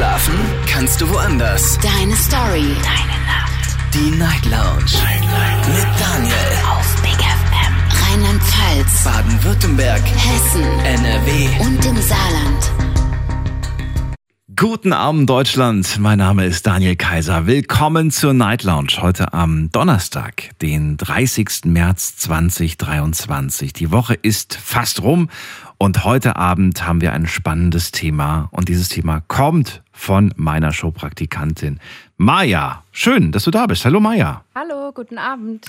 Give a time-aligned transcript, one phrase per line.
[0.00, 0.32] Schlafen
[0.66, 1.78] kannst du woanders.
[1.82, 2.74] Deine Story.
[2.82, 3.76] Deine Nacht.
[3.92, 4.90] Die Night Lounge.
[5.04, 5.68] Night, Night.
[5.68, 6.34] Mit Daniel.
[6.70, 7.74] Auf Big FM.
[8.08, 9.04] Rheinland-Pfalz.
[9.04, 10.00] Baden-Württemberg.
[10.00, 10.62] Hessen.
[10.86, 11.48] NRW.
[11.60, 12.72] Und im Saarland.
[14.56, 17.46] Guten Abend Deutschland, mein Name ist Daniel Kaiser.
[17.46, 21.64] Willkommen zur Night Lounge heute am Donnerstag, den 30.
[21.64, 23.74] März 2023.
[23.74, 25.28] Die Woche ist fast rum
[25.82, 31.80] und heute Abend haben wir ein spannendes Thema und dieses Thema kommt von meiner Showpraktikantin
[32.18, 32.84] Maja.
[32.92, 33.86] Schön, dass du da bist.
[33.86, 34.44] Hallo Maja.
[34.54, 35.66] Hallo, guten Abend.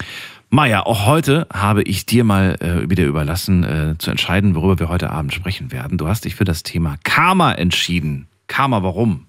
[0.50, 4.90] Maja, auch heute habe ich dir mal äh, wieder überlassen, äh, zu entscheiden, worüber wir
[4.90, 5.98] heute Abend sprechen werden.
[5.98, 8.28] Du hast dich für das Thema Karma entschieden.
[8.48, 9.28] Karma, warum?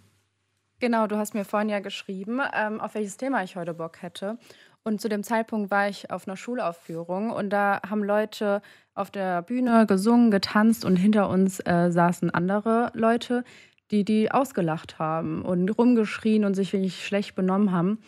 [0.80, 4.36] Genau, du hast mir vorhin ja geschrieben, ähm, auf welches Thema ich heute Bock hätte.
[4.84, 8.62] Und zu dem Zeitpunkt war ich auf einer Schulaufführung und da haben Leute
[8.94, 13.44] auf der Bühne gesungen, getanzt und hinter uns äh, saßen andere Leute,
[13.92, 17.98] die die ausgelacht haben und rumgeschrien und sich wirklich schlecht benommen haben.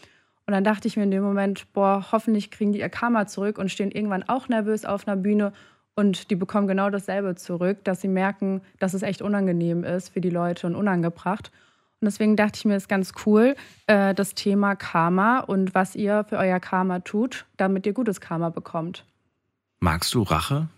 [0.47, 3.59] Und dann dachte ich mir in dem Moment, boah, hoffentlich kriegen die ihr Karma zurück
[3.59, 5.53] und stehen irgendwann auch nervös auf einer Bühne
[5.95, 10.21] und die bekommen genau dasselbe zurück, dass sie merken, dass es echt unangenehm ist für
[10.21, 11.53] die Leute und unangebracht.
[12.05, 15.97] Und deswegen dachte ich mir, es ist ganz cool, äh, das Thema Karma und was
[15.97, 19.07] ihr für euer Karma tut, damit ihr gutes Karma bekommt.
[19.81, 20.69] Magst du Rache?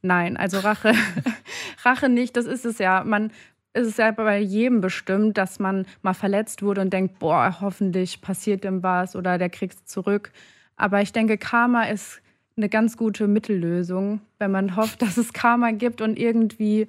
[0.00, 0.94] Nein, also Rache,
[1.84, 2.38] Rache nicht.
[2.38, 3.04] Das ist es ja.
[3.04, 3.32] Man
[3.74, 8.22] ist es ja bei jedem bestimmt, dass man mal verletzt wurde und denkt, boah, hoffentlich
[8.22, 10.32] passiert dem was oder der kriegt es zurück.
[10.76, 12.22] Aber ich denke, Karma ist
[12.56, 16.88] eine ganz gute Mittellösung, wenn man hofft, dass es Karma gibt und irgendwie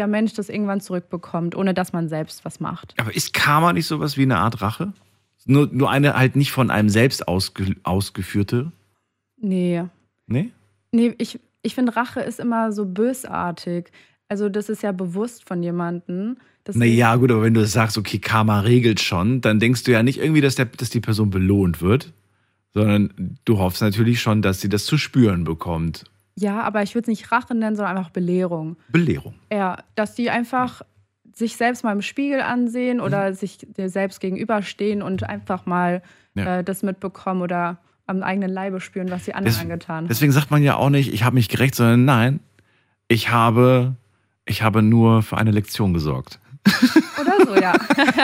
[0.00, 2.94] der Mensch das irgendwann zurückbekommt, ohne dass man selbst was macht.
[2.98, 4.94] Aber ist Karma nicht sowas wie eine Art Rache?
[5.44, 8.72] Nur, nur eine halt nicht von einem selbst ausge, ausgeführte?
[9.36, 9.84] Nee.
[10.26, 10.52] Nee?
[10.90, 13.90] Nee, ich, ich finde, Rache ist immer so bösartig.
[14.28, 16.38] Also, das ist ja bewusst von jemandem.
[16.72, 20.18] Naja, gut, aber wenn du sagst, okay, Karma regelt schon, dann denkst du ja nicht
[20.18, 22.14] irgendwie, dass, der, dass die Person belohnt wird,
[22.72, 26.04] sondern du hoffst natürlich schon, dass sie das zu spüren bekommt.
[26.40, 28.76] Ja, aber ich würde es nicht Rache nennen, sondern einfach Belehrung.
[28.88, 29.34] Belehrung.
[29.52, 30.82] Ja, dass die einfach
[31.34, 33.02] sich selbst mal im Spiegel ansehen mhm.
[33.02, 36.02] oder sich dir selbst gegenüberstehen und einfach mal
[36.34, 36.58] ja.
[36.58, 40.08] äh, das mitbekommen oder am eigenen Leibe spüren, was sie anderen Des, angetan haben.
[40.08, 42.40] Deswegen sagt man ja auch nicht, ich habe mich gerecht, sondern nein,
[43.06, 43.94] ich habe,
[44.46, 46.40] ich habe nur für eine Lektion gesorgt.
[47.20, 47.72] Oder so, ja.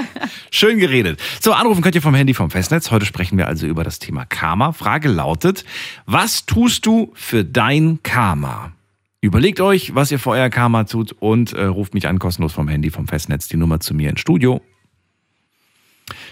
[0.50, 1.20] Schön geredet.
[1.40, 2.90] So, anrufen könnt ihr vom Handy vom Festnetz.
[2.90, 4.72] Heute sprechen wir also über das Thema Karma.
[4.72, 5.64] Frage lautet,
[6.06, 8.72] was tust du für dein Karma?
[9.20, 12.68] Überlegt euch, was ihr für euer Karma tut und äh, ruft mich an kostenlos vom
[12.68, 14.60] Handy vom Festnetz die Nummer zu mir ins Studio.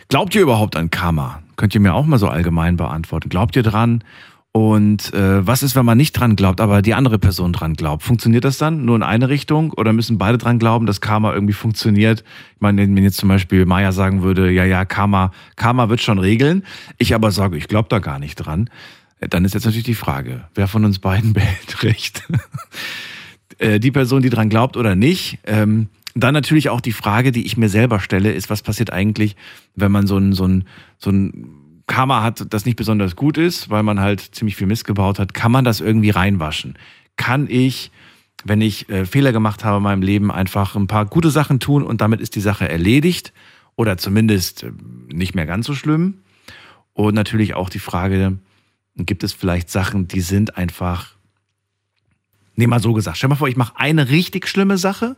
[0.08, 1.42] Glaubt ihr überhaupt an Karma?
[1.56, 3.28] Könnt ihr mir auch mal so allgemein beantworten.
[3.28, 4.04] Glaubt ihr dran?
[4.56, 8.04] Und äh, was ist, wenn man nicht dran glaubt, aber die andere Person dran glaubt?
[8.04, 11.54] Funktioniert das dann nur in eine Richtung oder müssen beide dran glauben, dass Karma irgendwie
[11.54, 12.22] funktioniert?
[12.54, 16.20] Ich meine, wenn jetzt zum Beispiel Maya sagen würde, ja, ja, Karma, Karma wird schon
[16.20, 16.62] regeln,
[16.98, 18.70] ich aber sage, ich glaube da gar nicht dran,
[19.18, 22.22] äh, dann ist jetzt natürlich die Frage, wer von uns beiden behält recht?
[23.58, 25.38] Äh, die Person, die dran glaubt oder nicht.
[25.44, 29.34] Ähm, dann natürlich auch die Frage, die ich mir selber stelle, ist, was passiert eigentlich,
[29.74, 30.64] wenn man so ein, so ein,
[30.98, 34.84] so ein Karma hat, das nicht besonders gut ist, weil man halt ziemlich viel Mist
[34.84, 36.78] gebaut hat, kann man das irgendwie reinwaschen?
[37.16, 37.90] Kann ich,
[38.44, 41.82] wenn ich äh, Fehler gemacht habe in meinem Leben, einfach ein paar gute Sachen tun
[41.82, 43.32] und damit ist die Sache erledigt
[43.76, 44.72] oder zumindest äh,
[45.12, 46.18] nicht mehr ganz so schlimm?
[46.94, 48.38] Und natürlich auch die Frage,
[48.96, 51.08] gibt es vielleicht Sachen, die sind einfach,
[52.54, 55.16] nee, mal so gesagt, stell mal vor, ich mache eine richtig schlimme Sache,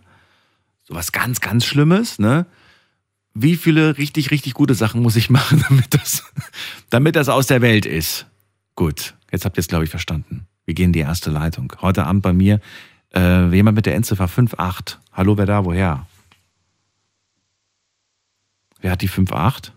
[0.84, 2.46] sowas ganz, ganz Schlimmes, ne?
[3.38, 6.24] Wie viele richtig, richtig gute Sachen muss ich machen, damit das,
[6.90, 8.26] damit das aus der Welt ist?
[8.74, 10.46] Gut, jetzt habt ihr es, glaube ich, verstanden.
[10.64, 11.72] Wir gehen in die erste Leitung.
[11.80, 12.60] Heute Abend bei mir
[13.14, 14.98] äh, jemand mit der Endziffer 58.
[15.12, 16.06] Hallo, wer da, woher?
[18.80, 19.72] Wer hat die 58?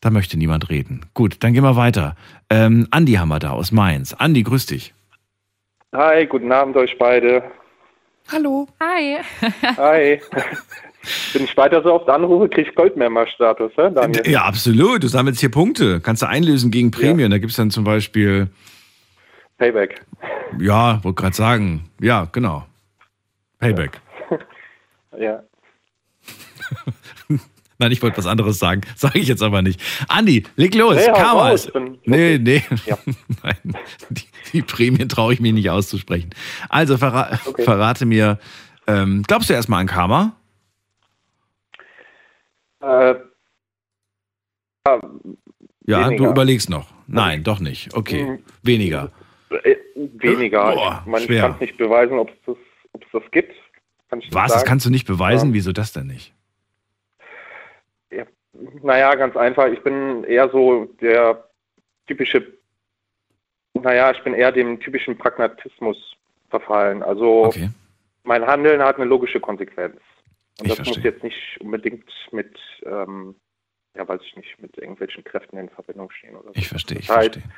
[0.00, 1.06] Da möchte niemand reden.
[1.14, 2.16] Gut, dann gehen wir weiter.
[2.50, 4.12] Ähm, Andi haben wir da aus Mainz.
[4.12, 4.92] Andi, grüß dich.
[5.92, 7.42] Hi, guten Abend euch beide.
[8.30, 8.68] Hallo.
[8.80, 9.18] Hi.
[9.76, 10.20] Hi.
[11.32, 14.28] Wenn ich weiter so oft anrufe, kriege ich Goldmember-Status, ja, Daniel?
[14.28, 15.02] Ja, absolut.
[15.02, 16.00] Du sammelst hier Punkte.
[16.00, 17.30] Kannst du einlösen gegen Prämien.
[17.30, 17.36] Ja.
[17.36, 18.48] Da gibt es dann zum Beispiel.
[19.58, 20.04] Payback.
[20.60, 21.90] Ja, wollte gerade sagen.
[22.00, 22.66] Ja, genau.
[23.58, 24.00] Payback.
[25.18, 25.42] Ja.
[27.78, 28.82] Nein, ich wollte was anderes sagen.
[28.96, 29.80] Sage ich jetzt aber nicht.
[30.08, 30.96] Andi, leg los.
[30.96, 31.70] Nee, Karma ist.
[32.04, 32.62] Nee, nee.
[32.86, 32.98] Ja.
[33.42, 33.76] Nein,
[34.10, 34.22] die,
[34.52, 36.30] die Prämien traue ich mir nicht auszusprechen.
[36.68, 37.64] Also verra okay.
[37.64, 38.38] verrate mir,
[38.86, 40.36] ähm, glaubst du erstmal an Karma?
[42.86, 43.14] Äh,
[45.86, 46.24] ja, weniger.
[46.24, 46.88] du überlegst noch.
[47.06, 47.94] Nein, doch nicht.
[47.94, 48.44] Okay, hm.
[48.62, 49.10] weniger.
[49.50, 50.72] Äh, weniger.
[50.74, 52.56] Boah, ich, ich kann es nicht beweisen, ob es das,
[53.12, 53.54] das gibt.
[54.10, 54.52] kann Was?
[54.52, 55.48] Das kannst du nicht beweisen?
[55.50, 55.54] Ja.
[55.54, 56.32] Wieso das denn nicht?
[58.82, 59.66] Naja, ganz einfach.
[59.68, 61.44] Ich bin eher so der
[62.06, 62.46] typische,
[63.74, 66.16] naja, ich bin eher dem typischen Pragmatismus
[66.48, 67.02] verfallen.
[67.02, 67.70] Also Okay.
[68.24, 69.96] mein Handeln hat eine logische Konsequenz.
[70.58, 71.12] Und Ich das muss verstehe.
[71.12, 73.34] jetzt nicht unbedingt mit, ähm,
[73.94, 76.54] ja, weiß ich nicht, mit irgendwelchen Kräften in Verbindung stehen oder so.
[76.54, 77.52] Ich verstehe, ich Das heißt, verstehe.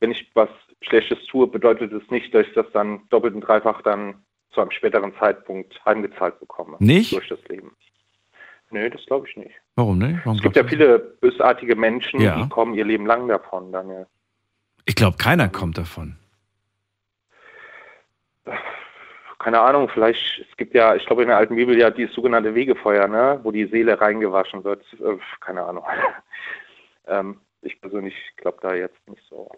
[0.00, 0.48] wenn ich was
[0.82, 4.70] Schlechtes tue, bedeutet es nicht, dass ich das dann doppelt und dreifach dann zu einem
[4.70, 6.76] späteren Zeitpunkt heimgezahlt bekomme.
[6.78, 7.12] Nicht?
[7.12, 7.76] Durch das Leben.
[8.70, 9.54] Nö, das glaube ich nicht.
[9.74, 10.18] Warum nicht?
[10.24, 12.42] Warum Es gibt ja viele bösartige Menschen, Ja.
[12.42, 14.06] die kommen ihr Leben lang davon, Daniel.
[14.86, 16.16] Ich glaube, keiner kommt davon.
[19.46, 22.56] Keine Ahnung, vielleicht, es gibt ja, ich glaube in der alten Bibel ja dieses sogenannte
[22.56, 24.82] Wegefeuer, ne, wo die Seele reingewaschen wird.
[24.94, 25.84] Äh, keine Ahnung.
[27.06, 29.48] ähm, ich persönlich glaube da jetzt nicht so.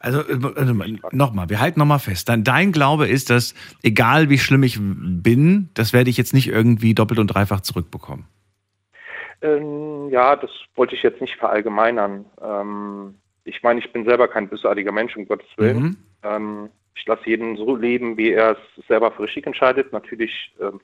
[0.00, 0.74] Also, also
[1.12, 2.28] nochmal, wir halten nochmal fest.
[2.28, 6.48] Dein, dein Glaube ist, dass egal wie schlimm ich bin, das werde ich jetzt nicht
[6.48, 8.26] irgendwie doppelt und dreifach zurückbekommen.
[9.40, 12.24] Ähm, ja, das wollte ich jetzt nicht verallgemeinern.
[12.42, 13.14] Ähm,
[13.44, 15.80] ich meine, ich bin selber kein bösartiger Mensch, um Gottes Willen.
[15.80, 15.96] Mhm.
[16.24, 19.92] Ähm, ich lasse jeden so leben, wie er es selber für richtig entscheidet.
[19.92, 20.80] Natürlich ähm,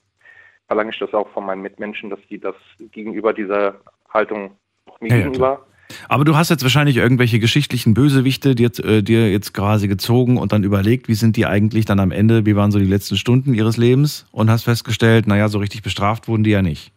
[0.66, 2.54] verlange ich das auch von meinen Mitmenschen, dass die das
[2.92, 3.76] gegenüber dieser
[4.12, 4.52] Haltung
[4.86, 5.66] auch mir Ja, ja, gegenüber.
[6.08, 10.52] Aber du hast jetzt wahrscheinlich irgendwelche geschichtlichen Bösewichte dir, äh, dir jetzt quasi gezogen und
[10.52, 13.54] dann überlegt, wie sind die eigentlich dann am Ende, wie waren so die letzten Stunden
[13.54, 16.92] ihres Lebens und hast festgestellt, naja, so richtig bestraft wurden die ja nicht.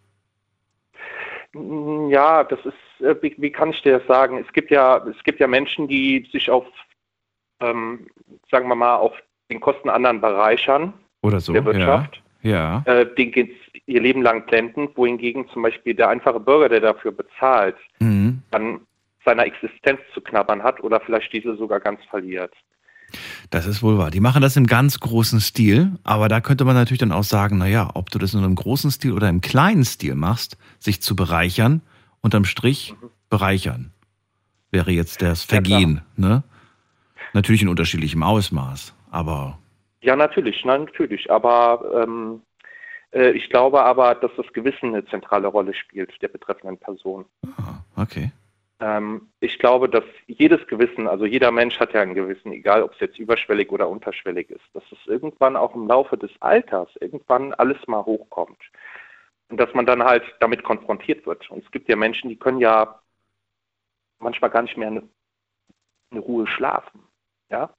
[2.10, 4.38] Ja, das ist, äh, wie, wie kann ich dir das sagen?
[4.38, 6.66] Es gibt ja, es gibt ja Menschen, die sich auf,
[7.60, 8.08] ähm,
[8.52, 9.14] sagen wir mal, auf
[9.50, 11.54] den Kosten anderen bereichern, Oder so.
[11.54, 12.22] der Wirtschaft.
[12.44, 12.84] Ja.
[12.86, 13.56] äh, den geht's
[13.88, 18.08] ihr Leben lang blendend, wohingegen zum Beispiel der einfache Bürger, der dafür bezahlt, ja.
[18.08, 18.42] Mhm.
[18.52, 18.80] an
[19.26, 22.54] seiner Existenz zu knabbern hat oder vielleicht diese sogar ganz verliert.
[23.50, 24.12] Das ist wohl wahr.
[24.12, 27.58] Die machen das im ganz großen Stil, aber da könnte man natürlich dann auch sagen,
[27.58, 31.16] naja, ob du das in einem großen Stil oder im kleinen Stil machst, sich zu
[31.16, 31.82] bereichern,
[32.22, 32.96] unterm Strich
[33.30, 33.92] bereichern,
[34.72, 35.56] wäre jetzt das Ja.
[35.56, 36.44] Vergehen, ne?
[37.34, 39.58] Natürlich in unterschiedlichem Ausmaß, aber
[40.02, 41.32] Ja, natürlich, nein, natürlich.
[41.32, 42.42] Aber ähm,
[43.12, 47.26] äh, ich glaube aber, dass das Gewissen eine zentrale Rolle spielt der betreffenden Person.
[47.58, 48.32] ah, okay.
[48.80, 52.94] Ähm, ich glaube, dass jedes Gewissen, also jeder Mensch hat ja ein Gewissen, egal ob
[52.94, 57.54] es jetzt überschwellig oder unterschwellig ist, dass es irgendwann auch im Laufe des Alters irgendwann
[57.56, 58.62] alles mal hochkommt.
[59.50, 61.50] Und dass man dann halt damit konfrontiert wird.
[61.50, 63.00] Und es gibt ja Menschen, die können ja
[64.20, 65.04] manchmal gar nicht mehr eine,
[66.12, 67.07] eine Ruhe schlafen.
[67.50, 67.74] Ja?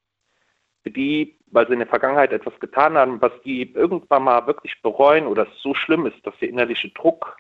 [0.83, 4.81] Für die, weil sie in der Vergangenheit etwas getan haben, was die irgendwann mal wirklich
[4.83, 7.37] bereuen oder es so schlimm ist, dass der innerliche Druck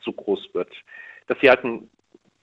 [0.00, 0.72] zu groß wird,
[1.26, 1.88] dass sie halt in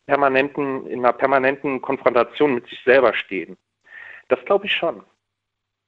[0.08, 3.58] einer permanenten Konfrontation mit sich selber stehen.
[4.28, 5.04] Das glaube ich schon,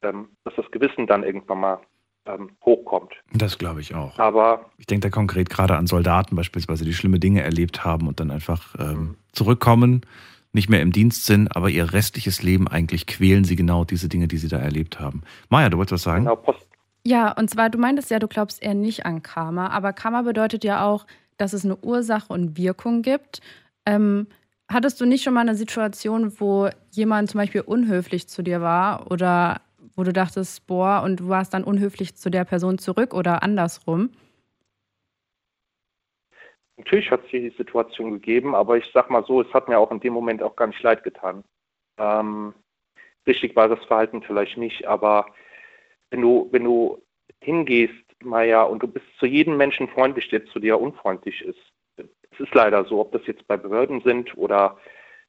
[0.03, 1.79] ähm, dass das Gewissen dann irgendwann mal
[2.27, 3.13] ähm, hochkommt.
[3.33, 4.17] Das glaube ich auch.
[4.19, 8.19] Aber Ich denke da konkret gerade an Soldaten beispielsweise, die schlimme Dinge erlebt haben und
[8.19, 9.17] dann einfach ähm, Mhm.
[9.31, 10.05] zurückkommen,
[10.55, 14.27] nicht mehr im Dienst sind, aber ihr restliches Leben eigentlich quälen sie genau diese Dinge,
[14.27, 15.21] die sie da erlebt haben.
[15.49, 16.23] Maja, du wolltest was sagen?
[16.23, 16.67] genau, Post,
[17.03, 20.63] Ja, und zwar, du meintest ja, du glaubst eher nicht an Karma, aber Karma bedeutet
[20.63, 21.05] ja auch,
[21.37, 23.41] dass es eine Ursache und Wirkung gibt.
[23.85, 24.27] Ähm,
[24.67, 29.11] hattest du nicht schon mal eine Situation, wo jemand zum Beispiel unhöflich zu dir war
[29.11, 29.61] oder
[29.95, 34.09] wo du dachtest, boah, und du warst dann unhöflich zu der Person zurück oder andersrum?
[36.77, 39.79] Natürlich hat es hier die Situation gegeben, aber ich sag mal so, es hat mir
[39.79, 41.43] auch in dem Moment auch gar nicht leid getan.
[41.97, 42.53] Ähm,
[43.25, 45.27] richtig war das Verhalten vielleicht nicht, aber
[46.09, 47.01] wenn du, wenn du
[47.41, 51.59] hingehst, Maya, und du bist zu jedem Menschen freundlich, der zu dir unfreundlich ist.
[51.97, 54.77] Es ist leider so, ob das jetzt bei Behörden sind oder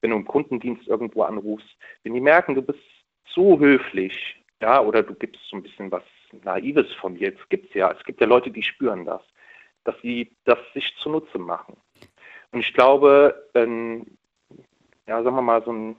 [0.00, 2.80] wenn du im Kundendienst irgendwo anrufst, wenn die merken, du bist
[3.28, 6.02] so höflich, ja, oder du gibst so ein bisschen was
[6.42, 9.22] Naives von dir, es gibt's ja, es gibt ja Leute, die spüren das
[9.86, 11.76] dass sie das sich zunutze machen.
[12.52, 14.06] Und ich glaube, ähm,
[15.06, 15.96] ja, sagen wir mal, so ein,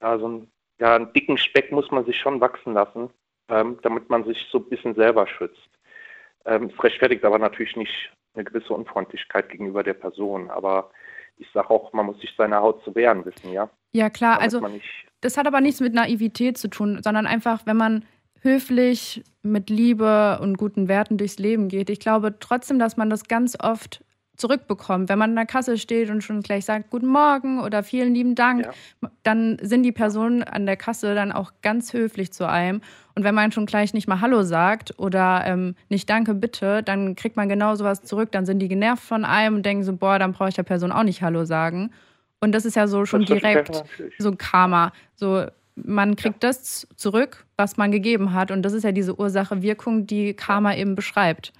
[0.00, 0.50] ja, so ein,
[0.80, 3.10] ja, einen dicken Speck muss man sich schon wachsen lassen,
[3.48, 5.68] ähm, damit man sich so ein bisschen selber schützt.
[6.44, 10.50] Ähm, es rechtfertigt aber natürlich nicht eine gewisse Unfreundlichkeit gegenüber der Person.
[10.50, 10.90] Aber
[11.36, 13.70] ich sage auch, man muss sich seiner Haut zu wehren wissen, ja.
[13.92, 14.80] Ja, klar, Damit also
[15.20, 18.04] das hat aber nichts mit Naivität zu tun, sondern einfach, wenn man
[18.44, 21.90] höflich mit Liebe und guten Werten durchs Leben geht.
[21.90, 24.04] Ich glaube trotzdem, dass man das ganz oft
[24.36, 25.08] zurückbekommt.
[25.08, 28.34] Wenn man an der Kasse steht und schon gleich sagt, guten Morgen oder vielen lieben
[28.34, 29.10] Dank, Ja.
[29.22, 32.80] dann sind die Personen an der Kasse dann auch ganz höflich zu einem.
[33.14, 37.14] Und wenn man schon gleich nicht mal Hallo sagt oder ähm, nicht Danke, bitte, dann
[37.14, 38.32] kriegt man genau sowas zurück.
[38.32, 40.90] Dann sind die genervt von einem und denken so, boah, dann brauche ich der Person
[40.90, 41.92] auch nicht Hallo sagen.
[42.40, 43.84] Und das ist ja so schon direkt
[44.18, 44.92] so ein Karma.
[45.14, 45.46] So,
[45.76, 48.50] man kriegt das zurück, was man gegeben hat.
[48.50, 51.52] Und das ist ja diese Ursache-Wirkung, die Karma eben beschreibt.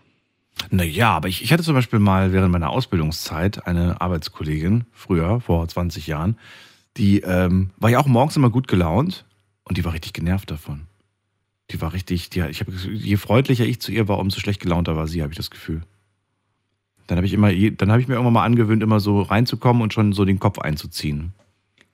[0.71, 5.67] Naja, aber ich, ich hatte zum Beispiel mal während meiner Ausbildungszeit eine Arbeitskollegin, früher, vor
[5.67, 6.39] 20 Jahren,
[6.97, 9.25] die ähm, war ja auch morgens immer gut gelaunt
[9.65, 10.83] und die war richtig genervt davon.
[11.71, 14.97] Die war richtig, die, ich hab, je freundlicher ich zu ihr war, umso schlecht gelaunter
[14.97, 15.83] war sie, habe ich das Gefühl.
[17.07, 19.93] Dann habe ich immer, dann habe ich mir irgendwann mal angewöhnt, immer so reinzukommen und
[19.93, 21.33] schon so den Kopf einzuziehen.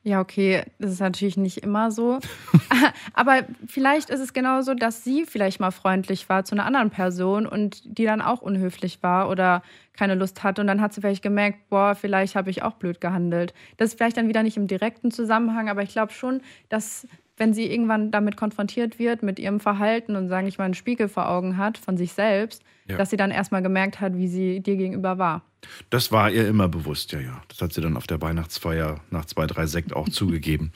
[0.02, 2.20] Ja, okay, das ist natürlich nicht immer so.
[3.12, 7.46] Aber vielleicht ist es genauso, dass sie vielleicht mal freundlich war zu einer anderen Person
[7.46, 10.62] und die dann auch unhöflich war oder keine Lust hatte.
[10.62, 13.52] Und dann hat sie vielleicht gemerkt, boah, vielleicht habe ich auch blöd gehandelt.
[13.76, 16.40] Das ist vielleicht dann wieder nicht im direkten Zusammenhang, aber ich glaube schon,
[16.70, 17.06] dass
[17.40, 21.08] wenn sie irgendwann damit konfrontiert wird, mit ihrem Verhalten und, sage ich mal, einen Spiegel
[21.08, 22.98] vor Augen hat von sich selbst, ja.
[22.98, 25.42] dass sie dann erstmal gemerkt hat, wie sie dir gegenüber war.
[25.88, 27.42] Das war ihr immer bewusst, ja, ja.
[27.48, 30.70] Das hat sie dann auf der Weihnachtsfeier nach zwei, drei Sekt auch zugegeben.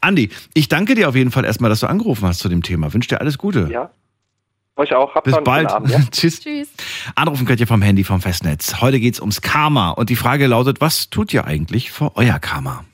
[0.00, 2.92] Andi, ich danke dir auf jeden Fall erstmal, dass du angerufen hast zu dem Thema.
[2.92, 3.68] Wünsche dir alles Gute.
[3.70, 3.90] Ja.
[4.74, 5.14] Euch auch.
[5.14, 5.70] Habt Bis bald.
[5.70, 6.00] Abend, ja?
[6.10, 6.40] Tschüss.
[6.40, 6.68] Tschüss.
[7.14, 8.80] Anrufen könnt ihr vom Handy vom Festnetz.
[8.80, 9.90] Heute geht es ums Karma.
[9.90, 12.84] Und die Frage lautet, was tut ihr eigentlich für euer Karma?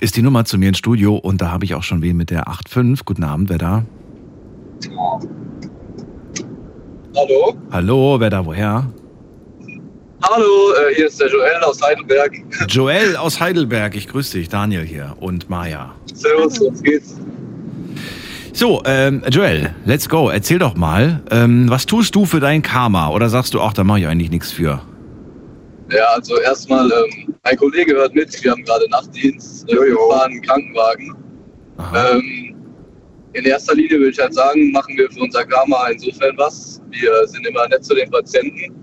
[0.00, 2.30] Ist die Nummer zu mir ins Studio und da habe ich auch schon wen mit
[2.30, 3.00] der 8.5.
[3.04, 3.84] Guten Abend, wer da?
[7.16, 7.56] Hallo?
[7.70, 8.86] Hallo, wer da, woher?
[10.22, 12.32] Hallo, äh, hier ist der Joel aus Heidelberg.
[12.68, 15.94] Joel aus Heidelberg, ich grüße dich, Daniel hier und Maja.
[16.14, 17.16] Servus, was geht's?
[18.52, 20.30] So, ähm, Joel, let's go.
[20.30, 23.10] Erzähl doch mal, ähm, was tust du für dein Karma?
[23.10, 24.80] Oder sagst du, ach, da mache ich eigentlich nichts für?
[25.90, 30.32] Ja, also erstmal, ähm, ein Kollege hört mit, wir haben gerade Nachtdienst, äh, wir fahren
[30.32, 31.14] einen Krankenwagen.
[31.94, 32.56] Ähm,
[33.34, 36.80] in erster Linie würde ich halt sagen, machen wir für unser Karma insofern was.
[36.90, 38.74] Wir sind immer nett zu den Patienten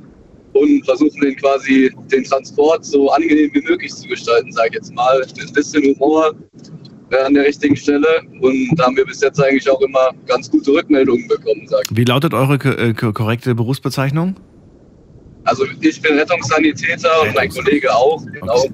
[0.53, 4.93] und versuchen den quasi den Transport so angenehm wie möglich zu gestalten, sage ich jetzt
[4.93, 5.21] mal.
[5.21, 6.33] Ein bisschen Humor
[7.25, 10.71] an der richtigen Stelle und da haben wir bis jetzt eigentlich auch immer ganz gute
[10.71, 11.67] Rückmeldungen bekommen.
[11.67, 11.97] Sag ich.
[11.97, 14.35] Wie lautet eure äh, korrekte Berufsbezeichnung?
[15.45, 18.59] Also ich bin Rettungssanitäter Rettungs und mein Kollege auch, genau.
[18.59, 18.71] Okay.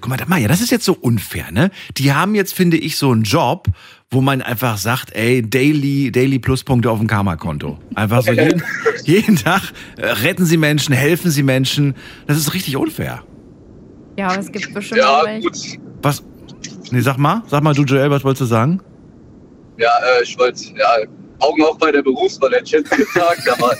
[0.00, 1.70] Guck mal, Maja, das ist jetzt so unfair, ne?
[1.96, 3.66] Die haben jetzt, finde ich, so einen Job,
[4.10, 7.78] wo man einfach sagt, ey, Daily, Daily Pluspunkte auf dem Karma-Konto.
[7.94, 8.62] Einfach so jeden,
[9.04, 9.62] jeden Tag
[9.96, 11.94] äh, retten sie Menschen, helfen sie Menschen.
[12.26, 13.22] Das ist richtig unfair.
[14.16, 15.38] Ja, aber es gibt bestimmt ja.
[15.40, 15.58] Gut.
[16.02, 16.22] Was?
[16.90, 18.80] Nee, sag mal, sag mal, du Joel, was wolltest du sagen?
[19.78, 21.06] Ja, äh, ich wollte, ja,
[21.38, 23.76] Augen auch bei der Berufswahl, hätte ich jetzt gesagt, aber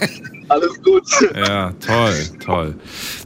[0.51, 1.05] alles gut.
[1.37, 2.15] Ja, toll,
[2.45, 2.75] toll.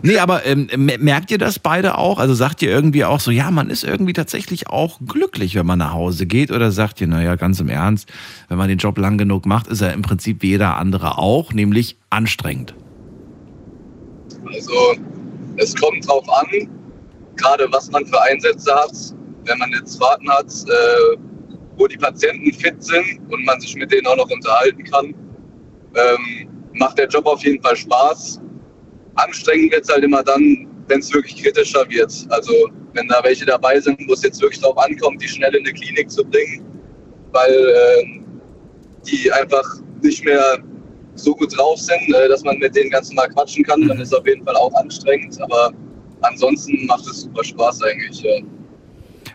[0.03, 2.19] Nee, aber ähm, merkt ihr das beide auch?
[2.19, 5.79] Also sagt ihr irgendwie auch so, ja, man ist irgendwie tatsächlich auch glücklich, wenn man
[5.79, 6.53] nach Hause geht?
[6.53, 8.13] Oder sagt ihr, naja, ganz im Ernst,
[8.49, 11.55] wenn man den Job lang genug macht, ist er im Prinzip wie jeder andere auch,
[11.55, 12.75] nämlich anstrengend?
[14.53, 14.95] Also,
[15.57, 16.69] es kommt drauf an,
[17.37, 18.93] gerade was man für Einsätze hat.
[19.47, 21.17] Wenn man jetzt Fahrten hat, äh,
[21.79, 25.15] wo die Patienten fit sind und man sich mit denen auch noch unterhalten kann,
[25.95, 28.41] ähm, macht der Job auf jeden Fall Spaß.
[29.17, 32.13] Anstrengend wird es halt immer dann, wenn es wirklich kritischer wird.
[32.31, 32.53] Also
[32.93, 35.73] wenn da welche dabei sind, wo es jetzt wirklich darauf ankommt, die schnell in eine
[35.73, 36.65] Klinik zu bringen,
[37.33, 38.21] weil äh,
[39.07, 39.65] die einfach
[40.03, 40.59] nicht mehr
[41.15, 44.09] so gut drauf sind, äh, dass man mit denen ganz normal quatschen kann, dann ist
[44.09, 45.41] es auf jeden Fall auch anstrengend.
[45.43, 45.73] Aber
[46.23, 48.21] ansonsten macht es super Spaß eigentlich.
[48.23, 48.31] Ja.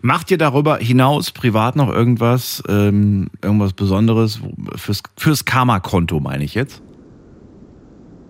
[0.02, 4.40] Macht ihr darüber hinaus privat noch irgendwas, ähm, irgendwas Besonderes
[4.76, 6.82] fürs, fürs Karma-Konto, meine ich jetzt?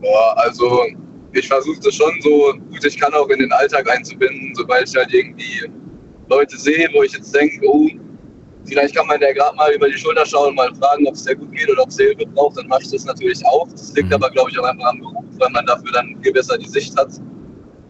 [0.01, 0.85] Boah, also
[1.33, 4.95] ich versuche das schon so gut ich kann auch in den Alltag einzubinden, sobald ich
[4.95, 5.69] halt irgendwie
[6.29, 7.87] Leute sehe, wo ich jetzt denke, oh,
[8.65, 11.23] vielleicht kann man der gerade mal über die Schulter schauen und mal fragen, ob es
[11.23, 13.67] sehr gut geht oder ob es Hilfe braucht, dann mache ich das natürlich auch.
[13.71, 14.15] Das liegt mhm.
[14.15, 16.97] aber, glaube ich, auch einfach am Beruf, weil man dafür dann viel besser die Sicht
[16.97, 17.09] hat.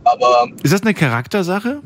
[0.06, 0.48] Aber.
[0.64, 1.82] Ist das eine Charaktersache?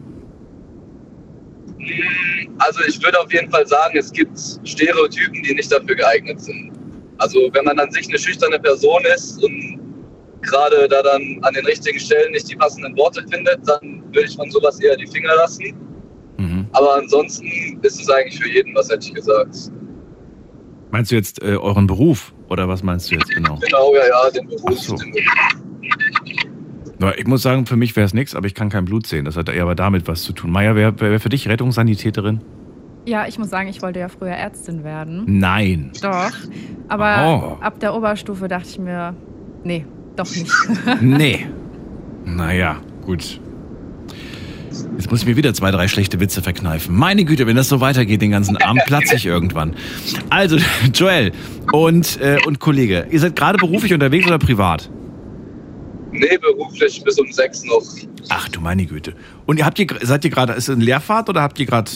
[1.78, 6.40] Hm, also ich würde auf jeden Fall sagen, es gibt Stereotypen, die nicht dafür geeignet
[6.40, 6.72] sind.
[7.18, 9.80] Also wenn man an sich eine schüchterne Person ist und
[10.44, 14.36] gerade da dann an den richtigen Stellen nicht die passenden Worte findet, dann würde ich
[14.36, 15.74] von sowas eher die Finger lassen.
[16.38, 16.68] Mhm.
[16.74, 19.72] Aber ansonsten ist es eigentlich für jeden was, hätte ich gesagt.
[20.92, 23.58] Meinst du jetzt äh, euren Beruf oder was meinst du jetzt genau?
[23.58, 24.80] Genau, ja, ja, den Beruf.
[24.80, 24.96] So.
[24.96, 25.74] Den Beruf.
[27.18, 29.26] Ich muss sagen, für mich wäre es nichts, aber ich kann kein Blut sehen.
[29.26, 30.52] Das hat eher aber damit was zu tun.
[30.52, 32.42] Maja, wer, wer für dich Rettungssanitäterin?
[33.06, 35.24] Ja, ich muss sagen, ich wollte ja früher Ärztin werden.
[35.26, 35.92] Nein.
[36.02, 36.32] Doch.
[36.88, 37.64] Aber oh.
[37.64, 39.16] ab der Oberstufe dachte ich mir,
[39.64, 40.52] nee, doch nicht.
[41.02, 41.48] nee.
[42.26, 43.40] Naja, gut.
[44.98, 46.96] Jetzt muss ich mir wieder zwei, drei schlechte Witze verkneifen.
[46.96, 49.76] Meine Güte, wenn das so weitergeht den ganzen Abend, platze ich irgendwann.
[50.30, 50.58] Also,
[50.94, 51.32] Joel
[51.72, 54.90] und, äh, und Kollege, ihr seid gerade beruflich unterwegs oder privat?
[56.12, 57.84] Nee, beruflich bis um sechs noch.
[58.30, 59.16] Ach du meine Güte.
[59.46, 61.90] Und ihr habt ihr, seid ihr gerade, ist es eine Leerfahrt oder habt ihr gerade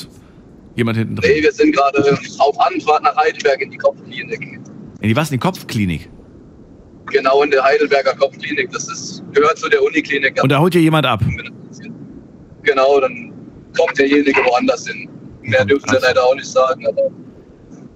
[0.75, 1.31] jemand hinten drin?
[1.35, 1.99] Nee, wir sind gerade
[2.39, 4.59] auf Anfahrt nach Heidelberg in die Kopfklinik.
[5.01, 5.29] In die was?
[5.29, 6.09] In die Kopfklinik.
[7.11, 8.71] Genau in der Heidelberger Kopfklinik.
[8.71, 10.41] Das ist, gehört zu der Uniklinik.
[10.41, 11.21] Und da holt ihr jemand ab.
[12.63, 13.33] Genau, dann
[13.77, 15.09] kommt derjenige woanders hin.
[15.41, 17.09] Mehr dürfen wir leider auch nicht sagen, aber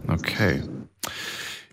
[0.07, 0.61] Okay.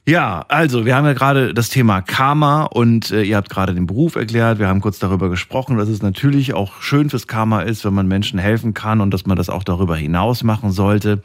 [0.07, 3.87] Ja, also wir haben ja gerade das Thema Karma und äh, ihr habt gerade den
[3.87, 4.59] Beruf erklärt.
[4.59, 8.09] Wir haben kurz darüber gesprochen, dass es natürlich auch schön fürs Karma ist, wenn man
[8.09, 11.23] Menschen helfen kann und dass man das auch darüber hinaus machen sollte.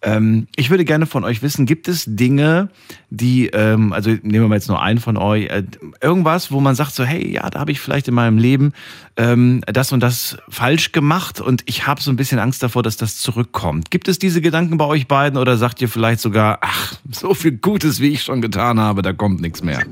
[0.00, 2.68] Ähm, ich würde gerne von euch wissen, gibt es Dinge,
[3.10, 5.64] die, ähm, also nehmen wir mal jetzt nur einen von euch, äh,
[6.00, 8.72] irgendwas, wo man sagt so, hey, ja, da habe ich vielleicht in meinem Leben
[9.16, 12.96] ähm, das und das falsch gemacht und ich habe so ein bisschen Angst davor, dass
[12.96, 13.90] das zurückkommt.
[13.90, 17.52] Gibt es diese Gedanken bei euch beiden oder sagt ihr vielleicht sogar, ach, so viel
[17.52, 19.82] Gutes, wie ich schon getan habe, da kommt nichts mehr?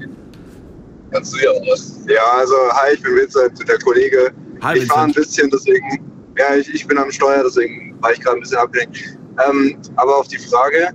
[1.17, 2.01] kannst du ja auch was.
[2.09, 4.33] Ja, also hi, ich bin Vincent, der Kollege.
[4.63, 6.05] Hi, ich war ein bisschen, deswegen,
[6.39, 9.19] ja, ich, ich bin am Steuer, deswegen war ich gerade ein bisschen abgelenkt.
[9.45, 10.93] Ähm, aber auf die Frage,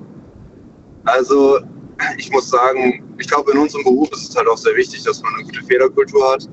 [1.05, 1.59] also
[2.17, 5.21] ich muss sagen, ich glaube, in unserem Beruf ist es halt auch sehr wichtig, dass
[5.21, 6.49] man eine gute Fehlerkultur hat.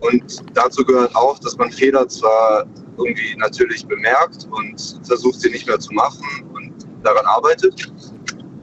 [0.00, 2.66] Und dazu gehört auch, dass man Fehler zwar
[2.98, 7.92] irgendwie natürlich bemerkt und versucht, sie nicht mehr zu machen und daran arbeitet.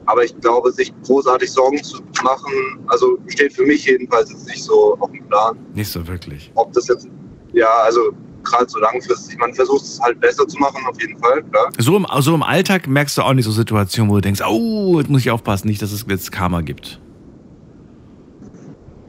[0.06, 4.62] Aber ich glaube, sich großartig Sorgen zu machen, also steht für mich jedenfalls jetzt nicht
[4.62, 5.58] so auf dem Plan.
[5.74, 6.50] Nicht so wirklich.
[6.54, 7.08] Ob das jetzt,
[7.52, 8.12] ja, also
[8.44, 11.70] gerade so langfristig, man versucht es halt besser zu machen, auf jeden Fall, klar.
[11.78, 14.98] So im, so im Alltag merkst du auch nicht so Situationen, wo du denkst, oh,
[15.00, 17.00] jetzt muss ich aufpassen, nicht, dass es jetzt Karma gibt.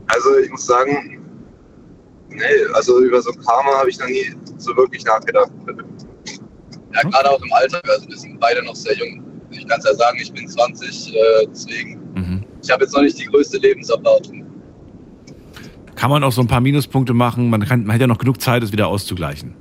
[0.07, 1.19] Also ich muss sagen,
[2.29, 5.51] nee, also über so Karma habe ich noch nie so wirklich nachgedacht.
[6.93, 9.23] Ja, gerade auch im Alltag, also wir sind beide noch sehr jung.
[9.51, 12.43] Ich kann es ja sagen, ich bin 20, äh, deswegen, Mhm.
[12.63, 14.44] ich habe jetzt noch nicht die größte Lebenserwartung.
[15.95, 18.41] Kann man auch so ein paar Minuspunkte machen, man, kann, man hat ja noch genug
[18.41, 19.55] Zeit, es wieder auszugleichen.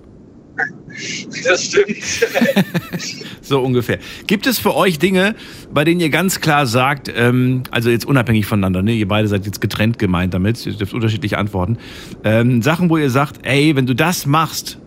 [1.44, 1.96] Das stimmt.
[3.44, 3.98] So ungefähr.
[4.26, 5.34] Gibt es für euch Dinge,
[5.70, 8.92] bei denen ihr ganz klar sagt, ähm, also jetzt unabhängig voneinander, ne?
[8.92, 11.76] ihr beide seid jetzt getrennt gemeint damit, ihr dürft unterschiedlich antworten,
[12.24, 14.78] ähm, Sachen, wo ihr sagt, ey, wenn du das machst,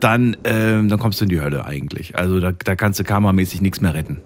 [0.00, 2.16] dann, ähm, dann kommst du in die Hölle eigentlich.
[2.16, 4.20] Also da, da kannst du karmamäßig nichts mehr retten.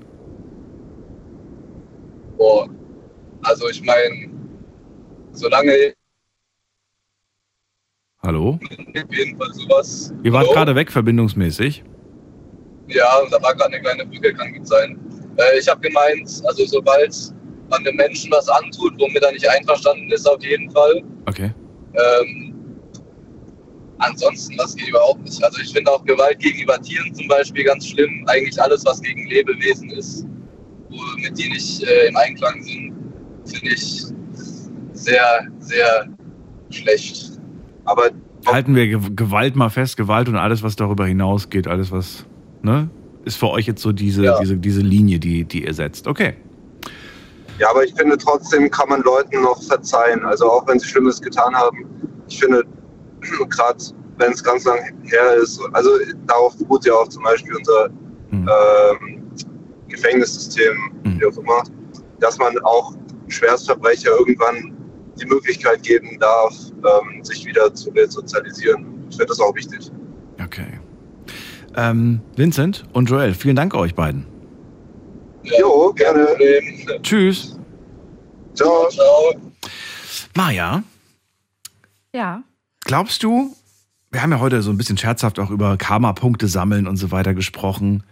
[2.39, 2.67] Boah.
[3.43, 4.31] Also ich meine,
[5.33, 5.93] solange
[8.25, 8.59] Hallo?
[8.59, 10.15] auf jeden Fall sowas.
[10.23, 11.85] Ihr wart gerade weg, verbindungsmäßig.
[12.89, 14.99] Ja, da war gerade eine kleine Brücke, kann gut sein.
[15.37, 17.35] Äh, ich habe gemeint, also sobald
[17.69, 21.03] man dem Menschen was antut, womit er nicht einverstanden ist, auf jeden Fall.
[21.27, 21.53] Okay.
[21.95, 22.55] Ähm,
[23.99, 25.43] ansonsten, das geht überhaupt nicht.
[25.45, 28.25] Also ich finde auch Gewalt gegenüber Tieren zum Beispiel ganz schlimm.
[28.29, 30.27] Eigentlich alles, was gegen Lebewesen ist,
[31.19, 32.95] mit die nicht äh, im Einklang sind,
[33.45, 34.05] finde ich
[34.93, 36.09] sehr, sehr
[36.71, 37.34] schlecht.
[37.85, 38.11] Aber
[38.47, 42.25] Halten wir Ge- Gewalt mal fest, Gewalt und alles, was darüber hinausgeht, alles, was,
[42.63, 42.89] ne?
[43.25, 44.39] Ist für euch jetzt so diese, Ja.
[44.39, 46.07] diese, diese Linie, die, die ihr setzt.
[46.07, 46.35] Okay.
[47.59, 50.25] Ja, aber ich finde trotzdem kann man Leuten noch verzeihen.
[50.25, 51.87] Also auch wenn sie Schlimmes getan haben.
[52.29, 52.65] Ich finde,
[53.49, 53.79] gerade
[54.19, 55.91] wenn es ganz lang her ist, also
[56.27, 57.89] darauf beruht ja auch zum Beispiel unser
[58.31, 58.49] Hm.
[58.49, 59.23] ähm,
[59.89, 60.73] Gefängnissystem,
[61.05, 61.21] Mhm.
[61.21, 61.63] wie auch immer,
[62.21, 62.95] dass man auch
[63.29, 64.73] Schwerstverbrecher irgendwann
[65.21, 68.85] die Möglichkeit geben darf, ähm, sich wieder zu resozialisieren.
[69.11, 69.91] Ich finde das auch wichtig.
[70.43, 70.79] Okay.
[71.77, 74.27] Ähm, Vincent und Joel, vielen Dank euch beiden.
[75.43, 76.27] Ja, Jo, gerne.
[77.03, 77.59] Tschüss.
[78.55, 78.89] Ciao.
[78.91, 79.35] Ciao.
[80.35, 80.83] Maja,
[82.13, 82.43] Ja.
[82.85, 83.55] glaubst du,
[84.11, 87.35] wir haben ja heute so ein bisschen scherzhaft auch über Karma-Punkte sammeln und so weiter
[87.35, 88.05] gesprochen.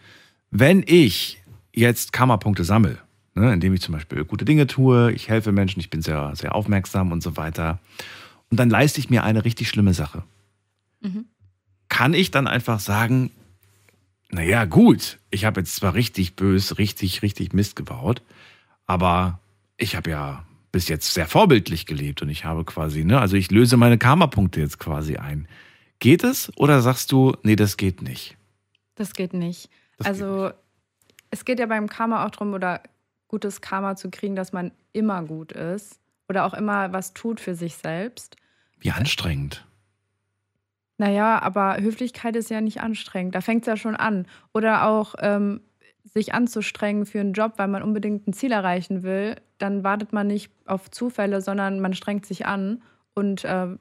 [0.50, 1.40] Wenn ich
[1.72, 2.98] jetzt Karma-Punkte sammle,
[3.34, 6.54] ne, indem ich zum Beispiel gute Dinge tue, ich helfe Menschen, ich bin sehr, sehr
[6.54, 7.78] aufmerksam und so weiter,
[8.50, 10.22] und dann leiste ich mir eine richtig schlimme Sache,
[11.00, 11.24] Mhm.
[11.88, 13.30] kann ich dann einfach sagen,
[14.30, 18.22] naja, gut, ich habe jetzt zwar richtig bös, richtig, richtig Mist gebaut,
[18.86, 19.40] aber
[19.76, 23.50] ich habe ja bis jetzt sehr vorbildlich gelebt und ich habe quasi, ne, also ich
[23.50, 25.46] löse meine Karma-Punkte jetzt quasi ein.
[25.98, 28.36] Geht es oder sagst du, nee, das geht nicht?
[28.94, 29.68] Das geht nicht.
[29.98, 30.50] Das also
[31.30, 32.82] es geht ja beim Karma auch darum, oder
[33.32, 37.54] gutes Karma zu kriegen, dass man immer gut ist oder auch immer was tut für
[37.54, 38.36] sich selbst.
[38.78, 39.66] Wie anstrengend.
[40.98, 43.34] Naja, aber Höflichkeit ist ja nicht anstrengend.
[43.34, 44.26] Da fängt es ja schon an.
[44.52, 45.62] Oder auch ähm,
[46.04, 49.36] sich anzustrengen für einen Job, weil man unbedingt ein Ziel erreichen will.
[49.58, 52.82] Dann wartet man nicht auf Zufälle, sondern man strengt sich an.
[53.14, 53.78] Und ähm,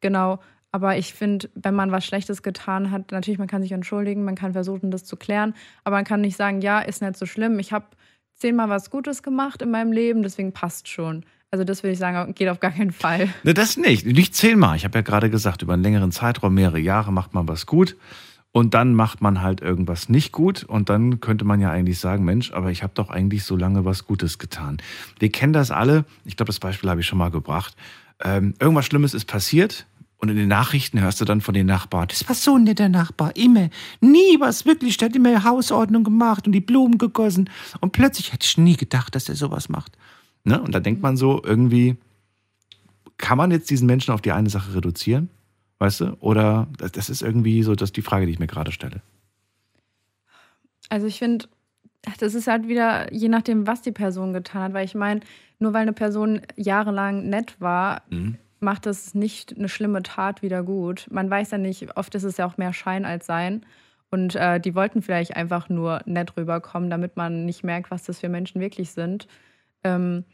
[0.00, 0.38] genau,
[0.70, 4.36] aber ich finde, wenn man was Schlechtes getan hat, natürlich, man kann sich entschuldigen, man
[4.36, 5.54] kann versuchen, das zu klären.
[5.82, 7.58] Aber man kann nicht sagen, ja, ist nicht so schlimm.
[7.58, 7.86] Ich habe
[8.38, 11.24] zehnmal was Gutes gemacht in meinem Leben, deswegen passt schon.
[11.50, 13.28] Also das würde ich sagen, geht auf gar keinen Fall.
[13.42, 14.04] Ne, das nicht.
[14.04, 14.76] Nicht zehnmal.
[14.76, 17.96] Ich habe ja gerade gesagt, über einen längeren Zeitraum, mehrere Jahre macht man was gut
[18.52, 22.24] und dann macht man halt irgendwas nicht gut und dann könnte man ja eigentlich sagen,
[22.24, 24.78] Mensch, aber ich habe doch eigentlich so lange was Gutes getan.
[25.18, 26.04] Wir kennen das alle.
[26.24, 27.76] Ich glaube, das Beispiel habe ich schon mal gebracht.
[28.22, 29.86] Ähm, irgendwas Schlimmes ist passiert.
[30.20, 32.88] Und in den Nachrichten hörst du dann von den Nachbarn, das war so ein netter
[32.88, 37.48] Nachbar, immer, nie was wirklich, der hat immer Hausordnung gemacht und die Blumen gegossen.
[37.80, 39.96] Und plötzlich hätte ich nie gedacht, dass er sowas macht.
[40.42, 40.60] Ne?
[40.60, 41.96] Und da denkt man so irgendwie,
[43.16, 45.28] kann man jetzt diesen Menschen auf die eine Sache reduzieren?
[45.78, 46.16] Weißt du?
[46.18, 49.02] Oder das, das ist irgendwie so das die Frage, die ich mir gerade stelle.
[50.88, 51.46] Also ich finde,
[52.18, 54.72] das ist halt wieder je nachdem, was die Person getan hat.
[54.72, 55.20] Weil ich meine,
[55.60, 58.36] nur weil eine Person jahrelang nett war, Mhm.
[58.60, 61.06] Macht das nicht eine schlimme Tat wieder gut.
[61.10, 63.64] Man weiß ja nicht, oft ist es ja auch mehr Schein als Sein.
[64.10, 68.20] Und äh, die wollten vielleicht einfach nur nett rüberkommen, damit man nicht merkt, was das
[68.20, 69.28] für Menschen wirklich sind.
[69.84, 70.24] Ähm,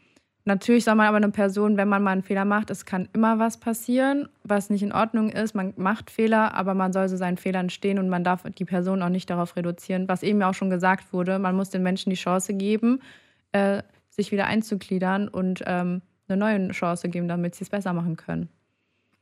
[0.45, 3.37] natürlich soll man aber eine Person, wenn man mal einen Fehler macht, es kann immer
[3.37, 5.55] was passieren, was nicht in Ordnung ist.
[5.55, 9.01] Man macht Fehler, aber man soll so seinen Fehlern stehen und man darf die Person
[9.01, 10.07] auch nicht darauf reduzieren.
[10.07, 13.01] Was eben auch schon gesagt wurde, man muss den Menschen die Chance geben,
[13.51, 18.15] äh, sich wieder einzugliedern und ähm, eine neue Chance geben, damit sie es besser machen
[18.15, 18.49] können.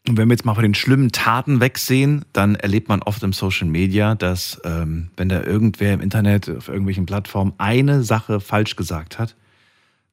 [0.07, 3.31] Und wenn wir jetzt mal von den schlimmen Taten wegsehen, dann erlebt man oft im
[3.31, 8.75] Social Media, dass ähm, wenn da irgendwer im Internet auf irgendwelchen Plattformen eine Sache falsch
[8.75, 9.37] gesagt hat,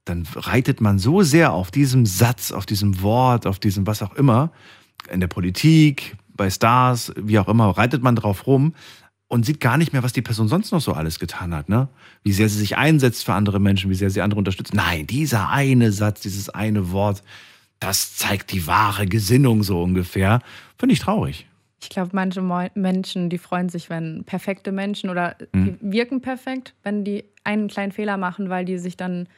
[0.04, 4.14] dann reitet man so sehr auf diesem Satz, auf diesem Wort, auf diesem was auch
[4.14, 4.52] immer,
[5.10, 8.74] in der Politik, bei Stars, wie auch immer, reitet man drauf rum
[9.30, 11.88] und sieht gar nicht mehr, was die Person sonst noch so alles getan hat, ne?
[12.24, 14.74] Wie sehr sie sich einsetzt für andere Menschen, wie sehr sie andere unterstützt.
[14.74, 17.22] Nein, dieser eine Satz, dieses eine Wort,
[17.78, 20.40] das zeigt die wahre Gesinnung so ungefähr.
[20.76, 21.46] Finde ich traurig.
[21.80, 22.42] Ich glaube, manche
[22.74, 25.64] Menschen, die freuen sich, wenn perfekte Menschen oder Mhm.
[25.80, 29.28] die wirken perfekt, wenn die einen kleinen Fehler machen, weil die sich dann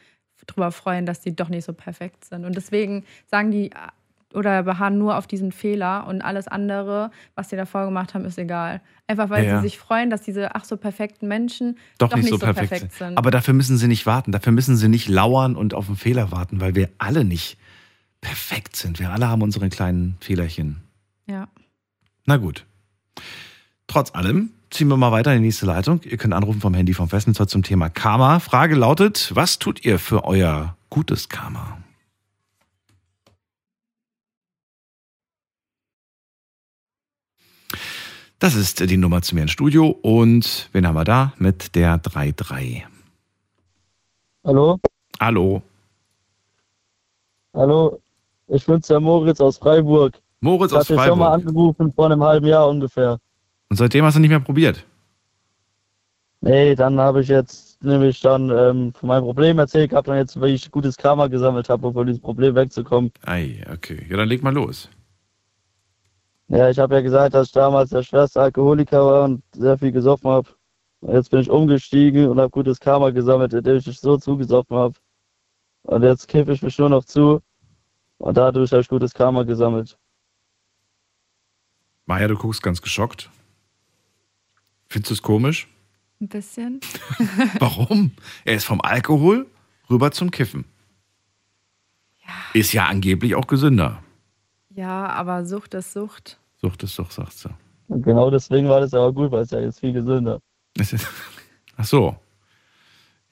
[0.46, 2.46] darüber freuen, dass die doch nicht so perfekt sind.
[2.46, 3.70] Und deswegen sagen die
[4.34, 8.38] oder beharren nur auf diesen Fehler und alles andere, was sie davor gemacht haben, ist
[8.38, 8.80] egal.
[9.06, 9.56] Einfach weil Ja, ja.
[9.58, 13.18] sie sich freuen, dass diese ach so perfekten Menschen Doch, nicht, so perfekt, sind.
[13.18, 14.32] Aber dafür müssen sie nicht warten.
[14.32, 17.58] Dafür müssen sie nicht lauern und auf einen Fehler warten, weil wir alle nicht
[18.20, 18.98] perfekt sind.
[19.00, 20.82] Wir alle haben unsere kleinen Fehlerchen.
[21.26, 21.48] ja.
[22.24, 22.64] Na gut.
[23.88, 26.00] Trotz allem ziehen wir mal weiter in die nächste Leitung.
[26.04, 28.38] Ihr könnt anrufen vom Handy vom Festnetz zum Thema Karma.
[28.38, 31.81] Frage lautet, was tut ihr für euer gutes Karma?
[38.42, 41.98] Das ist die Nummer zu mir ins Studio und wen haben wir da mit der
[41.98, 42.84] 33?
[44.44, 44.80] Hallo?
[45.20, 45.62] Hallo,
[47.54, 48.00] Hallo?
[48.48, 50.18] Ich bin's, der Moritz aus Freiburg.
[50.40, 51.46] Moritz Ich aus hatte schon mal Freiburg.
[51.46, 53.20] angerufen vor einem halben Jahr ungefähr.
[53.70, 54.84] Und seitdem hast du nicht mehr probiert?
[56.40, 60.40] Nee, dann habe ich jetzt nämlich dann ähm, von meinem Problem erzählt gehabt und jetzt,
[60.40, 63.12] weil ich gutes Karma gesammelt habe, um von diesem Problem wegzukommen.
[63.24, 64.04] Ei, okay.
[64.10, 64.90] Ja, dann leg mal los.
[66.52, 69.90] Ja, ich habe ja gesagt, dass ich damals der schwerste Alkoholiker war und sehr viel
[69.90, 70.50] gesoffen habe.
[71.00, 74.94] Jetzt bin ich umgestiegen und habe gutes Karma gesammelt, indem ich mich so zugesoffen habe.
[75.84, 77.40] Und jetzt kiffe ich mich nur noch zu
[78.18, 79.98] und dadurch habe ich gutes Karma gesammelt.
[82.04, 83.30] Maja, du guckst ganz geschockt.
[84.88, 85.68] Findest du es komisch?
[86.20, 86.80] Ein bisschen.
[87.60, 88.12] Warum?
[88.44, 89.46] Er ist vom Alkohol
[89.88, 90.66] rüber zum Kiffen.
[92.52, 94.02] Ist ja angeblich auch gesünder.
[94.68, 96.41] Ja, aber Sucht ist Sucht.
[96.62, 97.50] Sucht ist sagt sie.
[97.88, 100.40] Und genau deswegen war das aber gut, weil es ja jetzt viel gesünder.
[100.78, 101.06] Es ist-
[101.76, 102.16] Ach so.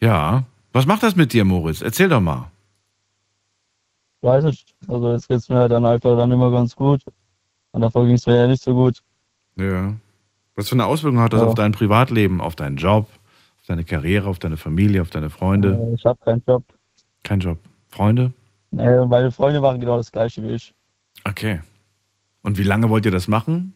[0.00, 0.44] Ja.
[0.72, 1.80] Was macht das mit dir, Moritz?
[1.82, 2.50] Erzähl doch mal.
[4.22, 4.74] Weiß nicht.
[4.88, 7.02] Also jetzt geht's mir halt dann einfach dann immer ganz gut.
[7.72, 8.98] Und davor ging es mir ja nicht so gut.
[9.56, 9.94] Ja.
[10.56, 11.46] Was für eine Auswirkung hat das Ja.
[11.46, 13.08] auf dein Privatleben, auf deinen Job,
[13.60, 15.74] auf deine Karriere, auf deine Familie, auf deine Freunde?
[15.74, 16.64] Äh, Ich habe keinen Job.
[17.22, 17.58] Kein Job.
[17.88, 18.32] Freunde?
[18.76, 20.74] Äh, meine Freunde machen genau das gleiche wie ich.
[21.24, 21.60] Okay.
[22.42, 23.74] Und wie lange wollt ihr das machen?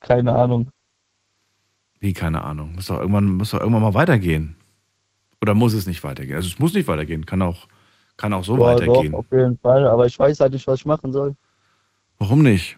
[0.00, 0.70] Keine Ahnung.
[2.00, 2.74] Wie, keine Ahnung.
[2.74, 4.56] Muss doch irgendwann, muss doch irgendwann mal weitergehen.
[5.42, 6.36] Oder muss es nicht weitergehen?
[6.36, 7.26] Also es muss nicht weitergehen.
[7.26, 7.68] Kann auch,
[8.16, 9.12] kann auch so Ja, weitergehen.
[9.12, 9.86] Doch, auf jeden Fall.
[9.86, 11.36] Aber ich weiß halt nicht, was ich machen soll.
[12.18, 12.76] Warum nicht?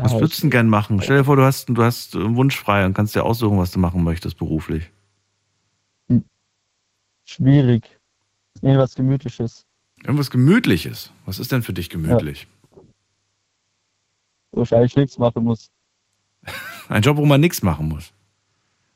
[0.00, 1.02] Was Ja, würdest du denn gern machen?
[1.02, 3.72] Stell dir vor, du hast, du hast einen Wunsch frei und kannst dir aussuchen, was
[3.72, 4.90] du machen möchtest beruflich.
[7.26, 7.95] Schwierig.
[8.62, 9.66] Irgendwas Gemütliches.
[10.02, 11.12] Irgendwas Gemütliches.
[11.24, 12.46] Was ist denn für dich gemütlich?
[14.52, 15.70] Wo ich eigentlich nichts machen muss.
[16.88, 18.12] Ein Job, wo man nichts machen muss.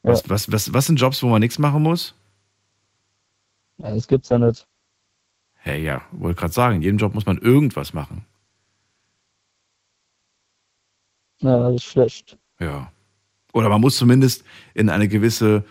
[0.03, 0.13] Ja.
[0.13, 2.15] Was, was, was, was sind Jobs, wo man nichts machen muss?
[3.79, 4.67] Ja, das gibt's ja nicht.
[5.55, 8.25] Hey, ja, wollte gerade sagen, in jedem Job muss man irgendwas machen.
[11.41, 12.39] Ja, das ist schlecht.
[12.59, 12.93] Ja.
[13.53, 14.45] Oder man muss zumindest
[14.75, 15.65] in eine gewisse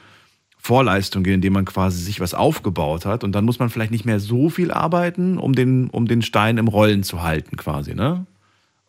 [0.61, 4.05] Vorleistung gehen, indem man quasi sich was aufgebaut hat und dann muss man vielleicht nicht
[4.05, 8.25] mehr so viel arbeiten, um den, um den Stein im Rollen zu halten quasi, ne?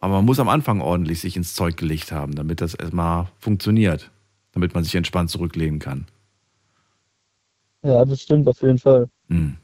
[0.01, 4.11] Aber man muss am Anfang ordentlich sich ins Zeug gelegt haben, damit das erstmal funktioniert,
[4.53, 6.07] damit man sich entspannt zurücklehnen kann.
[7.83, 9.09] Ja, das stimmt auf jeden Fall.
[9.29, 9.57] Hm.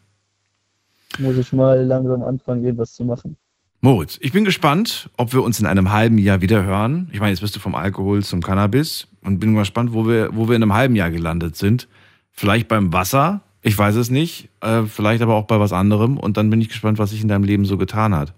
[1.18, 3.36] Muss ich mal langsam anfangen, irgendwas zu machen.
[3.80, 7.08] Moritz, ich bin gespannt, ob wir uns in einem halben Jahr wieder hören.
[7.12, 10.48] Ich meine, jetzt bist du vom Alkohol zum Cannabis und bin gespannt, wo wir, wo
[10.48, 11.88] wir in einem halben Jahr gelandet sind.
[12.32, 16.18] Vielleicht beim Wasser, ich weiß es nicht, äh, vielleicht aber auch bei was anderem.
[16.18, 18.32] Und dann bin ich gespannt, was sich in deinem Leben so getan hat.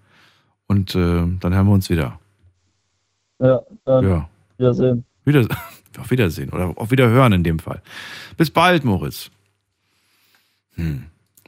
[0.67, 2.19] Und äh, dann hören wir uns wieder.
[3.39, 4.29] Ja, dann Ja.
[4.59, 5.05] Wiedersehen.
[5.25, 5.47] Wieder,
[5.99, 7.81] auf Wiedersehen oder auf Wiederhören in dem Fall.
[8.37, 9.31] Bis bald, Moritz.
[10.75, 11.05] Hm.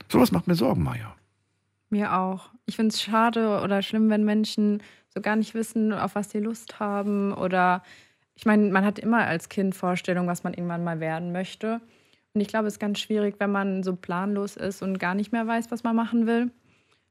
[0.09, 1.15] Sowas macht mir Sorgen, Maja.
[1.91, 2.51] Mir auch.
[2.67, 6.39] Ich finde es schade oder schlimm, wenn Menschen so gar nicht wissen, auf was sie
[6.39, 7.33] Lust haben.
[7.33, 7.83] Oder
[8.37, 11.81] ich meine, man hat immer als Kind Vorstellungen, was man irgendwann mal werden möchte.
[12.33, 15.33] Und ich glaube, es ist ganz schwierig, wenn man so planlos ist und gar nicht
[15.33, 16.53] mehr weiß, was man machen will.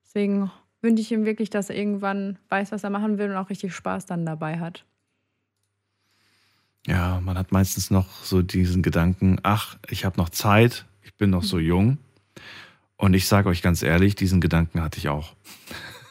[0.06, 0.50] Deswegen
[0.82, 3.76] wünsche ich ihm wirklich, dass er irgendwann weiß, was er machen will und auch richtig
[3.76, 4.86] Spaß dann dabei hat.
[6.88, 11.30] Ja, man hat meistens noch so diesen Gedanken, ach, ich habe noch Zeit, ich bin
[11.30, 11.98] noch so jung.
[13.00, 15.34] Und ich sage euch ganz ehrlich, diesen Gedanken hatte ich auch.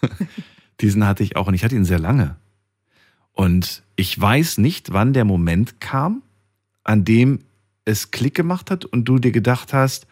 [0.81, 2.37] diesen hatte ich auch und ich hatte ihn sehr lange.
[3.33, 6.23] Und ich weiß nicht, wann der Moment kam,
[6.85, 7.41] an dem
[7.85, 10.07] es Klick gemacht hat und du dir gedacht hast,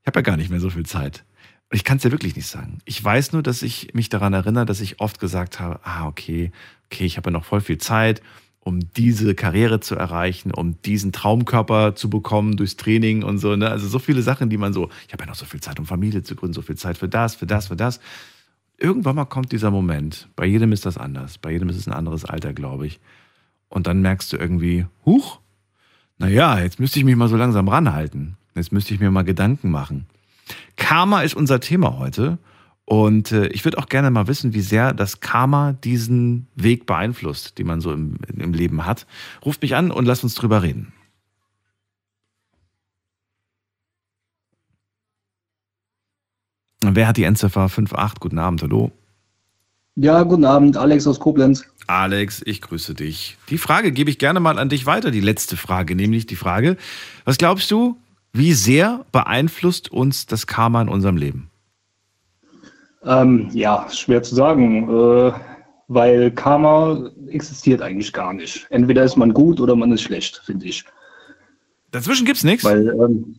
[0.00, 1.22] ich habe ja gar nicht mehr so viel Zeit.
[1.70, 2.78] Ich kann es ja wirklich nicht sagen.
[2.86, 6.50] Ich weiß nur, dass ich mich daran erinnere, dass ich oft gesagt habe, ah, okay,
[6.86, 8.22] okay, ich habe ja noch voll viel Zeit,
[8.66, 13.54] um diese Karriere zu erreichen, um diesen Traumkörper zu bekommen durchs Training und so.
[13.54, 13.70] Ne?
[13.70, 15.86] Also so viele Sachen, die man so, ich habe ja noch so viel Zeit, um
[15.86, 18.00] Familie zu gründen, so viel Zeit für das, für das, für das.
[18.76, 20.28] Irgendwann mal kommt dieser Moment.
[20.34, 21.38] Bei jedem ist das anders.
[21.38, 22.98] Bei jedem ist es ein anderes Alter, glaube ich.
[23.68, 25.38] Und dann merkst du irgendwie, huch,
[26.18, 28.36] naja, jetzt müsste ich mich mal so langsam ranhalten.
[28.56, 30.06] Jetzt müsste ich mir mal Gedanken machen.
[30.74, 32.38] Karma ist unser Thema heute.
[32.86, 37.58] Und äh, ich würde auch gerne mal wissen, wie sehr das Karma diesen Weg beeinflusst,
[37.58, 39.06] den man so im, im Leben hat.
[39.44, 40.92] Ruft mich an und lasst uns drüber reden.
[46.80, 48.20] Wer hat die Endziffer 58?
[48.20, 48.92] Guten Abend, hallo.
[49.96, 51.64] Ja, guten Abend, Alex aus Koblenz.
[51.88, 53.36] Alex, ich grüße dich.
[53.48, 56.76] Die Frage gebe ich gerne mal an dich weiter, die letzte Frage, nämlich die Frage,
[57.24, 57.96] was glaubst du,
[58.32, 61.50] wie sehr beeinflusst uns das Karma in unserem Leben?
[63.06, 65.32] Ähm, ja, schwer zu sagen, äh,
[65.88, 68.66] weil Karma existiert eigentlich gar nicht.
[68.70, 70.84] Entweder ist man gut oder man ist schlecht, finde ich.
[71.92, 72.64] Dazwischen gibt's nichts?
[72.64, 73.36] Weil, ähm,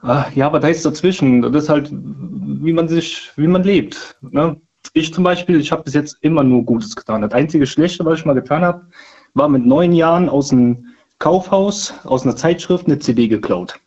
[0.00, 1.42] ah, ja, aber da ist dazwischen.
[1.42, 4.16] Das ist halt, wie man sich, wie man lebt.
[4.22, 4.58] Ne?
[4.94, 7.20] Ich zum Beispiel, ich habe bis jetzt immer nur Gutes getan.
[7.20, 8.86] Das einzige Schlechte, was ich mal getan habe,
[9.34, 13.78] war mit neun Jahren aus einem Kaufhaus, aus einer Zeitschrift eine CD geklaut.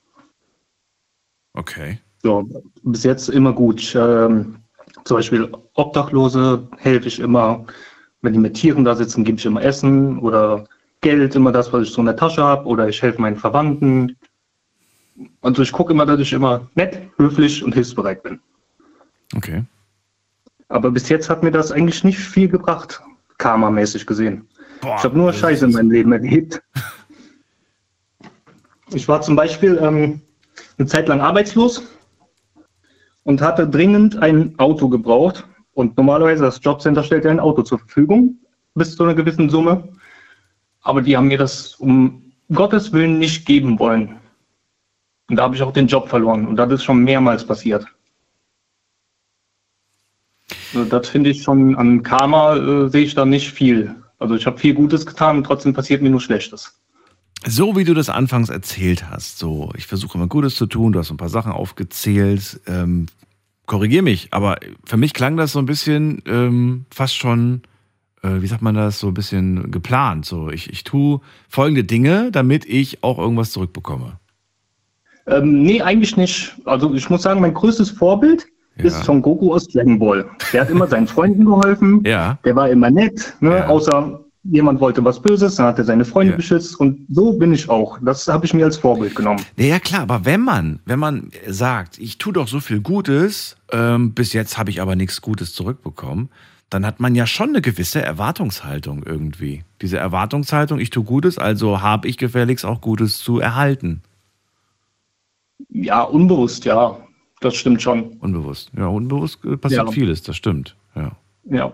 [1.53, 1.99] Okay.
[2.21, 2.47] So,
[2.83, 3.81] bis jetzt immer gut.
[3.81, 4.57] Ich, ähm,
[5.07, 7.65] zum Beispiel Obdachlose helfe ich immer.
[8.21, 10.65] Wenn die mit Tieren da sitzen, gebe ich immer Essen oder
[11.01, 12.65] Geld, immer das, was ich so in der Tasche habe.
[12.65, 14.17] Oder ich helfe meinen Verwandten.
[15.41, 18.39] Also ich gucke immer, dass ich immer nett, höflich und hilfsbereit bin.
[19.35, 19.63] Okay.
[20.69, 23.01] Aber bis jetzt hat mir das eigentlich nicht viel gebracht,
[23.37, 24.47] karmamäßig gesehen.
[24.81, 26.61] Boah, ich habe nur Scheiße in meinem Leben erlebt.
[28.93, 30.21] Ich war zum Beispiel ähm,
[30.77, 31.83] eine Zeit lang arbeitslos
[33.27, 35.45] und hatte dringend ein Auto gebraucht.
[35.73, 38.37] Und normalerweise das Jobcenter stellt ja ein Auto zur Verfügung
[38.73, 39.89] bis zu einer gewissen Summe.
[40.79, 44.15] Aber die haben mir das um Gottes Willen nicht geben wollen.
[45.29, 46.47] Und da habe ich auch den Job verloren.
[46.47, 47.85] Und das ist schon mehrmals passiert.
[50.73, 53.93] Also das finde ich schon an Karma äh, sehe ich da nicht viel.
[54.19, 56.79] Also ich habe viel Gutes getan und trotzdem passiert mir nur Schlechtes.
[57.45, 60.99] So wie du das anfangs erzählt hast, so, ich versuche immer Gutes zu tun, du
[60.99, 63.05] hast ein paar Sachen aufgezählt, ähm,
[63.67, 67.61] korrigier mich, aber für mich klang das so ein bisschen ähm, fast schon,
[68.23, 70.25] äh, wie sagt man das, so ein bisschen geplant.
[70.25, 74.19] So, ich, ich tue folgende Dinge, damit ich auch irgendwas zurückbekomme.
[75.27, 76.55] Ähm, nee, eigentlich nicht.
[76.65, 78.47] Also ich muss sagen, mein größtes Vorbild
[78.77, 78.85] Ja.
[78.85, 80.25] ist Son Goku aus Dragon Ball.
[80.53, 82.01] Der hat immer seinen Freunden geholfen.
[82.05, 82.39] Ja.
[82.45, 83.57] Der war immer nett, ne?
[83.57, 83.67] Ja.
[83.67, 86.37] außer jemand wollte was Böses, dann hat er seine Freunde Ja.
[86.37, 87.97] beschützt und so bin ich auch.
[88.01, 89.41] Das habe ich mir als Vorbild genommen.
[89.57, 94.13] Ja, klar, aber wenn man, wenn man sagt, ich tue doch so viel Gutes, ähm,
[94.13, 96.29] bis jetzt habe ich aber nichts Gutes zurückbekommen,
[96.69, 99.63] dann hat man ja schon eine gewisse Erwartungshaltung irgendwie.
[99.81, 104.01] Diese Erwartungshaltung, ich tue Gutes, also habe ich gefälligst auch Gutes zu erhalten.
[105.69, 106.97] Ja, unbewusst, ja.
[107.39, 108.17] Das stimmt schon.
[108.19, 108.71] Unbewusst.
[108.75, 109.91] Ja, unbewusst äh, passiert Ja.
[109.91, 110.75] vieles, das stimmt.
[110.95, 111.11] Ja.
[111.45, 111.73] Ja.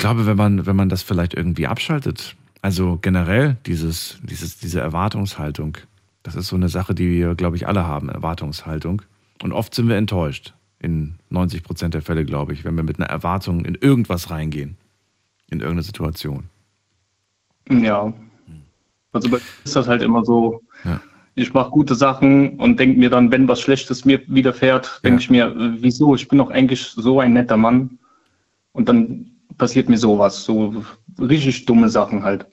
[0.00, 4.80] Ich glaube, wenn man, wenn man das vielleicht irgendwie abschaltet, also generell dieses, dieses, diese
[4.80, 5.76] Erwartungshaltung,
[6.22, 9.02] Das ist so eine Sache, die wir, glaube ich, alle haben, Erwartungshaltung.
[9.42, 10.54] Und oft sind wir enttäuscht.
[10.78, 14.78] In 90 Prozent der Fälle, glaube ich, wenn wir mit einer Erwartung in irgendwas reingehen.
[15.50, 16.44] In irgendeine Situation.
[17.70, 18.10] Ja.
[19.12, 20.98] Also bei mir ist das halt immer so, Ja.
[21.34, 25.20] ich mache gute Sachen und denke mir dann, wenn was Schlechtes mir widerfährt, denke Ja.
[25.20, 26.14] ich mir, äh, wieso?
[26.14, 27.98] Ich bin doch eigentlich so ein netter Mann.
[28.72, 29.26] Und dann
[29.60, 30.84] passiert mir sowas, so
[31.20, 32.46] richtig dumme Sachen halt.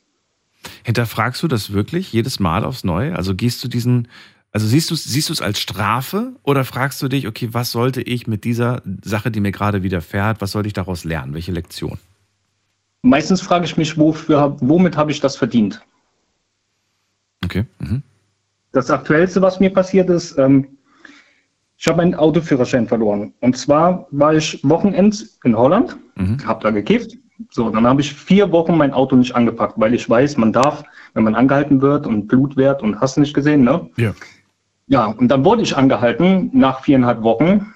[0.84, 3.16] Hinterfragst du das wirklich jedes Mal aufs Neue?
[3.16, 4.10] Also gehst du diesen,
[4.52, 8.28] also siehst du es siehst als Strafe oder fragst du dich, okay, was sollte ich
[8.28, 11.34] mit dieser Sache, die mir gerade widerfährt, was sollte ich daraus lernen?
[11.34, 11.98] Welche Lektion?
[13.04, 15.82] Meistens frage ich mich, wofür, womit habe ich das verdient?
[17.44, 17.66] Okay.
[17.80, 18.04] Mhm.
[18.74, 20.77] Das Aktuellste, was mir passiert ist, ähm,
[21.78, 23.34] ich habe meinen Autoführerschein verloren.
[23.42, 26.38] Und zwar war ich Wochenends in Holland, Mhm.
[26.46, 27.16] habe da gekifft.
[27.52, 30.84] So, dann habe ich vier Wochen mein Auto nicht angepackt, weil ich weiß, man darf,
[31.14, 33.88] wenn man angehalten wird und Blutwert und hast nicht gesehen, ne?
[33.98, 34.14] Ja.
[34.88, 37.74] Ja, und dann wurde ich angehalten nach viereinhalb Wochen.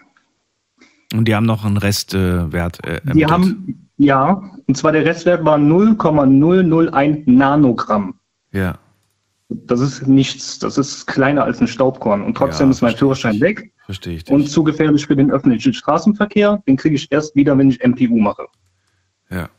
[1.13, 5.57] Und die haben noch einen Restwert äh, Die haben, ja, und zwar der Restwert war
[5.57, 8.15] 0,001 Nanogramm.
[8.51, 8.75] Ja.
[9.49, 12.23] Das ist nichts, das ist kleiner als ein Staubkorn.
[12.23, 13.70] Und trotzdem Ja, ist mein Führerschein weg.
[13.91, 14.33] Verstehe ich dich.
[14.33, 18.17] Und zu gefährlich für den öffentlichen Straßenverkehr, den kriege ich erst wieder, wenn ich MPU
[18.19, 18.45] mache.
[19.29, 19.49] Ja.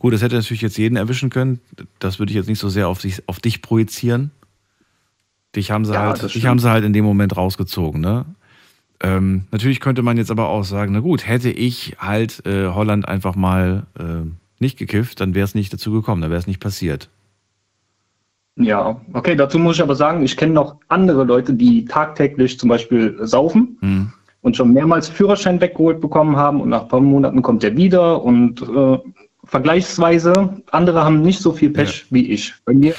[0.00, 1.60] Gut, das hätte natürlich jetzt jeden erwischen können.
[2.00, 4.32] Das würde ich jetzt nicht so sehr auf, sich, auf dich projizieren.
[5.54, 8.24] Dich haben sie, Ja, halt, dich haben sie halt in dem Moment rausgezogen, ne?
[9.02, 13.06] Ähm, natürlich könnte man jetzt aber auch sagen, na gut, hätte ich halt äh, Holland
[13.06, 14.28] einfach mal äh,
[14.58, 17.08] nicht gekifft, dann wäre es nicht dazu gekommen, dann wäre es nicht passiert.
[18.60, 22.68] Ja, okay, dazu muss ich aber sagen, ich kenne noch andere Leute, die tagtäglich zum
[22.68, 24.12] Beispiel saufen Hm.
[24.42, 28.22] und schon mehrmals Führerschein weggeholt bekommen haben und nach ein paar Monaten kommt er wieder
[28.22, 28.98] und äh,
[29.44, 32.54] vergleichsweise, andere haben nicht so viel Pech wie ich.
[32.64, 32.94] Bei mir,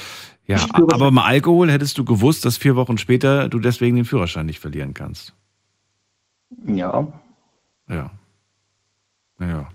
[0.46, 4.46] Ja, aber beim Alkohol hättest du gewusst, dass vier Wochen später du deswegen den Führerschein
[4.46, 5.32] nicht verlieren kannst.
[6.66, 7.06] ja,
[7.88, 8.10] Ja.
[9.38, 9.68] Naja.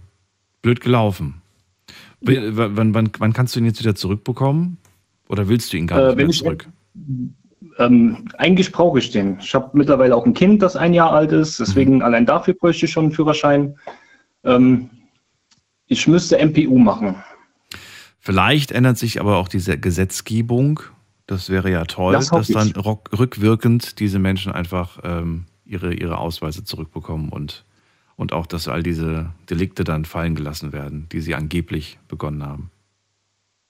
[0.61, 1.41] Blöd gelaufen.
[2.21, 4.77] W- Wann, wann, wann kannst du ihn jetzt wieder zurückbekommen?
[5.29, 6.67] Oder willst du ihn gar Äh, nicht wenn mehr ich- zurück?
[7.79, 9.37] ähm, eigentlich brauche ich den.
[9.39, 12.85] Ich habe mittlerweile auch ein Kind, das ein Jahr alt ist, deswegen allein dafür bräuchte
[12.85, 13.75] ich schon einen Führerschein.
[14.43, 14.89] Ähm,
[15.87, 17.15] ich müsste MPU machen.
[18.19, 20.81] Vielleicht ändert sich aber auch diese Gesetzgebung.
[21.27, 22.77] Das wäre ja toll, Das dass dann ich.
[23.19, 27.63] rückwirkend diese Menschen einfach ähm, ihre, ihre Ausweise zurückbekommen und,
[28.15, 32.71] und auch, dass all diese Delikte dann fallen gelassen werden, die sie angeblich begonnen haben.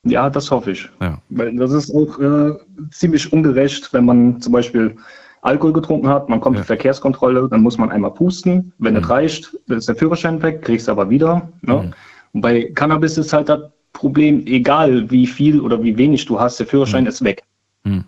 [0.10, 0.89] Ja, das hoffe ich.
[1.02, 1.20] Ja.
[1.30, 2.54] Weil das ist auch äh,
[2.91, 4.96] ziemlich ungerecht, wenn man zum Beispiel
[5.41, 6.62] Alkohol getrunken hat, man kommt Ja.
[6.62, 8.74] in Verkehrskontrolle, dann muss man einmal pusten.
[8.80, 9.00] Wenn Mhm.
[9.02, 11.50] es reicht, dann ist der Führerschein weg, kriegst aber wieder.
[11.62, 11.74] Ne?
[11.84, 11.93] Mhm.
[12.34, 13.62] Und bei Cannabis ist halt das
[13.93, 17.10] Problem, egal wie viel oder wie wenig du hast, der Führerschein Mhm.
[17.10, 17.43] ist weg.
[17.84, 18.04] Hm.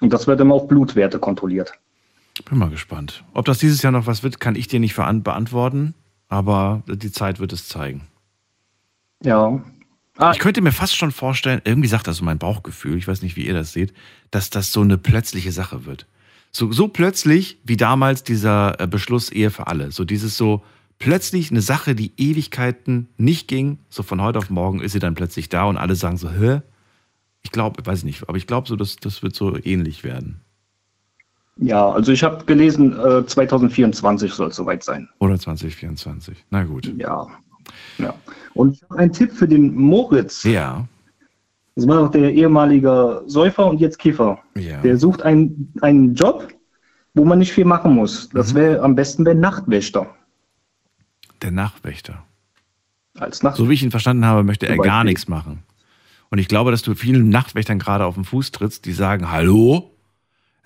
[0.00, 1.72] Und das wird immer auf Blutwerte kontrolliert.
[2.48, 3.24] Bin mal gespannt.
[3.34, 5.94] Ob das dieses Jahr noch was wird, kann ich dir nicht beantworten,
[6.28, 8.02] aber die Zeit wird es zeigen.
[9.24, 9.60] Ja.
[10.18, 13.22] Ah, Ich könnte mir fast schon vorstellen, irgendwie sagt das so mein Bauchgefühl, ich weiß
[13.22, 13.92] nicht, wie ihr das seht,
[14.32, 16.06] dass das so eine plötzliche Sache wird.
[16.50, 19.92] So, so plötzlich wie damals dieser äh, Beschluss Ehe für alle.
[19.92, 20.64] So dieses so
[20.98, 25.14] plötzlich eine Sache, die Ewigkeiten nicht ging, so von heute auf morgen ist sie dann
[25.14, 26.62] plötzlich da und alle sagen so, hä?
[27.42, 30.40] Ich glaube, weiß nicht, aber ich glaube so, dass das wird so ähnlich werden.
[31.56, 35.08] ja, also ich habe gelesen, äh, 2024 soll es soweit sein.
[35.20, 36.44] Oder 2024.
[36.50, 36.92] Na gut.
[36.98, 37.28] Ja.
[37.98, 38.14] Ja.
[38.54, 40.42] Und ich habe einen Tipp für den Moritz.
[40.44, 40.86] Ja,
[41.76, 44.38] Das war doch der ehemalige Säufer und jetzt Kiffer.
[44.56, 44.80] ja.
[44.80, 46.48] Der sucht einen, einen Job,
[47.14, 48.28] wo man nicht viel machen muss.
[48.30, 50.06] Das wäre am besten der Nachtwächter.
[51.42, 52.24] Der Nachtwächter.
[53.18, 55.62] Als Nacht So wie ich ihn verstanden habe, möchte er gar nichts machen.
[56.30, 59.90] Und ich glaube, dass du vielen Nachtwächtern gerade auf den Fuß trittst, die sagen, hallo?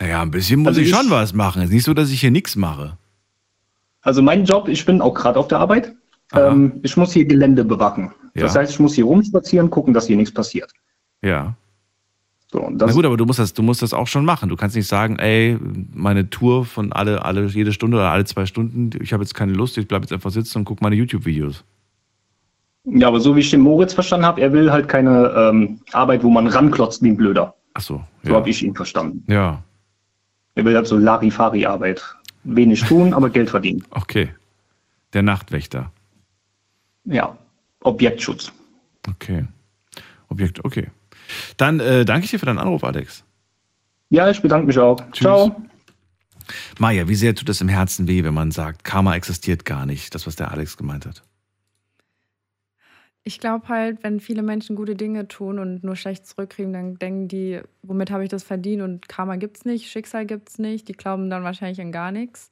[0.00, 1.60] Naja, ein bisschen muss Also ich ich- schon was machen.
[1.62, 2.96] Es ist nicht so, dass ich hier nichts mache.
[4.00, 5.94] Also mein Job, ich bin auch gerade auf der Arbeit.
[6.34, 8.12] Ähm, ich muss hier Gelände bewachen.
[8.34, 8.60] Das Ja.
[8.60, 10.70] heißt, ich muss hier rumspazieren, gucken, dass hier nichts passiert.
[11.22, 11.54] Ja.
[12.50, 14.48] So, Na das, gut, aber du musst das, du musst das auch schon machen.
[14.50, 15.58] Du kannst nicht sagen, ey,
[15.94, 19.52] meine Tour von alle, alle, jede Stunde oder alle zwei Stunden, ich habe jetzt keine
[19.52, 21.64] Lust, ich bleibe jetzt einfach sitzen und gucke meine YouTube-Videos.
[22.84, 26.22] ja, aber so wie ich den Moritz verstanden habe, er will halt keine ähm, Arbeit,
[26.24, 27.54] wo man ranklotzt wie ein Blöder.
[27.74, 28.02] Ach so.
[28.22, 28.36] So Ja.
[28.36, 29.22] habe ich ihn verstanden.
[29.32, 29.62] ja,
[30.56, 32.02] Er will halt so Larifari-Arbeit.
[32.44, 33.82] Wenig tun, aber Geld verdienen.
[33.90, 34.30] okay.
[35.14, 35.90] Der Nachtwächter.
[37.04, 37.36] Ja,
[37.80, 38.52] Objektschutz.
[39.08, 39.46] Okay.
[40.28, 40.88] Objekt, okay.
[41.56, 43.24] Dann äh, danke ich dir für deinen Anruf, Alex.
[44.08, 44.96] Ja, ich bedanke mich auch.
[45.12, 45.20] Tschüss.
[45.20, 45.62] Ciao.
[46.78, 50.14] Maja, wie sehr tut es im Herzen weh, wenn man sagt, Karma existiert gar nicht,
[50.14, 51.22] das, was der Alex gemeint hat?
[53.24, 57.28] Ich glaube halt, wenn viele Menschen gute Dinge tun und nur schlecht zurückkriegen, dann denken
[57.28, 60.88] die, womit habe ich das verdient und Karma gibt's nicht, Schicksal gibt's nicht.
[60.88, 62.50] Die glauben dann wahrscheinlich an gar nichts.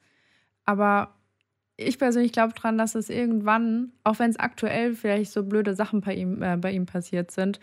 [0.65, 1.13] Aber
[1.81, 6.01] ich persönlich glaube dran, dass es irgendwann, auch wenn es aktuell vielleicht so blöde Sachen
[6.01, 7.61] bei ihm, äh, bei ihm passiert sind,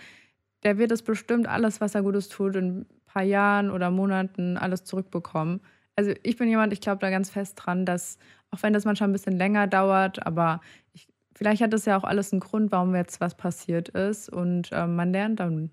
[0.63, 4.57] der wird es bestimmt alles, was er Gutes tut, in ein paar Jahren oder Monaten
[4.57, 5.61] alles zurückbekommen.
[5.95, 8.17] Also ich bin jemand, ich glaube da ganz fest dran, dass,
[8.51, 10.61] auch wenn das manchmal ein bisschen länger dauert, aber
[10.93, 11.07] ich
[11.37, 14.87] vielleicht hat das ja auch alles einen Grund, warum jetzt was passiert ist und äh,
[14.87, 15.69] man lernt dann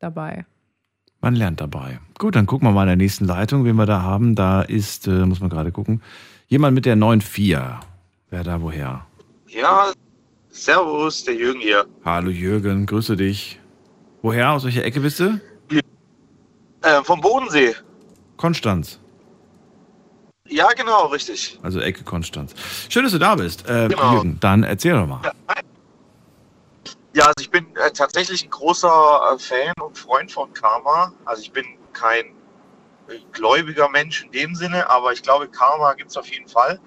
[0.00, 0.44] dabei.
[1.20, 2.00] Man lernt dabei.
[2.18, 4.34] Gut, dann gucken wir mal in der nächsten Leitung, wen wir da haben.
[4.34, 6.02] Da ist, äh, muss man gerade gucken,
[6.48, 7.80] jemand mit der 9.4.
[8.30, 9.06] Wer da woher?
[9.46, 9.92] Ja,
[10.50, 11.86] servus, der Jürgen hier.
[12.04, 13.60] Hallo Jürgen, grüße dich.
[14.22, 14.50] Woher?
[14.52, 15.40] Aus welcher Ecke bist du?
[16.82, 17.74] Äh, vom Bodensee.
[18.36, 18.98] Konstanz.
[20.48, 21.58] Ja, genau, richtig.
[21.62, 22.54] Also Ecke Konstanz.
[22.88, 23.68] Schön, dass du da bist.
[23.68, 24.14] Äh, Genau.
[24.14, 25.20] Jürgen, dann erzähl doch mal.
[27.14, 28.88] Ja, also ich bin äh, tatsächlich ein großer
[29.34, 31.12] äh, Fan und Freund von Karma.
[31.24, 32.26] Also ich bin kein
[33.32, 36.80] gläubiger Mensch in dem Sinne, aber ich glaube, Karma gibt es auf jeden Fall.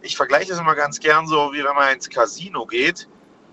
[0.00, 3.08] Ich vergleiche das immer ganz gern so, wie wenn man ins Casino geht.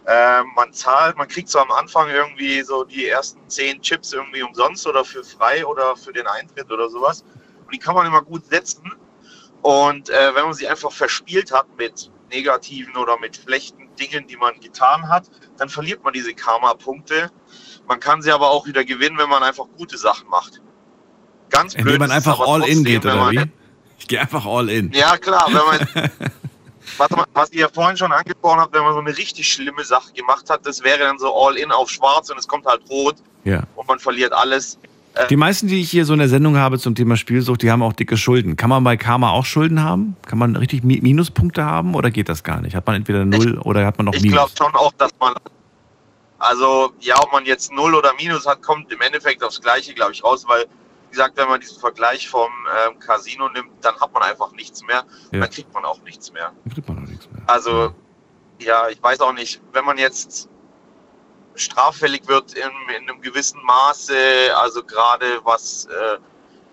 [0.08, 4.42] Ähm, man zahlt, man kriegt so am Anfang irgendwie so die ersten zehn Chips irgendwie
[4.42, 7.24] umsonst oder für frei oder für den Eintritt oder sowas.
[7.66, 8.92] Und die kann man immer gut setzen.
[9.62, 14.38] Und äh, wenn man sie einfach verspielt hat mit negativen oder mit schlechten Dingen, die
[14.38, 17.30] man getan hat, dann verliert man diese Karma-Punkte.
[17.88, 20.62] Man kann sie aber auch wieder gewinnen, wenn man einfach gute Sachen macht.
[21.50, 21.86] Ganz blöd.
[21.88, 23.42] Indem man einfach all in geht, oder man- wie?
[24.00, 24.92] Ich gehe einfach all in.
[24.94, 25.56] Ja, klar, wenn
[26.04, 26.10] man.
[26.98, 29.84] Warte mal, was ihr ja vorhin schon angesprochen habt, wenn man so eine richtig schlimme
[29.84, 32.82] Sache gemacht hat, das wäre dann so all in auf schwarz und es kommt halt
[32.90, 33.64] rot Ja.
[33.76, 34.78] und man verliert alles.
[35.14, 37.72] Äh, Die meisten, die ich hier so in der Sendung habe zum Thema Spielsucht, die
[37.72, 38.56] haben auch dicke Schulden.
[38.58, 40.16] Kann man bei Karma auch Schulden haben?
[40.26, 42.76] Kann man richtig Mi- Minuspunkte haben oder geht das gar nicht?
[42.76, 44.58] Hat man entweder null oder hat man noch ich glaube Minus?
[44.58, 45.34] schon auch, dass man.
[46.40, 50.14] Also, ja, ob man jetzt Null oder Minus hat, kommt im Endeffekt aufs Gleiche, glaube
[50.14, 50.66] ich, raus, weil,
[51.10, 52.52] wie gesagt, wenn man diesen Vergleich vom
[52.88, 55.06] ähm, Casino nimmt, dann hat man einfach nichts mehr.
[55.32, 55.40] Ja.
[55.40, 56.54] Dann kriegt man auch nichts mehr.
[56.64, 57.42] Dann kriegt man noch nichts mehr.
[57.48, 57.96] Also,
[58.60, 60.50] ja, ich weiß auch nicht, wenn man jetzt
[61.56, 64.16] straffällig wird in, in einem gewissen Maße,
[64.56, 66.18] also gerade was äh,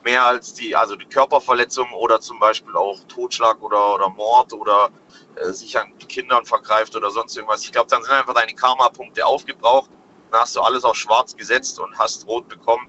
[0.05, 4.91] mehr als die, also die Körperverletzung oder zum Beispiel auch Totschlag oder, oder Mord oder
[5.37, 7.65] äh, sich an Kindern vergreift oder sonst irgendwas.
[7.65, 9.91] Ich glaube, dann sind einfach deine Karma-Punkte aufgebraucht.
[10.31, 12.87] Dann hast du alles auf schwarz gesetzt und hast rot bekommen.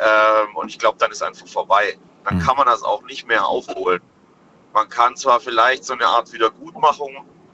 [0.00, 1.96] Ähm, und ich glaube, dann ist einfach vorbei.
[2.24, 2.40] Dann Mhm.
[2.40, 4.00] kann man das auch nicht mehr aufholen.
[4.72, 7.10] Man kann zwar vielleicht so eine Art Wiedergutmachung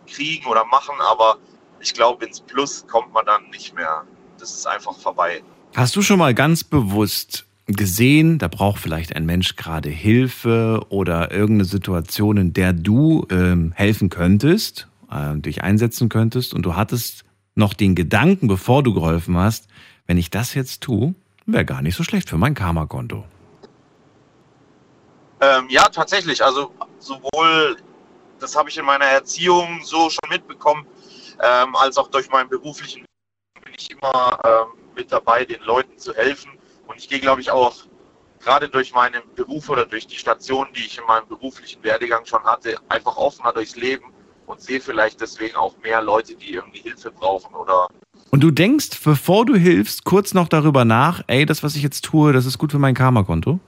[0.07, 1.39] kriegen oder machen, aber
[1.81, 4.05] ich glaube, ins Plus kommt man dann nicht mehr.
[4.39, 5.43] Das ist einfach vorbei.
[5.75, 11.33] Hast du schon mal ganz bewusst gesehen, da braucht vielleicht ein Mensch gerade Hilfe oder
[11.33, 17.25] irgendeine Situation, in der du ähm, helfen könntest, äh, dich einsetzen könntest und du hattest
[17.55, 19.67] noch den Gedanken, bevor du geholfen hast,
[20.07, 21.15] wenn ich das jetzt tue,
[21.47, 23.25] wäre gar nicht so schlecht für mein Karma-Konto.
[25.41, 26.43] Ähm, ja, tatsächlich.
[26.43, 27.77] Also sowohl,
[28.39, 30.87] das habe ich in meiner Erziehung so schon mitbekommen,
[31.43, 33.05] ähm, als auch durch meinen beruflichen
[33.63, 36.53] bin ich immer ähm, mit dabei, den Leuten zu helfen.
[36.87, 37.75] Und ich gehe, glaube ich, auch
[38.41, 42.45] gerade durch meinen Beruf oder durch die Station, die ich in meinem beruflichen Werdegang schon
[42.45, 44.13] hatte, einfach offener durchs Leben
[44.47, 47.89] und sehe vielleicht deswegen auch mehr Leute, die irgendwie Hilfe brauchen oder
[48.31, 52.05] Und du denkst, bevor du hilfst, kurz noch darüber nach, ey, das, was ich jetzt
[52.05, 53.61] tue, das ist gut für mein Karma-Konto?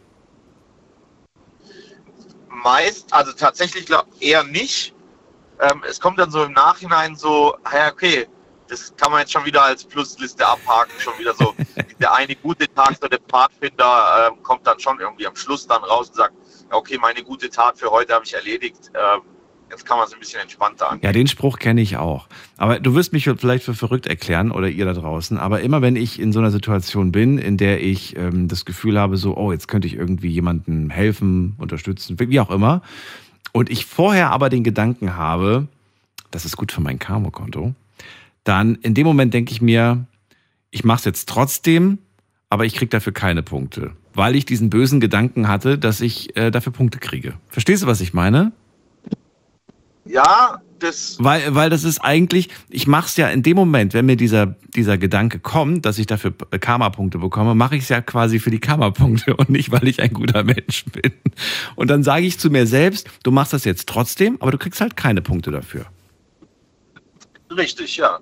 [2.69, 4.95] meist, also tatsächlich glaub, eher nicht.
[5.61, 8.29] Ähm, es kommt dann so im Nachhinein so, ah ja, okay,
[8.69, 11.55] das kann man jetzt schon wieder als Plusliste abhaken, schon wieder so.
[12.01, 15.83] der eine gute Tag, so der Pfadfinder ähm, kommt dann schon irgendwie am Schluss dann
[15.83, 16.35] raus und sagt,
[16.71, 18.91] okay, meine gute Tat für heute habe ich erledigt.
[18.95, 19.23] Ähm,
[19.71, 21.07] jetzt kann man es ein bisschen entspannter angehen.
[21.07, 22.29] Ja, den Spruch kenne ich auch.
[22.57, 25.39] Aber du wirst mich vielleicht für verrückt erklären oder ihr da draußen.
[25.39, 28.99] Aber immer wenn ich in so einer Situation bin, in der ich ähm, das Gefühl
[28.99, 32.83] habe, so, oh, jetzt könnte ich irgendwie jemandem helfen, unterstützen, wie auch immer.
[33.53, 35.69] Und ich vorher aber den Gedanken habe,
[36.31, 37.75] das ist gut für mein Karma-Konto,
[38.45, 40.07] dann in dem Moment denke ich mir,
[40.71, 41.99] ich mache es jetzt trotzdem,
[42.51, 43.93] aber ich kriege dafür keine Punkte.
[44.15, 47.35] Weil ich diesen bösen Gedanken hatte, dass ich äh, dafür Punkte kriege.
[47.49, 48.53] Verstehst du, was ich meine?
[50.09, 54.07] Ja, das, Weil, weil das ist eigentlich, ich mache es ja in dem Moment, wenn
[54.07, 58.39] mir dieser, dieser Gedanke kommt, dass ich dafür Karma-Punkte bekomme, mache ich es ja quasi
[58.39, 61.13] für die Karma-Punkte und nicht, weil ich ein guter Mensch bin.
[61.75, 64.81] Und dann sage ich zu mir selbst, du machst das jetzt trotzdem, aber du kriegst
[64.81, 65.87] halt keine Punkte dafür.
[67.57, 68.19] richtig, ja.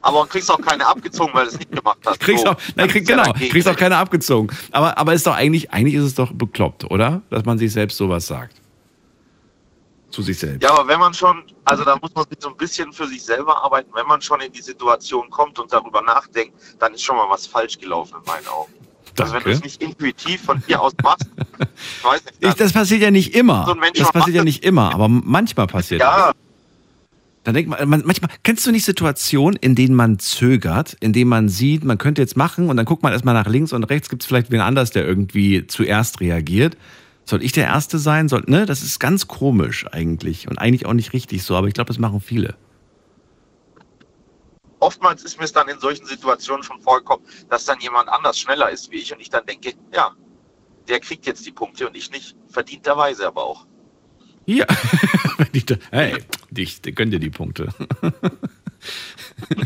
[0.00, 2.18] Aber du kriegst auch keine abgezogen, weil du es nicht gemacht hast.
[2.18, 3.52] Kriegst So, auch, nein, krieg, ja genau, dagegen.
[3.52, 4.48] kriegst auch keine abgezogen.
[4.72, 7.22] Aber, aber ist doch eigentlich, eigentlich ist es doch bekloppt, oder?
[7.30, 8.61] Dass man sich selbst sowas sagt.
[10.12, 10.62] Zu sich selbst.
[10.62, 13.22] Ja, aber wenn man schon, also da muss man sich so ein bisschen für sich
[13.22, 17.16] selber arbeiten, wenn man schon in die Situation kommt und darüber nachdenkt, dann ist schon
[17.16, 18.72] mal was falsch gelaufen in meinen Augen.
[19.18, 19.50] Also wenn du Danke.
[19.58, 21.26] es nicht intuitiv von dir aus machst,
[21.98, 23.66] ich weiß nicht, Ich, das passiert ja nicht immer.
[23.66, 26.16] So das passiert ja das- nicht immer, aber manchmal passiert das.
[26.16, 26.32] ja,
[27.44, 31.28] Dann denkt man, man, manchmal, kennst du nicht Situationen, in denen man zögert, in denen
[31.28, 34.08] man sieht, man könnte jetzt machen und dann guckt man erstmal nach links und rechts,
[34.08, 36.76] gibt es vielleicht wen anders, der irgendwie zuerst reagiert.
[37.24, 38.28] Soll ich der Erste sein?
[38.28, 38.66] Soll, ne?
[38.66, 41.98] Das ist ganz komisch eigentlich und eigentlich auch nicht richtig so, aber ich glaube, das
[41.98, 42.56] machen viele.
[44.82, 48.68] oftmals ist mir es dann in solchen Situationen schon vorgekommen, dass dann jemand anders schneller
[48.70, 50.10] ist wie ich und ich dann denke, ja,
[50.88, 53.66] der kriegt jetzt die Punkte und ich nicht, verdienterweise aber auch.
[55.52, 56.16] Ich da, hey,
[56.50, 57.68] dich, der gönnt dir die Punkte.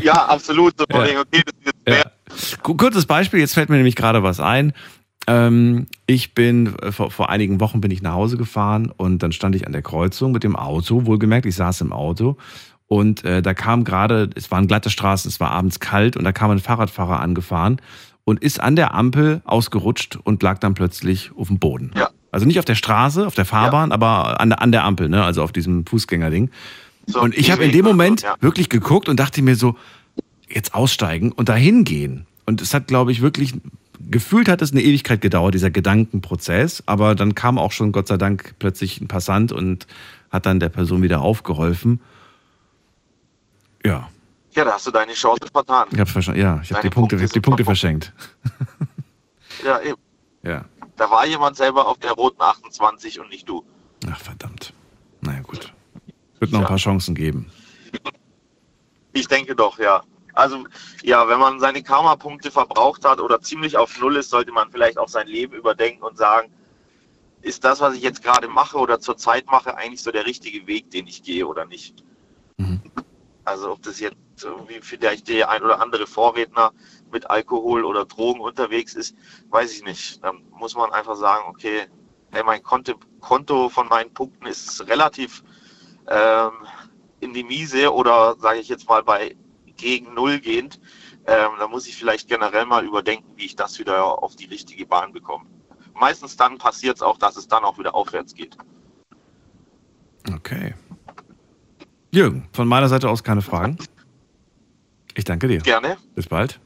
[0.01, 0.73] Ja, absolut.
[0.77, 1.21] So Ja.
[1.21, 1.43] okay,
[1.87, 2.11] Ja.
[2.61, 4.73] Kurzes Beispiel, jetzt fällt mir nämlich gerade was ein.
[5.27, 9.33] Ähm, ich bin, äh, vor, vor einigen Wochen bin ich nach Hause gefahren und dann
[9.33, 12.37] stand ich an der Kreuzung mit dem Auto, wohlgemerkt, ich saß im Auto
[12.87, 16.31] und äh, da kam gerade, es waren glatte Straßen, es war abends kalt und da
[16.31, 17.81] kam ein Fahrradfahrer angefahren
[18.23, 21.91] und ist an der Ampel ausgerutscht und lag dann plötzlich auf dem Boden.
[21.95, 22.09] Ja.
[22.31, 25.23] Also nicht auf der Straße, auf der Fahrbahn, aber an der, an der Ampel, ne?
[25.23, 26.49] also auf diesem Fußgängerding.
[27.05, 28.35] So, Und ich habe in dem Moment ja.
[28.41, 29.75] wirklich geguckt und dachte mir so,
[30.49, 32.25] jetzt aussteigen und dahin gehen.
[32.45, 33.53] Und es hat, glaube ich, wirklich,
[34.09, 36.83] gefühlt hat es eine Ewigkeit gedauert, dieser Gedankenprozess.
[36.85, 39.87] Aber dann kam auch schon, Gott sei Dank, plötzlich ein Passant und
[40.29, 41.99] hat dann der Person wieder aufgeholfen.
[43.85, 44.09] Ja,
[44.53, 45.87] Ja, da hast du deine Chance vertan.
[45.91, 46.41] ich habe verstanden.
[46.41, 48.13] Ja, ich habe die Punkte, Punkte hab die Punkte verschenkt.
[49.65, 49.97] Ja, eben.
[50.43, 50.65] Ja.
[50.97, 53.63] Da war jemand selber auf der roten 28 und nicht du.
[54.07, 54.71] Ach, verdammt.
[55.21, 55.73] Naja, gut.
[56.39, 56.67] Wird noch ein Ja.
[56.67, 57.47] paar Chancen geben.
[59.13, 60.03] Ich denke doch, ja.
[60.37, 60.65] Also,
[61.01, 64.99] ja, wenn man seine Karma-Punkte verbraucht hat oder ziemlich auf Null ist, sollte man vielleicht
[64.99, 66.51] auch sein Leben überdenken und sagen,
[67.41, 70.91] ist das, was ich jetzt gerade mache oder zurzeit mache, eigentlich so der richtige Weg,
[70.91, 72.03] den ich gehe oder nicht?
[72.57, 72.79] Mhm.
[73.45, 76.71] Also, ob das jetzt irgendwie vielleicht der ein oder andere Vorredner
[77.11, 79.15] mit Alkohol oder Drogen unterwegs ist,
[79.49, 80.23] weiß ich nicht.
[80.23, 81.87] Dann muss man einfach sagen, okay,
[82.29, 85.43] hey, mein Konto, Konto von meinen Punkten ist relativ
[86.07, 86.51] ähm,
[87.21, 89.35] in die Miese oder sage ich jetzt mal bei
[89.77, 90.79] gegen Null gehend,
[91.25, 94.85] ähm, da muss ich vielleicht generell mal überdenken, wie ich das wieder auf die richtige
[94.85, 95.45] Bahn bekomme.
[95.93, 98.57] Meistens dann passiert es auch, dass es dann auch wieder aufwärts geht.
[100.33, 100.73] Okay.
[102.11, 103.77] Jürgen, von meiner Seite aus keine Fragen.
[105.15, 105.59] Ich danke dir.
[105.59, 105.97] Gerne.
[106.15, 106.59] Bis bald.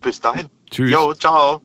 [0.00, 0.48] Bis dahin.
[0.70, 0.90] Tschüss.
[0.90, 1.60] Jo, ciao.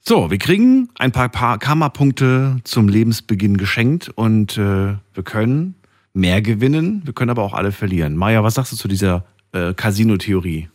[0.00, 5.76] So, wir kriegen ein paar, paar Karma-Punkte zum Lebensbeginn geschenkt und äh, wir können
[6.12, 8.14] mehr gewinnen, wir können aber auch alle verlieren.
[8.14, 9.24] Maja, was sagst du zu dieser
[9.54, 10.68] äh, Casino-Theorie?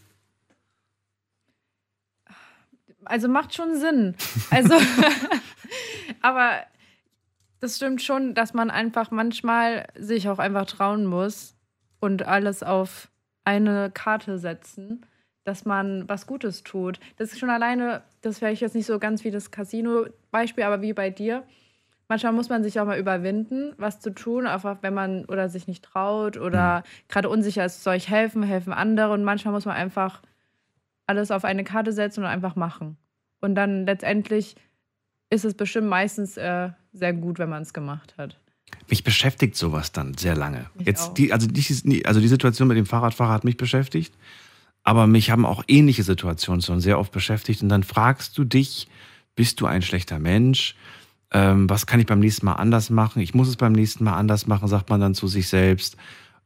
[3.05, 4.15] Also macht schon Sinn.
[4.51, 4.75] Also,
[6.21, 6.63] aber
[7.59, 11.55] das stimmt schon, dass man einfach manchmal sich auch einfach trauen muss
[11.99, 13.09] und alles auf
[13.43, 15.05] eine Karte setzen,
[15.43, 16.99] dass man was Gutes tut.
[17.17, 20.81] Das ist schon alleine, das wäre ich jetzt nicht so ganz wie das Casino-Beispiel, aber
[20.81, 21.43] wie bei dir.
[22.09, 25.67] Manchmal muss man sich auch mal überwinden, was zu tun, einfach wenn man oder sich
[25.67, 29.13] nicht traut oder gerade unsicher ist, soll ich helfen, helfen andere.
[29.13, 30.23] Und manchmal muss man einfach
[31.05, 32.97] alles auf eine Karte setzen und einfach machen.
[33.41, 34.55] Und dann letztendlich
[35.29, 38.39] ist es bestimmt meistens äh, sehr gut, wenn man es gemacht hat.
[38.87, 40.65] Mich beschäftigt sowas dann sehr lange.
[40.75, 41.13] Mich Jetzt auch.
[41.13, 44.15] die, also, die, also die Situation mit dem Fahrradfahrer hat mich beschäftigt,
[44.83, 47.61] aber mich haben auch ähnliche Situationen schon sehr oft beschäftigt.
[47.61, 48.87] Und dann fragst du dich,
[49.35, 50.75] bist du ein schlechter Mensch?
[51.31, 53.21] Ähm, was kann ich beim nächsten Mal anders machen?
[53.21, 55.97] Ich muss es beim nächsten Mal anders machen, sagt man dann zu sich selbst.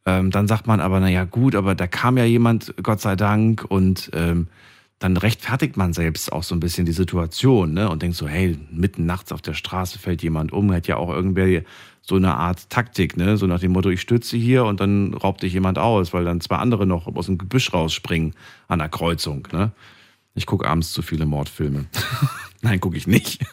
[0.05, 3.65] Ähm, dann sagt man aber, naja gut, aber da kam ja jemand, Gott sei Dank,
[3.69, 4.47] und ähm,
[4.99, 7.89] dann rechtfertigt man selbst auch so ein bisschen die Situation ne?
[7.89, 11.09] und denkt so, hey, mitten nachts auf der Straße fällt jemand um, hat ja auch
[11.09, 11.63] irgendwer
[12.01, 13.37] so eine Art Taktik, ne?
[13.37, 16.41] so nach dem Motto, ich stütze hier und dann raubt dich jemand aus, weil dann
[16.41, 18.33] zwei andere noch aus dem Gebüsch rausspringen
[18.69, 19.47] an der Kreuzung.
[19.51, 19.71] Ne?
[20.35, 21.85] Ich gucke abends zu viele Mordfilme.
[22.61, 23.45] Nein, gucke ich nicht.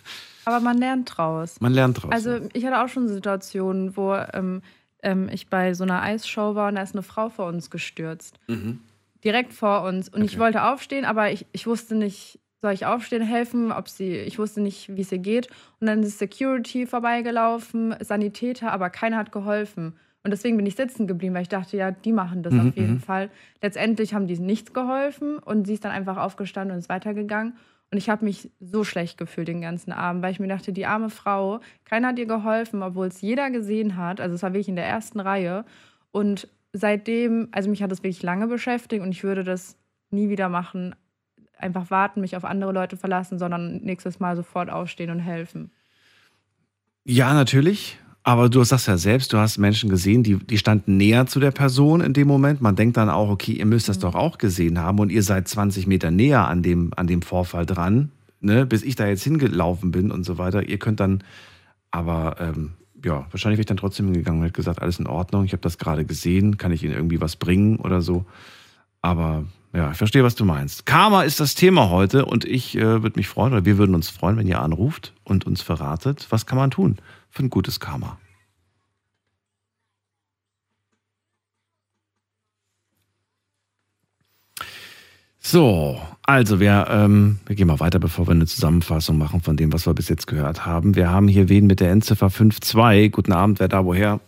[0.51, 1.61] Aber man lernt draus.
[1.61, 2.11] Man lernt draus.
[2.13, 4.63] Also ich hatte auch schon Situationen, wo ähm,
[5.03, 8.39] ähm, ich bei so einer Eisshow war und da ist eine Frau vor uns gestürzt.
[8.49, 8.81] Mhm.
[9.25, 10.09] Direkt vor uns.
[10.09, 10.41] Und ich Okay.
[10.41, 14.61] wollte aufstehen, aber ich, ich wusste nicht, soll ich aufstehen, helfen, ob sie, ich wusste
[14.61, 15.49] nicht, wie es ihr geht.
[15.81, 19.95] Und dann ist Security vorbeigelaufen, Sanitäter, aber keiner hat geholfen.
[20.23, 22.77] Und deswegen bin ich sitzen geblieben, weil ich dachte, ja, die machen das Mhm, auf
[22.77, 23.01] jeden mhm.
[23.01, 23.31] Fall.
[23.63, 27.57] Letztendlich haben die nichts geholfen und sie ist dann einfach aufgestanden und ist weitergegangen.
[27.91, 30.87] Und ich habe mich so schlecht gefühlt den ganzen Abend, weil ich mir dachte, die
[30.87, 34.21] arme Frau, keiner hat ihr geholfen, obwohl es jeder gesehen hat.
[34.21, 35.65] Also es war wirklich in der ersten Reihe.
[36.13, 39.77] Und seitdem, also mich hat das wirklich lange beschäftigt und ich würde das
[40.11, 40.95] nie wieder machen.
[41.59, 45.73] Einfach warten, mich auf andere Leute verlassen, sondern nächstes Mal sofort aufstehen und helfen.
[47.05, 47.99] Ja, natürlich.
[48.23, 51.53] Aber du sagst ja selbst, du hast Menschen gesehen, die, die standen näher zu der
[51.53, 52.61] Person in dem Moment.
[52.61, 55.49] Man denkt dann auch, okay, ihr müsst das doch auch gesehen haben und ihr seid
[55.49, 58.11] 20 Meter näher an dem, an dem Vorfall dran,
[58.41, 60.69] ne, bis ich da jetzt hingelaufen bin und so weiter.
[60.69, 61.25] Ihr könnt dann,
[61.91, 65.45] aber ähm, ja, wahrscheinlich wäre ich dann trotzdem hingegangen und hätte gesagt, alles in Ordnung,
[65.45, 68.27] ich habe das gerade gesehen, kann ich Ihnen irgendwie was bringen oder so.
[69.01, 70.85] Aber ja, ich verstehe, was du meinst.
[70.85, 74.09] Karma ist das Thema heute und ich äh, würde mich freuen, oder wir würden uns
[74.09, 76.97] freuen, wenn ihr anruft und uns verratet, was kann man tun
[77.31, 78.19] für ein gutes Karma.
[85.43, 89.73] So, also wir, ähm, wir gehen mal weiter, bevor wir eine Zusammenfassung machen von dem,
[89.73, 90.97] was wir bis jetzt gehört haben.
[90.97, 93.09] Wir haben hier wen mit der Endziffer 5.2.
[93.11, 94.21] Guten Abend, wer da woher?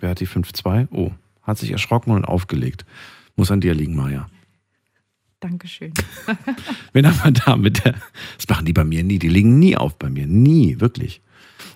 [0.00, 0.88] Wer hat die 5.2?
[0.90, 1.12] Oh,
[1.42, 2.84] hat sich erschrocken und aufgelegt.
[3.38, 4.28] Muss an dir liegen, Maja.
[5.38, 5.94] Dankeschön.
[6.92, 7.94] Wen haben wir da mit der.
[8.36, 9.20] Das machen die bei mir nie.
[9.20, 10.26] Die liegen nie auf bei mir.
[10.26, 11.22] Nie, wirklich.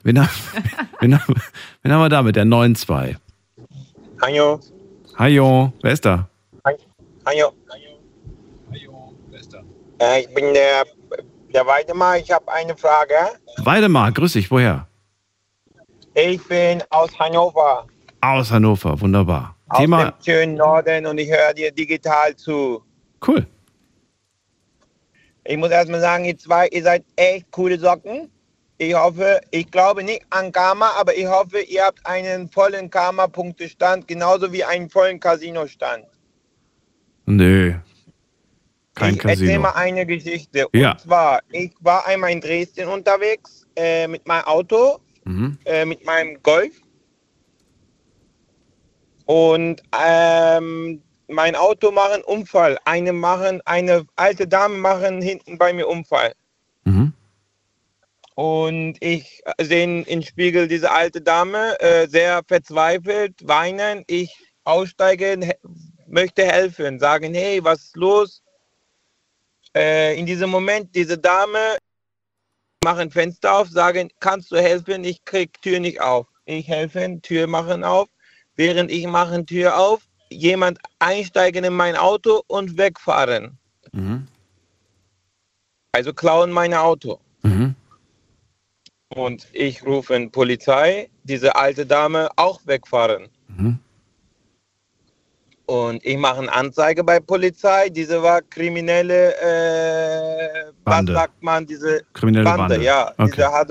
[0.03, 0.29] Wen haben,
[1.01, 1.35] wen haben,
[1.83, 3.15] wen haben wir da mit der 9.2?
[4.21, 4.59] Hallo.
[5.17, 6.29] Hallo, wer ist da?
[7.25, 7.53] Hallo.
[10.01, 10.85] Äh, ich bin der,
[11.55, 12.19] der Weidemar.
[12.19, 13.15] Ich habe eine Frage.
[13.59, 14.89] Weidemar, grüß dich, woher?
[16.15, 17.87] Ich bin aus Hannover,
[18.21, 19.55] Aus Hannover, wunderbar.
[19.73, 22.83] Aus Thema, dem schönen Norden und ich höre dir digital zu.
[23.27, 23.47] cool.
[25.45, 28.31] Ich muss erstmal sagen, ihr zwei, ihr seid echt coole Socken.
[28.79, 34.07] Ich hoffe, ich glaube nicht an Karma, aber ich hoffe, ihr habt einen vollen Karma-Punktestand,
[34.09, 36.05] genauso wie einen vollen Casino-Stand.
[37.27, 37.75] Nö.
[38.95, 39.61] Kein ich erzähle Casino.
[39.63, 40.67] mal eine Geschichte.
[40.73, 40.93] Ja.
[40.93, 45.57] Und zwar, ich war einmal in Dresden unterwegs äh, mit meinem Auto, Mhm.
[45.65, 46.82] äh, mit meinem Golf.
[49.33, 52.79] Und ähm, mein Auto machen Unfall.
[52.85, 56.35] Eine machen, eine alte Dame machen hinten bei mir Unfall.
[56.85, 57.15] Mhm.
[58.35, 64.05] Und ich sehe in den Spiegel diese alte Dame äh, sehr verzweifelt weinen.
[64.07, 65.55] Ich aussteige, he
[66.07, 68.43] möchte helfen, sagen, hey, was ist los?
[69.75, 71.79] Äh, in diesem Moment, diese Dame
[72.85, 75.05] machen Fenster auf, sagen, kannst du helfen?
[75.05, 76.27] Ich krieg Tür nicht auf.
[76.45, 78.11] Ich helfe, Tür machen auf.
[78.57, 83.59] Während ich mache Tür auf, jemand einsteigen in mein Auto und wegfahren.
[83.93, 84.27] Mhm.
[85.93, 87.21] Also klauen mein Auto.
[87.43, 87.75] Mhm.
[89.15, 93.29] Und ich rufe Polizei, diese alte Dame auch wegfahren.
[93.49, 93.79] Mhm.
[95.73, 97.89] Und ich mache eine Anzeige bei Polizei.
[97.89, 101.13] Diese war kriminelle, äh, Bande.
[101.15, 102.83] was sagt man, diese Kriminelle Bande.
[102.83, 103.11] ja.
[103.17, 103.31] Okay.
[103.37, 103.69] Diese hat,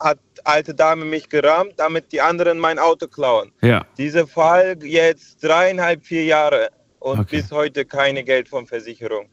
[0.00, 3.52] hat alte Dame mich gerammt, damit die anderen mein Auto klauen.
[3.60, 3.84] Ja.
[3.98, 7.36] Dieser Fall jetzt dreieinhalb, vier Jahre und Okay.
[7.36, 9.26] bis heute keine Geld von Versicherung.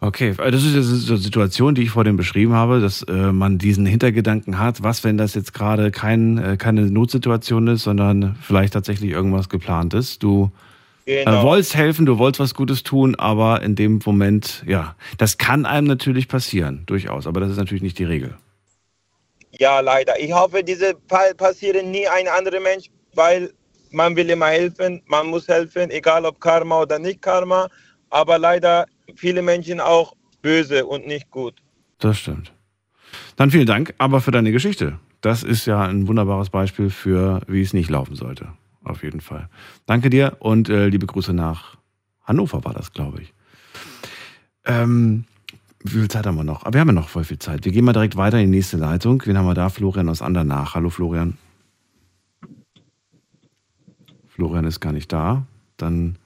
[0.00, 3.56] Okay, das ist jetzt eine Situation, die ich vor dem beschrieben habe, dass äh, man
[3.58, 8.74] diesen Hintergedanken hat, was, wenn das jetzt gerade kein, äh, keine Notsituation ist, sondern vielleicht
[8.74, 10.22] tatsächlich irgendwas geplant ist.
[10.22, 10.50] Du
[11.06, 11.42] äh, Genau.
[11.42, 15.86] wolltest helfen, du wolltest was Gutes tun, aber in dem Moment, ja, das kann einem
[15.86, 18.34] natürlich passieren, durchaus, aber das ist natürlich nicht die Regel.
[19.58, 20.18] Ja, leider.
[20.18, 23.52] Ich hoffe, diese Fall passieren nie ein anderer Mensch, weil
[23.90, 27.68] man will immer helfen, man muss helfen, egal ob Karma oder nicht Karma.
[28.10, 31.54] Aber leider viele Menschen auch böse und nicht gut.
[31.98, 32.52] Das stimmt.
[33.36, 34.98] Dann vielen Dank, aber für deine Geschichte.
[35.20, 38.48] Das ist ja ein wunderbares Beispiel für, wie es nicht laufen sollte.
[38.82, 39.48] Auf jeden Fall.
[39.86, 41.78] Danke dir und äh, liebe Grüße nach
[42.24, 43.32] Hannover war das, glaube ich.
[44.66, 45.24] Ähm,
[45.82, 46.64] wie viel Zeit haben wir noch?
[46.64, 47.64] Aber wir haben ja noch voll viel Zeit.
[47.64, 49.22] Wir gehen mal direkt weiter in die nächste Leitung.
[49.24, 49.68] Wen haben wir da?
[49.68, 50.74] Florian aus Andernach.
[50.74, 51.38] Hallo Florian.
[54.28, 55.46] Florian ist gar nicht da.
[55.76, 56.16] Dann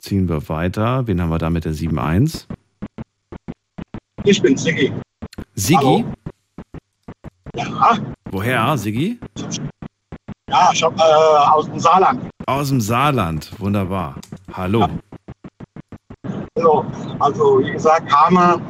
[0.00, 1.06] ziehen wir weiter.
[1.06, 2.46] Wen haben wir da mit der 7.1?
[4.24, 4.92] Ich bin Siggi.
[5.54, 5.76] Sigi?
[5.76, 6.04] Hallo.
[7.56, 7.98] Ja,
[8.30, 9.18] Woher, Sigi?
[10.48, 11.02] ja ich hab, äh,
[11.52, 12.30] aus dem Saarland.
[12.46, 13.52] Aus dem Saarland.
[13.58, 14.16] Wunderbar.
[14.52, 14.88] Hallo.
[16.54, 16.84] Also,
[17.18, 18.60] also wie gesagt, Karma,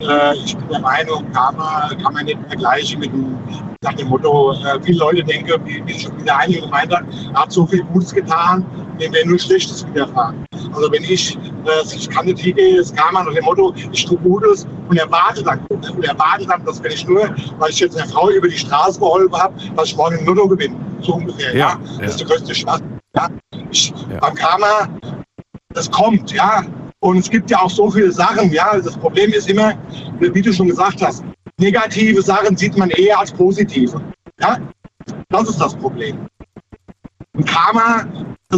[0.00, 3.36] äh, ich bin der Meinung, Karma kann man nicht vergleichen mit dem,
[3.82, 7.04] nach dem Motto, äh, viele Leute denken, wie, wie schon wieder einige gemeint hat,
[7.34, 8.64] hat so viel Gutes getan,
[9.00, 10.44] dem wäre nur Schlechtes widerfahren.
[10.72, 14.16] Also wenn ich, äh, ich kann nicht hingehen, das Karma nach dem Motto, ich tue
[14.18, 15.90] Gutes und erwarte dann Gutes.
[15.90, 18.98] Und erwarte dann, dass wenn ich nur, weil ich jetzt einer Frau über die Straße
[18.98, 20.76] geholfen habe, dass ich morgen im Lotto gewinne.
[21.00, 21.68] So ungefähr, ja.
[21.68, 22.04] Ja, Das ja.
[22.06, 22.80] ist der größte Spaß.
[23.16, 23.28] Ja.
[23.70, 24.18] Ich, Ja.
[24.20, 24.88] Beim Karma,
[25.74, 26.64] das kommt, ja.
[27.00, 28.78] Und es gibt ja auch so viele Sachen, ja.
[28.78, 29.74] Das Problem ist immer,
[30.20, 31.22] wie du schon gesagt hast,
[31.58, 34.00] negative Sachen sieht man eher als positive.
[34.40, 34.58] Ja?
[35.28, 36.26] Das ist das Problem.
[37.36, 38.04] Und Karma,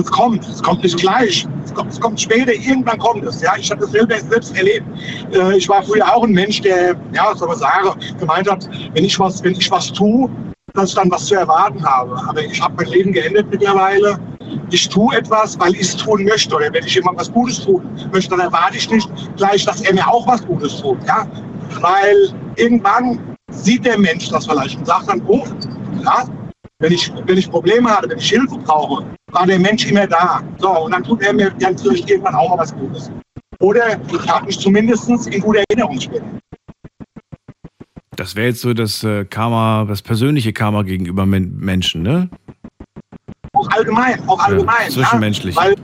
[0.01, 3.41] es kommt, es kommt nicht gleich, es kommt, es kommt später, irgendwann kommt es.
[3.41, 4.87] Ja, ich habe das selber selbst erlebt.
[5.33, 9.05] Äh, ich war früher auch ein Mensch, der, ja, soll man sagen, gemeint hat, wenn
[9.05, 10.31] ich was, wenn ich was tue,
[10.75, 12.17] dass ich dann was zu erwarten habe.
[12.29, 14.19] Aber ich habe mein Leben geändert mittlerweile.
[14.71, 16.55] Ich tue etwas, weil ich es tun möchte.
[16.55, 17.83] Oder wenn ich jemand was Gutes tun
[18.13, 20.99] möchte, dann erwarte ich nicht gleich, dass er mir auch was Gutes tut.
[21.07, 21.27] Ja?
[21.81, 25.45] Weil irgendwann sieht der Mensch das vielleicht und sagt dann, oh,
[26.05, 26.25] ja,
[26.79, 30.43] wenn ich, wenn ich Probleme hatte, wenn ich Hilfe brauche, war der Mensch immer da.
[30.59, 33.11] So, und dann tut er mir dann vielleicht irgendwann auch mal was Gutes.
[33.61, 36.25] Oder ich habe mich zumindest in guter Erinnerung später.
[38.17, 42.31] Das wäre jetzt so das äh, Karma, das persönliche Karma gegenüber Men Menschen, ne?
[43.53, 44.89] Auch allgemein, auch allgemein.
[44.89, 45.55] Ja, zwischenmenschlich.
[45.55, 45.75] Ja, weil,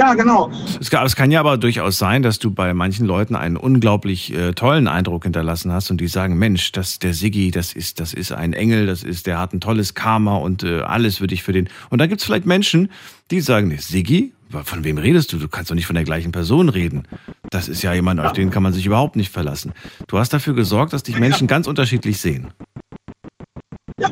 [0.00, 0.50] ja, genau.
[0.80, 4.32] Es, kann, es kann ja aber durchaus sein, dass du bei manchen Leuten einen unglaublich
[4.32, 8.14] äh, tollen Eindruck hinterlassen hast und die sagen, Mensch, das, der Siggi, das ist, das
[8.14, 11.42] ist ein Engel, das ist, der hat ein tolles Karma und äh, alles würde ich
[11.42, 11.68] für den.
[11.90, 12.90] Und dann gibt es vielleicht Menschen,
[13.30, 14.32] die sagen, nee, Siggi,
[14.64, 15.38] von wem redest du?
[15.38, 17.02] Du kannst doch nicht von der gleichen Person reden.
[17.50, 19.72] Das ist ja jemand, auf den kann man sich überhaupt nicht verlassen.
[20.08, 22.48] Du hast dafür gesorgt, dass dich Menschen ganz unterschiedlich sehen.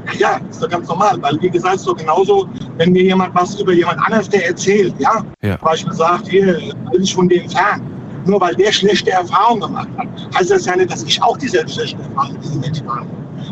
[0.18, 3.72] Ja, ist doch ganz normal, weil wie gesagt, so genauso, wenn mir jemand was über
[3.72, 5.58] jemand anderes der erzählt, ja, ja.
[5.58, 6.58] zum Beispiel sagt, hier,
[6.92, 7.82] bin ich von dem fern,
[8.24, 11.70] nur weil der schlechte Erfahrungen gemacht hat, heißt das ja nicht, dass ich auch dieselbe
[11.70, 13.06] schlechte Erfahrung mit diesem Menschen habe.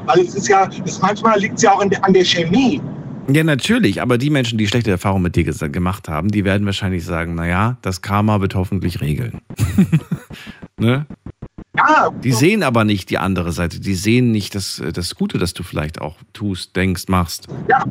[0.06, 2.80] Weil es ist ja, es manchmal liegt es ja auch der, an der Chemie.
[3.28, 7.04] Ja, natürlich, aber die Menschen, die schlechte Erfahrungen mit dir gemacht haben, die werden wahrscheinlich
[7.04, 9.40] sagen, naja, das Karma wird hoffentlich regeln.
[10.78, 11.06] ne?
[11.76, 12.10] Ja.
[12.10, 13.80] Die sehen aber nicht die andere Seite.
[13.80, 17.48] Die sehen nicht das, das Gute, das du vielleicht auch tust, denkst, machst.
[17.68, 17.84] Ja.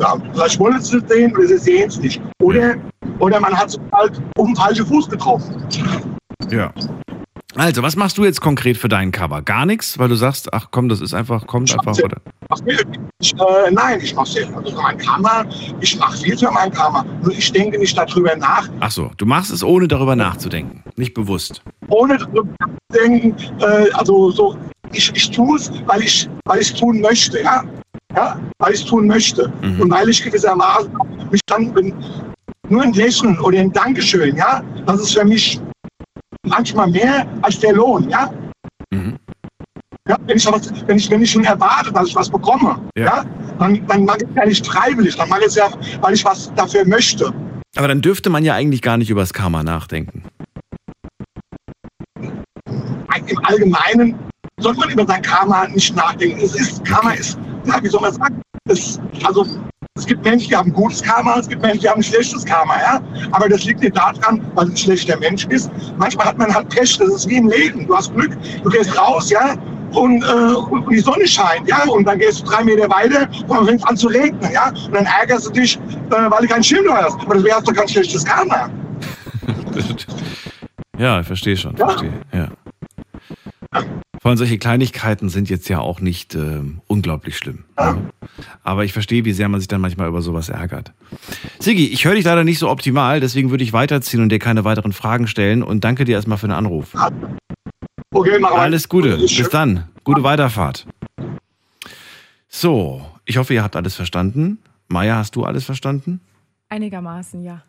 [0.00, 2.20] ja vielleicht wollen sie es sehen oder sie sehen es nicht.
[2.42, 2.76] Oder,
[3.18, 5.62] oder man hat es halt auf den falschen Fuß getroffen.
[6.50, 6.72] Ja.
[7.54, 9.40] Also, was machst du jetzt konkret für deinen Cover?
[9.40, 12.18] Gar nichts, weil du sagst, ach komm, das ist einfach, kommt einfach, oder?
[13.20, 15.46] Ich, äh, nein, ich mache sehr, also für mein Karma,
[15.80, 17.06] ich mache viel für mein Karma.
[17.22, 18.68] Nur ich denke nicht darüber nach.
[18.80, 21.62] Ach so, du machst es ohne darüber nachzudenken, nicht bewusst.
[21.88, 24.58] Ohne darüber nachzudenken, äh, also so,
[24.92, 27.64] ich, ich tue es, weil ich weil ich tun möchte, ja,
[28.14, 29.80] ja, weil ich es tun möchte mhm.
[29.80, 30.92] und weil ich gewissermaßen
[31.30, 31.94] mich dann bin,
[32.68, 35.58] nur ein Lächeln oder ein Dankeschön, ja, das ist für mich
[36.48, 38.30] manchmal mehr als der Lohn, ja.
[38.90, 39.16] Mhm.
[40.08, 43.04] ja wenn, ich was, wenn, ich, wenn ich schon erwarte, dass ich was bekomme, ja.
[43.04, 43.24] ja
[43.58, 45.68] dann, dann mache ich es ja nicht freiwillig, dann mache ich es ja,
[46.00, 47.32] weil ich was dafür möchte.
[47.76, 50.24] Aber dann dürfte man ja eigentlich gar nicht über das Karma nachdenken.
[53.26, 54.14] Im Allgemeinen
[54.58, 56.40] sollte man über sein Karma nicht nachdenken.
[56.40, 59.44] Es ist, Karma ist, ja, wie soll man sagen, es, also
[59.98, 63.00] es gibt Menschen, die haben gutes Karma, es gibt Menschen, die haben schlechtes Karma, ja.
[63.32, 65.70] Aber das liegt nicht daran, weil es ein schlechter Mensch ist.
[65.96, 67.86] Manchmal hat man halt Pech, das ist wie im Leben.
[67.86, 69.56] Du hast Glück, du gehst raus, ja,
[69.92, 73.56] und, äh, und die Sonne scheint, ja, und dann gehst du drei Meter weiter und
[73.56, 76.48] dann fängt es an zu regnen, ja, und dann ärgerst du dich, äh, weil du
[76.48, 77.18] keinen Schirm hast.
[77.20, 78.68] Aber das wäre doch kein schlechtes Karma.
[80.98, 81.88] ja, ich verstehe schon, ja.
[81.88, 82.48] verstehe, ja.
[84.28, 87.64] Vor allem solche Kleinigkeiten sind jetzt ja auch nicht äh, unglaublich schlimm.
[87.78, 87.96] Ja.
[88.62, 90.92] Aber ich verstehe, wie sehr man sich dann manchmal über sowas ärgert.
[91.58, 94.66] Sigi, ich höre dich leider nicht so optimal, deswegen würde ich weiterziehen und dir keine
[94.66, 96.94] weiteren Fragen stellen und danke dir erstmal für den Anruf.
[98.10, 99.16] Okay, mach Alles Gute.
[99.16, 99.84] Bis dann.
[100.04, 100.86] Gute Weiterfahrt.
[102.48, 104.58] So, ich hoffe, ihr habt alles verstanden.
[104.88, 106.20] Maya, hast du alles verstanden?
[106.68, 107.62] Einigermaßen, ja.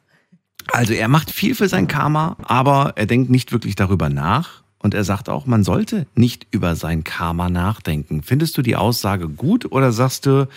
[0.74, 4.62] Also er macht viel für sein Karma, aber er denkt nicht wirklich darüber nach.
[4.80, 8.24] Und er sagt auch, man sollte nicht über sein Karma nachdenken.
[8.24, 10.48] Findest du die Aussage gut oder sagst du,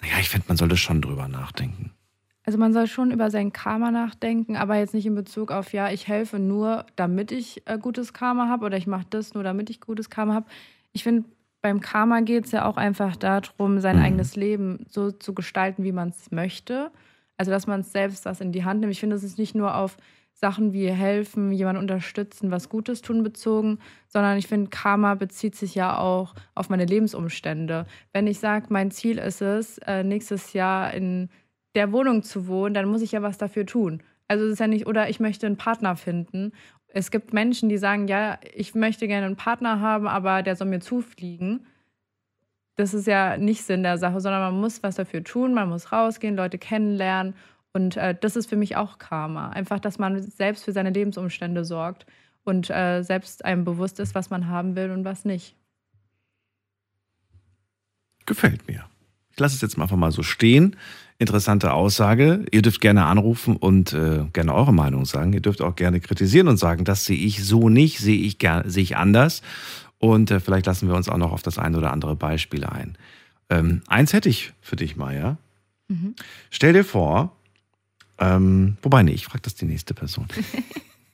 [0.00, 1.92] naja, ich finde, man sollte schon drüber nachdenken?
[2.44, 5.90] Also man soll schon über sein Karma nachdenken, aber jetzt nicht in Bezug auf, ja,
[5.90, 9.70] ich helfe nur, damit ich äh, gutes Karma habe oder ich mache das nur, damit
[9.70, 10.46] ich gutes Karma habe.
[10.92, 11.24] Ich finde,
[11.62, 14.02] beim Karma geht es ja auch einfach darum, sein mhm.
[14.02, 16.90] eigenes Leben so zu gestalten, wie man es möchte.
[17.36, 18.92] Also dass man es selbst was in die Hand nimmt.
[18.92, 19.96] Ich finde, es ist nicht nur auf
[20.40, 23.78] Sachen wie helfen, jemanden unterstützen, was Gutes tun bezogen,
[24.08, 27.84] sondern ich finde, Karma bezieht sich ja auch auf meine Lebensumstände.
[28.14, 31.28] Wenn ich sage, mein Ziel ist es, äh, nächstes Jahr in
[31.74, 34.02] der Wohnung zu wohnen, dann muss ich ja was dafür tun.
[34.28, 36.52] Also es ist ja nicht, oder ich möchte einen Partner finden.
[36.88, 40.68] Es gibt Menschen, die sagen, ja, ich möchte gerne einen Partner haben, aber der soll
[40.68, 41.66] mir zufliegen.
[42.76, 45.92] Das ist ja nicht Sinn der Sache, sondern man muss was dafür tun, man muss
[45.92, 47.34] rausgehen, Leute kennenlernen
[47.72, 49.50] und äh, das ist für mich auch Karma.
[49.50, 52.06] Einfach, dass man selbst für seine Lebensumstände sorgt
[52.44, 55.54] und äh, selbst einem bewusst ist, was man haben will und was nicht.
[58.26, 58.84] Gefällt mir.
[59.32, 60.76] Ich lasse es jetzt einfach mal so stehen.
[61.18, 62.44] Interessante Aussage.
[62.50, 65.32] Ihr dürft gerne anrufen und äh, gerne eure Meinung sagen.
[65.32, 68.82] Ihr dürft auch gerne kritisieren und sagen, das sehe ich so nicht, sehe ich, sehe
[68.82, 69.42] ich anders.
[69.98, 72.96] Und äh, vielleicht lassen wir uns auch noch auf das ein oder andere Beispiel ein.
[73.50, 75.36] Ähm, eins hätte ich für dich, Maya.
[75.88, 76.14] Mhm.
[76.50, 77.36] Stell dir vor,
[78.20, 80.26] Ähm, wobei, nee, ich frage das die nächste Person.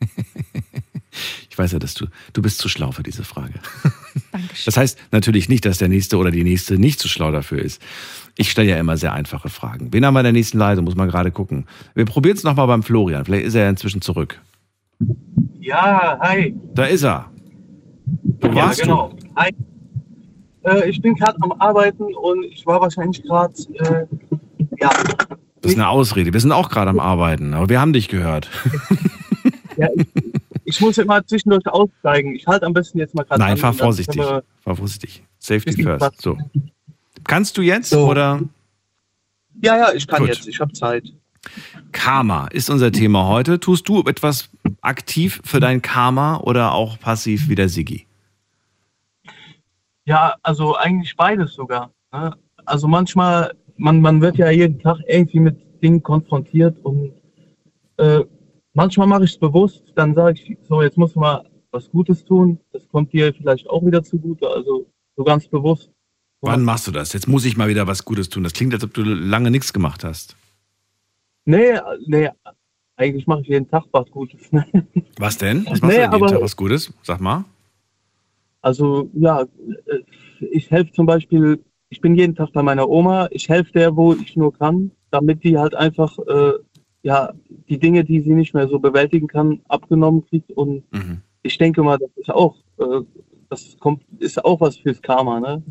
[1.48, 3.54] ich weiß ja, dass du, du bist zu schlau für diese Frage.
[4.32, 4.64] Dankeschön.
[4.66, 7.80] Das heißt natürlich nicht, dass der Nächste oder die Nächste nicht zu schlau dafür ist.
[8.36, 9.92] Ich stelle ja immer sehr einfache Fragen.
[9.92, 10.84] Wen haben wir in der nächsten Leitung?
[10.84, 11.66] Muss man gerade gucken.
[11.94, 13.24] Wir probieren es nochmal beim Florian.
[13.24, 14.42] Vielleicht ist er ja inzwischen zurück.
[15.61, 16.54] Ja, hi.
[16.74, 17.30] Da ist er.
[18.40, 19.16] Wo ja, warst genau.
[19.36, 19.50] Hi.
[20.64, 24.07] Äh, ich bin gerade am Arbeiten und ich war wahrscheinlich gerade, äh,
[24.78, 24.90] ja,
[25.67, 26.33] Das ist eine Ausrede.
[26.33, 28.49] Wir sind auch gerade am Arbeiten, aber wir haben dich gehört.
[29.77, 30.07] ja ich,
[30.64, 32.35] ich muss immer zwischendurch aussteigen.
[32.35, 34.23] Ich halte am besten jetzt mal gerade Nein, an fahr vorsichtig.
[34.23, 35.23] Fahr vorsichtig.
[35.39, 36.21] Safety first.
[36.21, 36.39] So.
[37.25, 38.09] Kannst du jetzt So.
[38.09, 38.41] oder?
[39.62, 40.29] Ja, ja, ich kann Gut.
[40.29, 40.47] jetzt.
[40.47, 41.05] Ich habe Zeit.
[41.93, 43.61] Karma ist unser Thema heute.
[43.61, 44.49] Tust du etwas
[44.81, 48.07] aktiv für dein Karma oder auch passiv wie der Siggi?
[50.05, 51.91] Ja, also eigentlich beides sogar.
[52.12, 52.37] Ne?
[52.64, 57.12] Also manchmal, man, man wird ja jeden Tag irgendwie mit Dingen konfrontiert und
[57.99, 58.20] äh,
[58.74, 62.59] manchmal mache ich es bewusst, dann sage ich, so jetzt muss man was Gutes tun,
[62.72, 65.91] das kommt dir vielleicht auch wieder zugute, also so ganz bewusst.
[66.43, 67.12] Wann machst du das?
[67.12, 68.45] Jetzt muss ich mal wieder was Gutes tun.
[68.45, 70.37] Das klingt, als ob du lange nichts gemacht hast.
[71.45, 72.29] Nee, nee,
[72.97, 74.41] eigentlich mache ich jeden Tag was Gutes.
[75.18, 75.64] Was denn?
[75.66, 76.93] Was machst Nee, du jeden Tag was Gutes?
[77.03, 77.45] Sag mal.
[78.61, 79.47] Also ja, äh,
[80.51, 84.12] ich helfe zum Beispiel, ich bin jeden Tag bei meiner Oma, ich helfe der, wo
[84.14, 86.53] ich nur kann, damit die halt einfach äh,
[87.03, 87.32] ja
[87.68, 90.51] die Dinge, die sie nicht mehr so bewältigen kann, abgenommen kriegt.
[90.53, 91.20] Und Mhm.
[91.43, 93.01] ich denke mal, das ist auch, äh,
[93.49, 95.62] das kommt, ist auch was fürs Karma, ne?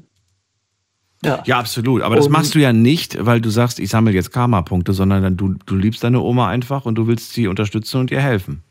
[1.24, 1.43] Ja.
[1.45, 2.01] Ja, absolut.
[2.01, 5.38] Aber das machst du ja nicht, weil du sagst, ich sammle jetzt Karma-Punkte, sondern dann
[5.38, 8.63] du, du liebst deine Oma einfach und du willst sie unterstützen und ihr helfen.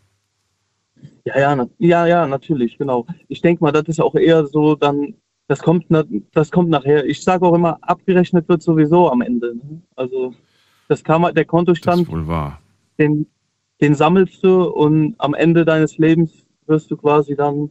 [1.24, 3.06] Ja, ja, ja, ja, natürlich, genau.
[3.28, 5.14] Ich denke mal, das ist auch eher so, dann,
[5.46, 5.86] das kommt,
[6.32, 7.04] das kommt nachher.
[7.04, 9.54] Ich sage auch immer, abgerechnet wird sowieso am Ende.
[9.54, 9.82] Ne?
[9.96, 10.34] Also
[10.88, 12.08] das Karma, der Kontostand,
[12.98, 13.26] den,
[13.80, 16.30] den sammelst du und am Ende deines Lebens
[16.66, 17.70] wirst du quasi dann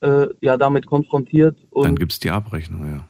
[0.00, 1.56] äh, ja damit konfrontiert.
[1.74, 3.08] Dann gibt's die Abrechnung, ja.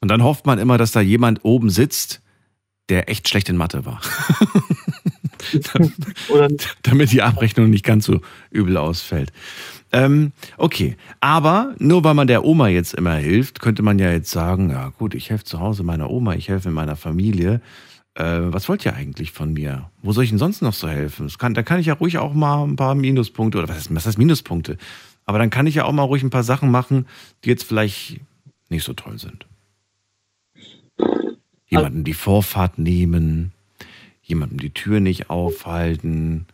[0.00, 2.20] Und dann hofft man immer, dass da jemand oben sitzt,
[2.88, 4.00] der echt schlecht in Mathe war.
[6.82, 9.32] Damit die Abrechnung nicht ganz so übel ausfällt.
[9.94, 14.30] Ähm, okay, aber nur weil man der Oma jetzt immer hilft, könnte man ja jetzt
[14.30, 17.60] sagen, ja gut, ich helfe zu Hause meiner Oma, ich helfe meiner Familie.
[18.14, 19.88] Äh, was wollt ihr eigentlich von mir?
[20.02, 21.30] Wo soll ich denn sonst noch so helfen?
[21.38, 24.04] Kann, da kann ich ja ruhig auch mal ein paar Minuspunkte, oder was heißt, was
[24.04, 24.78] heißt Minuspunkte?
[25.26, 27.06] Aber dann kann ich ja auch mal ruhig ein paar Sachen machen,
[27.44, 28.20] die jetzt vielleicht
[28.70, 29.46] nicht so toll sind.
[31.68, 33.52] Jemanden die Vorfahrt nehmen,
[34.22, 36.46] jemandem die Tür nicht aufhalten,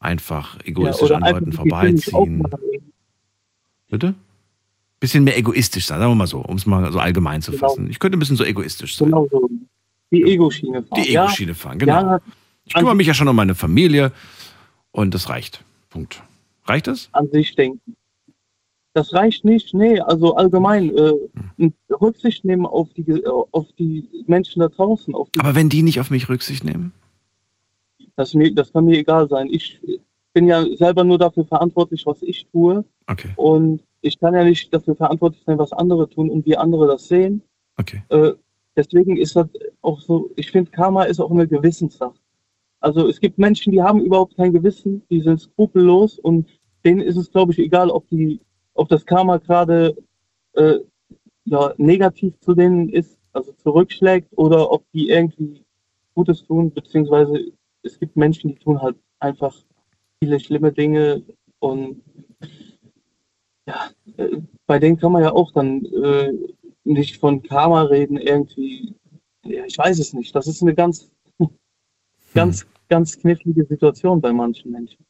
[0.00, 2.42] einfach egoistisch oder an Leuten vorbeiziehen.
[3.90, 4.14] Bitte?
[5.00, 7.68] Bisschen mehr egoistisch sein, sagen wir mal so, um es mal so allgemein zu Genau.
[7.68, 7.88] fassen.
[7.90, 9.08] Ich könnte ein bisschen so egoistisch sein.
[9.08, 9.48] genau so.
[10.10, 11.02] Die Ego-Schiene fahren.
[11.02, 11.92] Die Ego-Schiene fahren, genau.
[11.92, 12.20] Ja,
[12.64, 14.12] Ich kümmere mich ja schon um meine Familie
[14.90, 15.62] und das reicht.
[15.90, 16.22] Punkt.
[16.66, 17.08] Reicht das?
[17.12, 17.94] an sich denken.
[18.94, 21.12] Das reicht nicht, nee, also allgemein äh,
[21.56, 21.72] Hm.
[22.00, 23.22] Rücksicht nehmen auf die, äh,
[23.52, 25.14] auf die Menschen da draußen.
[25.14, 26.92] Aber wenn die nicht auf mich Rücksicht nehmen?
[28.18, 29.48] Das, mir, das kann mir egal sein.
[29.48, 29.80] Ich
[30.32, 32.84] bin ja selber nur dafür verantwortlich, was ich tue.
[33.06, 33.30] Okay.
[33.36, 37.06] Und ich kann ja nicht dafür verantwortlich sein, was andere tun und wie andere das
[37.06, 37.42] sehen.
[37.76, 38.02] Okay.
[38.08, 38.32] Äh,
[38.76, 39.46] deswegen ist das
[39.82, 42.18] auch so, ich finde, Karma ist auch eine Gewissenssache.
[42.80, 46.48] Also es gibt Menschen, die haben überhaupt kein Gewissen, die sind skrupellos und
[46.84, 48.40] denen ist es, glaube ich, egal, ob die,
[48.74, 49.96] ob das Karma gerade
[50.54, 50.78] äh,
[51.44, 55.64] ja, negativ zu denen ist, also zurückschlägt, oder ob die irgendwie
[56.14, 57.52] Gutes tun, beziehungsweise
[57.82, 59.54] es gibt Menschen, die tun halt einfach
[60.22, 61.22] viele schlimme Dinge
[61.60, 62.02] und
[63.66, 66.32] ja, äh, bei denen kann man ja auch dann äh,
[66.84, 68.94] nicht von Karma reden, irgendwie.
[69.44, 70.34] Ja, ich weiß es nicht.
[70.34, 71.10] Das ist eine ganz,
[72.34, 75.04] ganz, ganz knifflige Situation bei manchen Menschen.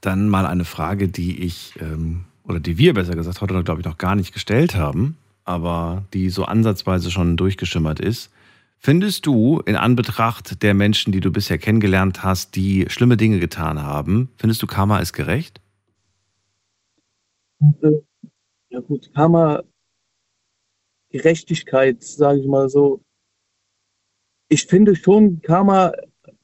[0.00, 3.86] Dann mal eine Frage, die ich, ähm, oder die wir besser gesagt heute, glaube ich,
[3.86, 8.30] noch gar nicht gestellt haben, aber die so ansatzweise schon durchgeschimmert ist.
[8.80, 13.82] Findest du in Anbetracht der Menschen, die du bisher kennengelernt hast, die schlimme Dinge getan
[13.82, 15.60] haben, findest du Karma ist gerecht?
[17.60, 18.00] Äh,
[18.70, 19.62] Ja gut, Karma,
[21.10, 23.00] Gerechtigkeit, sage ich mal so.
[24.48, 25.92] Ich finde schon, Karma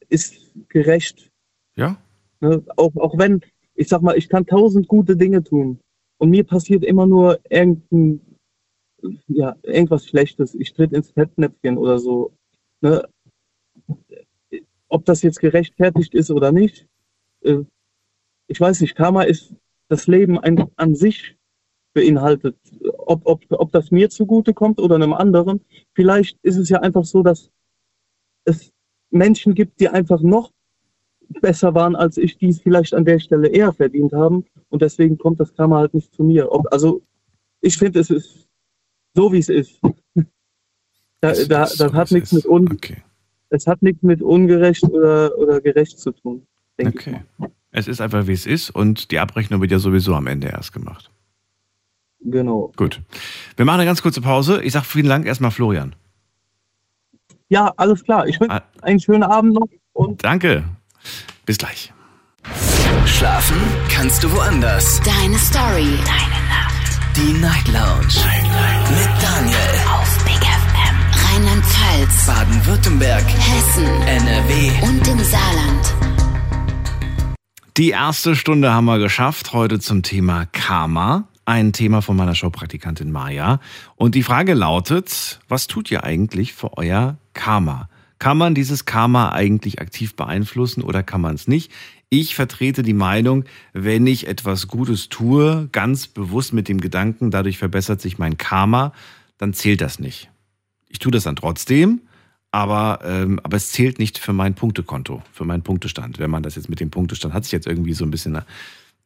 [0.09, 0.35] ist
[0.69, 1.31] gerecht.
[1.77, 1.99] Ja?
[2.41, 2.65] Ne?
[2.77, 3.43] Auch, auch wenn,
[3.75, 5.81] ich sag mal, ich kann tausend gute Dinge tun
[6.19, 8.21] und mir passiert immer nur irgendein,
[9.29, 10.55] ja, irgendwas Schlechtes.
[10.55, 12.33] Ich tritt ins Fettnäpfchen oder so.
[12.81, 13.07] Ne?
[14.89, 16.87] Ob das jetzt gerechtfertigt ist oder nicht,
[17.43, 17.65] äh,
[18.47, 18.95] ich weiß nicht.
[18.95, 19.55] Karma ist
[19.89, 21.37] das Leben ein, an sich
[21.95, 22.57] beinhaltet.
[22.99, 25.61] Ob, ob, ob das mir zugutekommt oder einem anderen.
[25.95, 27.51] Vielleicht ist es ja einfach so, dass
[28.45, 28.73] es
[29.11, 30.53] Menschen gibt, die einfach noch
[31.41, 34.45] besser waren als ich, die es vielleicht an der Stelle eher verdient haben.
[34.69, 36.51] Und deswegen kommt das Karma halt nicht zu mir.
[36.53, 37.03] Ob, also
[37.61, 38.44] ich finde, es ist
[39.15, 39.81] so, wie es ist.
[41.21, 43.03] Da, Es da, ist so, das wie hat nichts mit un Okay.
[43.51, 46.47] es hat nichts mit ungerecht oder, oder gerecht zu tun,
[46.79, 47.23] denke ich Okay.
[47.39, 47.51] mal.
[47.71, 50.73] Es ist einfach, wie es ist und die Abrechnung wird ja sowieso am Ende erst
[50.73, 51.11] gemacht.
[52.21, 52.73] Genau.
[52.77, 53.01] Gut.
[53.57, 54.63] Wir machen eine ganz kurze Pause.
[54.63, 55.95] Ich sage vielen Dank erstmal Florian.
[57.49, 58.27] Ja, alles klar.
[58.27, 58.63] Ich wünsche Ah.
[58.83, 60.65] einen schönen Abend noch und Danke.
[61.47, 61.93] Bis gleich.
[63.07, 63.57] Schlafen
[63.91, 65.01] kannst du woanders.
[65.05, 65.99] Deine Story.
[66.07, 66.44] Deine.
[67.17, 68.09] Die Night Lounge.
[68.91, 69.57] Mit Daniel.
[69.89, 70.97] Auf Big FM.
[71.29, 72.27] Rheinland-Pfalz.
[72.27, 73.25] Baden-Württemberg.
[73.25, 73.85] Hessen.
[74.03, 74.73] NRW.
[74.83, 75.95] Und im Saarland.
[77.77, 81.29] Die erste Stunde haben wir geschafft, heute zum Thema Karma.
[81.45, 83.61] Ein Thema von meiner Showpraktikantin Maja.
[83.95, 87.89] Und die Frage lautet, was tut ihr eigentlich für euer Karma?
[88.19, 91.71] Kann man dieses Karma eigentlich aktiv beeinflussen oder kann man es nicht?
[92.17, 97.59] Ich vertrete die Meinung, wenn ich etwas Gutes tue, ganz bewusst mit dem Gedanken, dadurch
[97.59, 98.93] verbessert sich mein Karma,
[99.37, 100.31] dann zählt das nicht.
[100.89, 102.03] Ich tue das dann trotzdem,
[102.53, 106.21] aber, ähm, aber es zählt nicht für mein Punktekonto, für meinen Punktestand.
[106.21, 108.39] Wenn man das jetzt mit dem Punktestand, hat sich jetzt irgendwie so ein bisschen,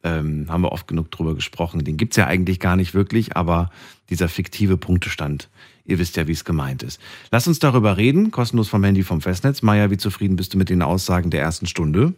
[0.03, 3.71] ähm, haben wir oft genug drüber gesprochen, den gibt's ja eigentlich gar nicht wirklich, aber
[4.11, 5.49] dieser fiktive Punktestand,
[5.83, 7.01] ihr wisst ja, wie es gemeint ist.
[7.31, 9.63] Lass uns darüber reden, kostenlos vom Handy vom Festnetz.
[9.63, 12.13] Maja, wie zufrieden bist du mit den Aussagen der ersten Stunde?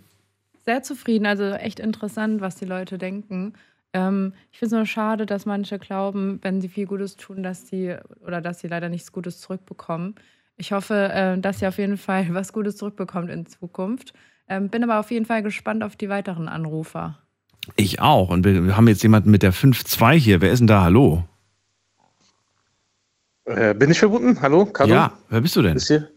[0.63, 3.53] Sehr zufrieden, also echt interessant, was die Leute denken.
[3.93, 7.67] Ähm, ich finde es nur schade, dass manche glauben, wenn sie viel Gutes tun, dass
[7.67, 7.95] sie
[8.25, 10.15] oder dass sie leider nichts Gutes zurückbekommen.
[10.57, 14.13] Ich hoffe, äh, dass sie auf jeden Fall was Gutes zurückbekommt in Zukunft.
[14.47, 17.17] Ähm, bin aber auf jeden Fall gespannt auf die weiteren Anrufer.
[17.75, 18.29] Ich auch.
[18.29, 20.41] Und wir wir haben jetzt jemanden mit der 5-2 hier.
[20.41, 20.83] Wer ist denn da?
[20.83, 21.23] Hallo?
[23.45, 24.41] Äh, bin ich verbunden?
[24.41, 24.91] Hallo, Kado?
[24.91, 25.75] Ja, wer bist du denn?
[25.77, 26.09] Ist hier?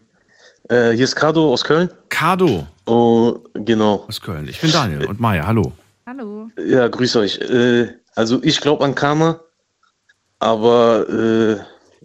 [0.69, 1.89] Äh, hier ist Kado aus Köln.
[2.09, 2.67] Kado.
[2.85, 4.05] Oh, genau.
[4.07, 4.47] Aus Köln.
[4.47, 5.47] Ich bin Daniel und Maja.
[5.47, 5.71] Hallo.
[6.05, 6.49] Hallo.
[6.57, 7.39] Ja, grüß euch.
[7.39, 9.41] Äh, also ich glaube an Karma,
[10.39, 11.57] aber äh,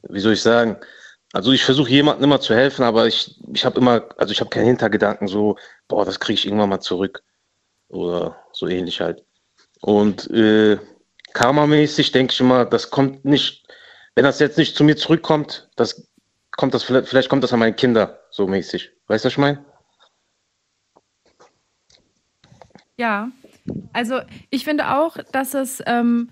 [0.09, 0.76] wie soll ich sagen?
[1.33, 4.51] Also ich versuche jemandem immer zu helfen, aber ich, ich habe immer, also ich habe
[4.51, 5.57] keinen Hintergedanken so,
[5.87, 7.22] boah, das kriege ich irgendwann mal zurück.
[7.89, 9.24] Oder so ähnlich halt.
[9.81, 10.78] Und äh,
[11.35, 13.66] Karma-mäßig denke ich immer, das kommt nicht,
[14.14, 16.09] wenn das jetzt nicht zu mir zurückkommt, das
[16.53, 18.91] kommt das vielleicht, vielleicht kommt das an meine Kinder, so mäßig.
[19.07, 19.64] Weißt du, was ich meine?
[23.01, 23.30] Ja,
[23.94, 24.20] also
[24.51, 26.28] ich finde auch, dass es, ähm,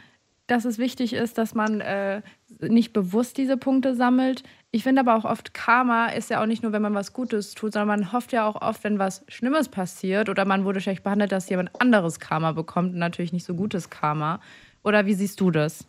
[0.49, 2.21] dass es wichtig ist, dass man äh,
[2.61, 4.43] nicht bewusst diese Punkte sammelt.
[4.71, 7.55] Ich finde aber auch oft, Karma ist ja auch nicht nur, wenn man was Gutes
[7.55, 11.05] tut, sondern man hofft ja auch oft, wenn was Schlimmes passiert oder man wurde schlecht
[11.05, 14.39] behandelt, dass jemand anderes Karma bekommt und natürlich nicht so gutes Karma.
[14.85, 15.87] Oder wie siehst du das?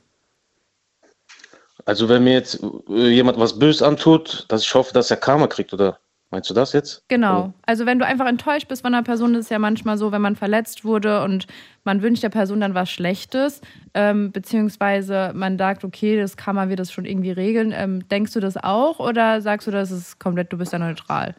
[1.83, 5.47] Also wenn mir jetzt äh, jemand was Böses antut, dass ich hoffe, dass er Karma
[5.47, 5.99] kriegt, oder
[6.31, 7.03] meinst du das jetzt?
[7.07, 7.53] Genau.
[7.65, 10.21] Also wenn du einfach enttäuscht bist von einer Person, ist es ja manchmal so, wenn
[10.21, 11.47] man verletzt wurde und
[11.83, 13.61] man wünscht der Person dann was Schlechtes,
[13.93, 17.73] ähm, beziehungsweise man sagt, okay, das Karma wird das schon irgendwie regeln.
[17.75, 21.35] Ähm, denkst du das auch oder sagst du, das ist komplett, du bist ja neutral?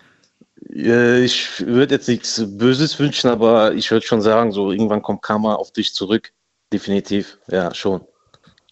[0.69, 5.23] Äh, Ich würde jetzt nichts Böses wünschen, aber ich würde schon sagen, so irgendwann kommt
[5.23, 6.33] Karma auf dich zurück.
[6.73, 8.03] Definitiv, ja, schon.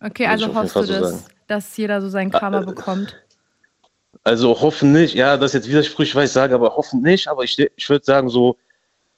[0.00, 1.12] Okay, also hoffst du, so dass.
[1.12, 3.16] Äh, dass jeder so sein Karma bekommt?
[4.24, 7.44] Also hoffen nicht, ja, das ist jetzt widersprüchlich, was ich sage, aber hoffen nicht, aber
[7.44, 8.56] ich, ich würde sagen, so,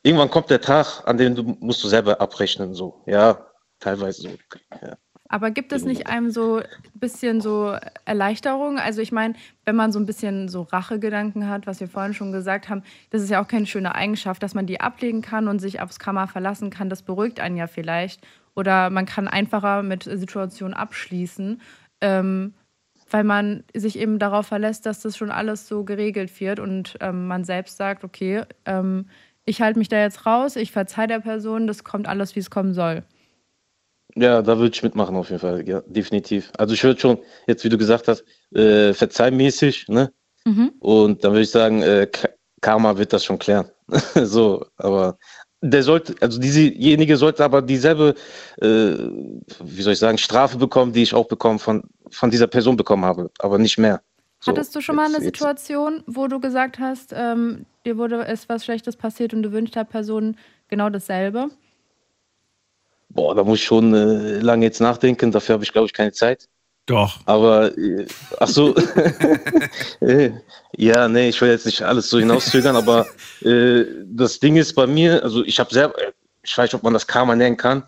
[0.03, 3.47] irgendwann kommt der Tag, an dem du musst du selber abrechnen, so, ja,
[3.79, 4.29] teilweise so.
[4.83, 4.97] Ja.
[5.33, 6.65] Aber gibt es nicht einem so ein
[6.95, 8.81] bisschen so Erleichterung?
[8.81, 9.35] Also ich meine,
[9.65, 13.23] wenn man so ein bisschen so Rachegedanken hat, was wir vorhin schon gesagt haben, das
[13.23, 16.27] ist ja auch keine schöne Eigenschaft, dass man die ablegen kann und sich aufs Karma
[16.27, 16.91] verlassen kann.
[16.91, 18.27] Das beruhigt einen ja vielleicht.
[18.57, 21.61] Oder man kann einfacher mit Situationen abschließen,
[22.01, 22.55] ähm,
[23.11, 27.27] weil man sich eben darauf verlässt, dass das schon alles so geregelt wird und ähm,
[27.27, 29.07] man selbst sagt, okay, ähm,
[29.45, 32.51] ich halte mich da jetzt raus, ich verzeihe der Person, das kommt alles, wie es
[32.51, 33.03] kommen soll.
[34.17, 36.51] Ja, da würde ich mitmachen auf jeden Fall, ja, definitiv.
[36.59, 40.13] Also ich würde schon, jetzt wie du gesagt hast, äh, verzeihmäßig, ne?
[40.45, 40.73] Mhm.
[40.81, 42.31] Und dann würde ich sagen, äh, Ka-
[42.61, 43.71] Karma wird das schon klären.
[44.15, 45.19] so, aber
[45.63, 48.15] der sollte, also diesejenige sollte aber dieselbe,
[48.61, 52.77] äh, wie soll ich sagen, Strafe bekommen, die ich auch bekommen von, von dieser Person
[52.77, 54.01] bekommen habe, aber nicht mehr.
[54.41, 57.99] So, Hattest du schon mal jetzt- eine jetzt- Situation, wo du gesagt hast, ähm, dir
[57.99, 60.37] wurde es was Schlechtes passiert und du wünschst der Person
[60.69, 61.49] genau dasselbe?
[63.11, 66.13] Boah, da muss ich schon äh, lange jetzt nachdenken, dafür habe ich, glaube ich, keine
[66.13, 66.49] Zeit.
[66.87, 67.21] Doch.
[67.27, 68.07] Aber, äh,
[68.39, 68.75] ach so,
[70.01, 70.33] Äh,
[70.77, 73.07] ja, nee, ich will jetzt nicht alles so hinauszögern, aber
[73.43, 75.95] äh, das Ding ist bei mir, also ich habe selber,
[76.43, 77.83] ich weiß nicht, ob man das Karma nennen kann.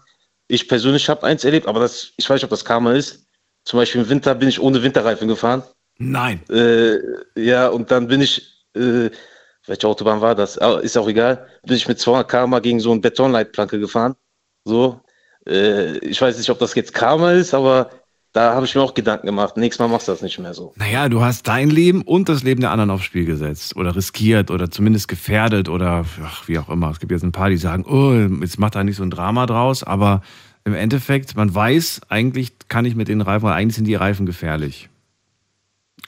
[0.48, 3.26] Ich persönlich habe eins erlebt, aber das, ich weiß nicht, ob das Karma ist.
[3.64, 5.62] Zum Beispiel im Winter bin ich ohne Winterreifen gefahren.
[5.98, 6.40] Nein.
[6.50, 6.98] Äh,
[7.36, 8.42] ja, und dann bin ich,
[8.74, 9.08] äh,
[9.66, 10.58] welche Autobahn war das?
[10.58, 11.46] Ah, Ist auch egal.
[11.64, 14.16] Bin ich mit 200 km gegen so eine Betonleitplanke gefahren.
[14.64, 15.00] So.
[15.46, 17.90] Äh, ich weiß nicht, ob das jetzt Karma ist, aber
[18.32, 19.56] da habe ich mir auch Gedanken gemacht.
[19.58, 20.72] Nächstes Mal machst du das nicht mehr so.
[20.76, 24.50] Naja, du hast dein Leben und das Leben der anderen aufs Spiel gesetzt oder riskiert
[24.50, 26.90] oder zumindest gefährdet oder ach, wie auch immer.
[26.90, 29.44] Es gibt jetzt ein paar, die sagen, oh, jetzt macht da nicht so ein Drama
[29.44, 30.22] draus, aber
[30.64, 34.26] im Endeffekt, man weiß, eigentlich kann ich mit den Reifen, weil eigentlich sind die Reifen
[34.26, 34.88] gefährlich.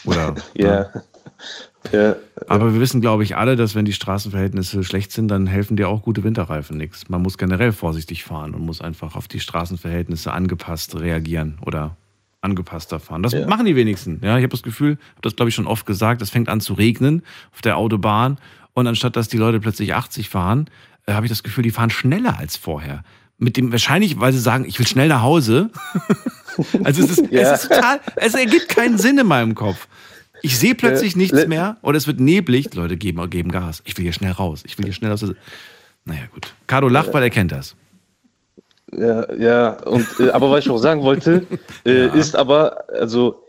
[0.04, 0.34] Oder?
[0.54, 0.88] Ja.
[1.92, 2.16] ja.
[2.46, 5.88] Aber wir wissen, glaube ich, alle, dass wenn die Straßenverhältnisse schlecht sind, dann helfen dir
[5.88, 7.10] auch gute Winterreifen nichts.
[7.10, 11.96] Man muss generell vorsichtig fahren und muss einfach auf die Straßenverhältnisse angepasst reagieren oder
[12.44, 13.22] angepasster fahren.
[13.22, 13.46] Das Ja.
[13.46, 14.20] machen die wenigsten.
[14.22, 16.60] Ja, ich habe das Gefühl, habe das glaube ich schon oft gesagt, es fängt an
[16.60, 17.22] zu regnen
[17.52, 18.38] auf der Autobahn
[18.74, 20.68] und anstatt dass die Leute plötzlich 80 fahren,
[21.06, 23.02] äh, habe ich das Gefühl, die fahren schneller als vorher.
[23.38, 25.70] Mit dem wahrscheinlich, weil sie sagen, ich will schnell nach Hause.
[26.84, 27.52] also es ist, Ja.
[27.52, 29.88] es ist total, es ergibt keinen Sinn in meinem Kopf.
[30.42, 32.72] Ich sehe plötzlich nichts mehr oder es wird neblig.
[32.74, 33.82] Leute geben, geben Gas.
[33.86, 34.62] Ich will hier schnell raus.
[34.66, 35.34] Ich will hier schnell aus der.
[36.04, 36.52] Naja, gut.
[36.66, 37.74] Cardo lacht, weil er kennt das.
[38.96, 41.46] Ja, ja, und äh, aber was ich auch sagen wollte,
[41.86, 43.44] äh, ist aber, also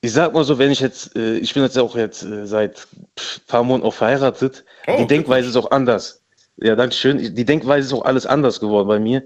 [0.00, 2.86] ich sag mal so, wenn ich jetzt, äh, ich bin jetzt auch jetzt äh, seit
[3.18, 4.64] pff, paar Monaten auch verheiratet,
[4.98, 6.22] die Denkweise ist auch anders.
[6.56, 7.34] Ja, danke schön.
[7.34, 9.22] Die Denkweise ist auch alles anders geworden bei mir,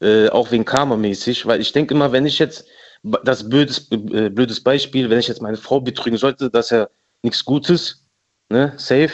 [0.00, 2.66] äh, auch wegen Karma-mäßig, weil ich denke immer, wenn ich jetzt,
[3.02, 6.90] das blödes, äh, blödes Beispiel, wenn ich jetzt meine Frau betrügen sollte, dass er
[7.22, 8.04] nichts Gutes,
[8.48, 9.10] ne, safe,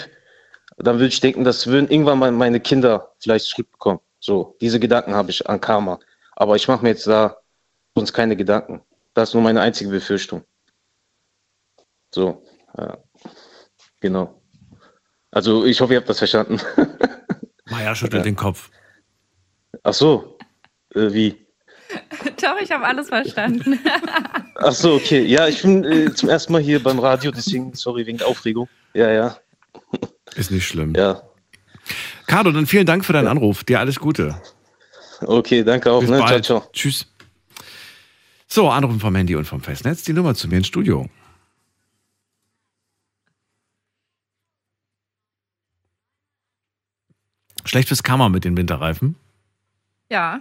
[0.79, 4.01] dann würde ich denken, das würden irgendwann mal meine Kinder vielleicht zurückbekommen.
[4.25, 6.01] So, diese Gedanken habe ich an Karma.
[6.35, 7.37] Aber ich mache mir jetzt da
[7.95, 8.81] sonst keine Gedanken.
[9.13, 10.45] Das ist nur meine einzige Befürchtung.
[12.11, 12.43] So,
[12.79, 12.97] ja.
[14.01, 14.41] genau.
[15.31, 16.59] Also ich hoffe, ihr habt das verstanden.
[17.67, 18.71] Maja schüttelt den Kopf.
[19.83, 20.39] Ach so,
[20.95, 21.47] äh, wie?
[22.41, 23.79] Doch, ich habe alles verstanden.
[24.55, 25.23] Ach so, okay.
[25.23, 28.71] Ja, ich bin äh, zum ersten Mal hier beim Radio, deswegen, sorry, wegen der Aufregung.
[28.95, 29.37] Ja, ja.
[30.35, 30.95] Ist nicht schlimm.
[30.97, 31.23] Ja.
[32.27, 33.65] Cardo, dann vielen Dank für deinen Anruf.
[33.65, 34.41] Dir alles Gute.
[35.21, 36.01] Okay, danke auch.
[36.01, 36.19] Bis Ne?
[36.19, 36.45] bald.
[36.45, 36.71] Ciao, ciao.
[36.73, 37.07] Tschüss.
[38.47, 40.03] So, Anrufen vom Handy und vom Festnetz.
[40.05, 41.09] Die Nummer zu mir ins Studio.
[47.65, 49.17] Schlecht fürs Kammer mit den Winterreifen.
[50.11, 50.41] ja.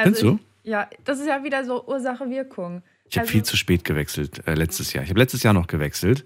[0.00, 0.38] Findest du?
[0.62, 2.82] Ich, ja, das ist ja wieder so Ursache-Wirkung.
[3.10, 5.02] Ich habe Also- viel zu spät gewechselt äh, letztes Jahr.
[5.02, 6.24] Ich habe letztes Jahr noch gewechselt,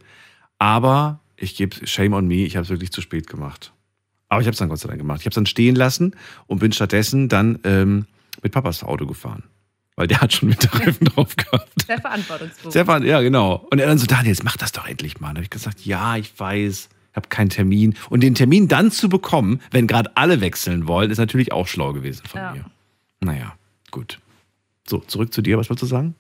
[0.59, 3.73] aber ich gebe Shame on me, ich habe es wirklich zu spät gemacht.
[4.33, 5.21] Aber ich habe es dann Gott sei Dank gemacht.
[5.21, 6.17] Ich habe es dann stehen lassen
[6.47, 8.07] und bin stattdessen dann ähm,
[8.43, 9.43] mit Papas Auto gefahren.
[9.95, 11.69] Weil der hat schon Winterreifen drauf gehabt.
[11.87, 12.73] Sehr verantwortungsbewusst.
[12.73, 13.67] Stefan, ja, genau.
[13.71, 15.29] Und er dann so, Daniel, jetzt mach das doch endlich mal.
[15.29, 17.95] Dann habe ich gesagt, ja, ich weiß, ich habe keinen Termin.
[18.09, 21.93] Und den Termin dann zu bekommen, wenn gerade alle wechseln wollen, ist natürlich auch schlau
[21.93, 22.53] gewesen von Ja.
[22.53, 22.65] mir.
[23.21, 23.55] Naja,
[23.91, 24.19] gut.
[24.89, 25.59] So, zurück zu dir.
[25.59, 26.15] Was wolltest du sagen?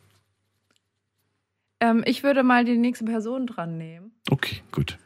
[1.81, 4.11] Ähm, ich würde mal die nächste Person dran nehmen.
[4.31, 4.99] Okay, gut.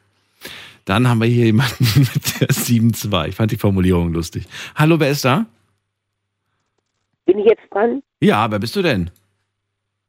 [0.87, 1.85] Dann haben wir hier jemanden
[2.15, 3.29] mit der 7-2.
[3.29, 4.47] Ich fand die Formulierung lustig.
[4.75, 5.45] Hallo, wer ist da?
[7.27, 8.03] Bin ich jetzt dran?
[8.21, 9.11] Ja, wer bist du denn?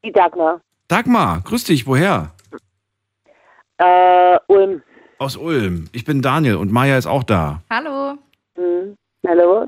[0.06, 0.62] Die Dagmar.
[0.88, 2.32] Dagmar, grüß dich, woher?
[3.78, 4.82] Äh, Ulm.
[5.18, 5.90] Aus Ulm.
[5.92, 7.64] Ich bin Daniel und Maja ist auch da.
[7.72, 8.18] Hallo.
[8.56, 8.96] Hm.
[9.28, 9.66] Hallo.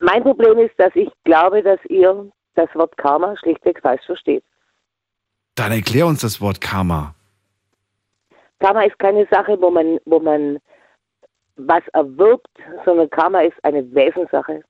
[0.00, 4.42] Mein Problem ist, dass ich glaube, dass ihr das Wort Karma schlichtweg falsch versteht.
[5.54, 7.14] Dann erklär uns das Wort Karma.
[8.64, 10.58] Karma ist keine Sache, wo man, wo man
[11.56, 12.48] was erwirbt,
[12.86, 14.62] sondern Karma ist eine Wesenssache.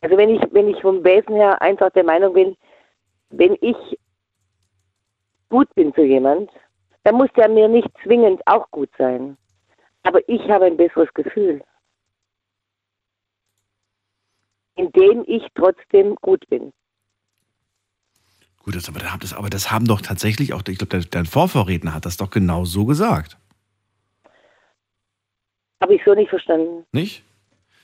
[0.00, 2.56] Also wenn ich, wenn ich vom Wesen her einfach der Meinung bin,
[3.30, 3.76] wenn ich
[5.48, 6.48] gut bin zu jemand,
[7.02, 9.36] dann muss der mir nicht zwingend auch gut sein.
[10.04, 11.64] Aber ich habe ein besseres Gefühl.
[14.76, 16.72] Indem ich trotzdem gut bin.
[18.66, 22.04] Gut, das, aber, das, aber das haben doch tatsächlich auch, ich glaube, dein Vorvorredner hat
[22.04, 23.38] das doch genau so gesagt,
[25.80, 26.84] Habe ich so nicht verstanden.
[26.92, 27.22] nicht?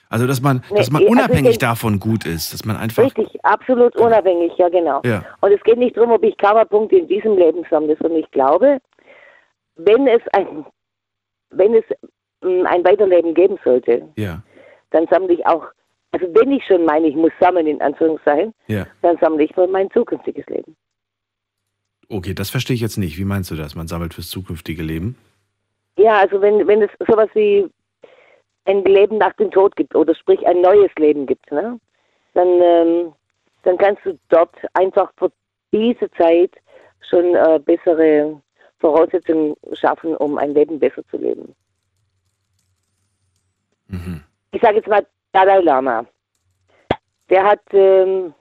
[0.08, 3.04] Also, dass man, Nee, dass man also unabhängig ich- davon gut ist, dass man einfach.
[3.04, 5.00] Richtig, absolut unabhängig, ja genau.
[5.04, 5.24] Ja.
[5.40, 8.78] Und es geht nicht darum, ob ich Karma-Punkte in diesem Leben sammle, sondern ich glaube,
[9.76, 10.66] wenn es ein,
[11.50, 11.84] wenn es
[12.42, 14.42] mm, ein Weiterleben geben sollte, Ja,
[14.90, 15.64] dann sammle ich auch,
[16.10, 18.86] also wenn ich schon meine, ich muss sammeln, in Anführungszeichen, ja.
[19.00, 20.76] dann sammle ich für mein zukünftiges Leben.
[22.12, 23.16] Okay, das verstehe ich jetzt nicht.
[23.16, 23.74] Wie meinst du das?
[23.74, 25.16] Man sammelt fürs zukünftige Leben?
[25.96, 27.66] Ja, also wenn, wenn es sowas wie
[28.66, 31.80] ein Leben nach dem Tod gibt oder sprich ein neues Leben gibt, ne,
[32.34, 33.12] dann, ähm,
[33.62, 35.32] dann kannst du dort einfach für
[35.72, 36.52] diese Zeit
[37.08, 38.38] schon äh, bessere
[38.78, 41.54] Voraussetzungen schaffen, um ein Leben besser zu leben.
[44.52, 46.04] Ich sage jetzt mal Dalai Lama.
[47.30, 48.34] Der hat, ähm,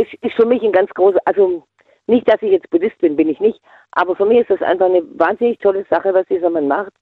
[0.00, 1.64] ist, ist für mich ein ganz großer, also
[2.06, 3.60] nicht, dass ich jetzt Buddhist bin, bin ich nicht,
[3.92, 6.92] Aber für mich ist das einfach eine wahnsinnig tolle Sache, was dieser Mann macht.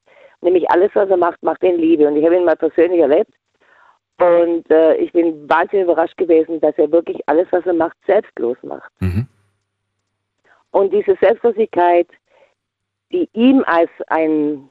[0.40, 2.06] Nämlich alles, was er macht, macht er in Liebe.
[2.06, 3.32] Und ich habe ihn mal persönlich erlebt.
[4.18, 8.56] Und äh, ich bin wahnsinnig überrascht gewesen, dass er wirklich alles, was er macht, selbstlos
[8.62, 8.90] macht.
[10.72, 12.08] Und diese Selbstlosigkeit,
[13.12, 14.68] die ihm als ein,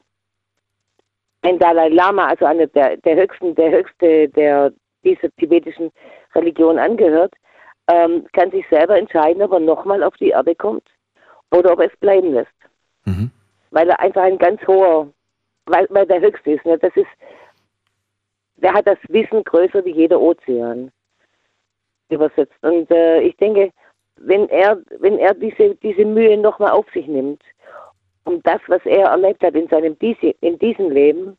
[1.41, 4.74] ein Dalai Lama, also einer der, der höchsten, der höchste der
[5.04, 5.91] dieser tibetischen
[6.36, 7.34] Religion angehört,
[7.88, 10.88] ähm, kann sich selber entscheiden, ob er nochmal auf die Erde kommt
[11.52, 12.50] oder ob er es bleiben lässt.
[13.72, 15.08] Weil er einfach ein ganz hoher,
[15.66, 16.66] weil, weil der höchste ist.
[16.66, 16.78] Ne?
[16.78, 17.08] Das ist,
[18.58, 20.92] der hat das Wissen größer wie jeder Ozean
[22.10, 22.56] übersetzt.
[22.62, 23.72] Und äh, ich denke,
[24.18, 27.44] wenn er, wenn er diese, diese Mühe nochmal auf sich nimmt,
[28.24, 31.38] um das, was er erlebt hat in seinem in diesem Leben,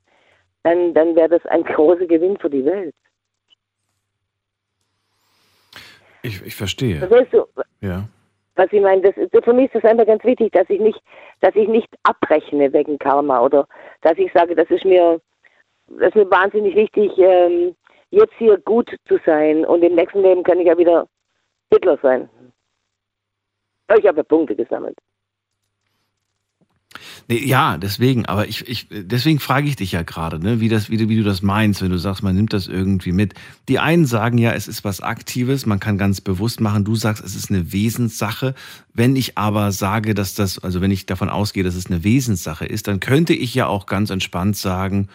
[0.62, 2.94] dann, dann wäre das ein großer Gewinn für die Welt.
[6.22, 6.98] Ich, ich verstehe.
[6.98, 7.46] Verstehst du,
[7.80, 8.04] Ja.
[8.56, 9.02] was ich meine?
[9.02, 11.00] Das, das, für mich ist das einfach ganz wichtig, dass ich nicht,
[11.40, 13.66] dass ich nicht abrechne wegen Karma oder
[14.02, 15.20] dass ich sage, das ist mir,
[15.88, 17.74] das ist mir wahnsinnig wichtig, ähm,
[18.10, 21.06] jetzt hier gut zu sein und im nächsten Leben kann ich ja wieder
[21.72, 22.28] Hitler sein.
[23.96, 24.98] Ich habe ja Punkte gesammelt.
[27.30, 30.88] Nee, ja, deswegen, aber ich, ich, deswegen frage ich dich ja gerade, ne, wie, das,
[30.88, 33.34] wie, du, wie du das meinst, wenn du sagst, man nimmt das irgendwie mit.
[33.68, 36.84] Die einen sagen ja, es ist was Aktives, man kann ganz bewusst machen.
[36.84, 38.54] Du sagst, es ist eine Wesenssache.
[38.94, 42.64] Wenn ich aber sage, dass das, also wenn ich davon ausgehe, dass es eine Wesenssache
[42.64, 45.08] ist, dann könnte ich ja auch ganz entspannt sagen,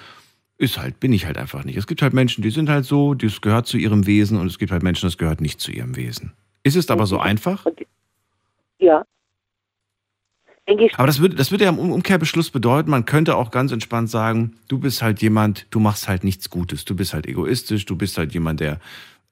[0.59, 1.77] ist halt, bin ich halt einfach nicht.
[1.77, 4.59] Es gibt halt Menschen, die sind halt so, das gehört zu ihrem Wesen und es
[4.59, 6.33] gibt halt Menschen, das gehört nicht zu ihrem Wesen.
[6.61, 7.65] Ist es aber so einfach?
[8.77, 9.03] Ja.
[10.95, 14.09] Aber das würde, das würde ja im Um- Umkehrbeschluss bedeuten, man könnte auch ganz entspannt
[14.09, 17.97] sagen, du bist halt jemand, du machst halt nichts Gutes, du bist halt egoistisch, du
[17.97, 18.79] bist halt jemand, der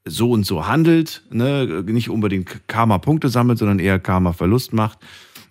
[0.03, 1.83] so und so handelt, ne?
[1.85, 4.99] nicht unbedingt Karma-Punkte sammelt, sondern eher Karma-Verlust macht.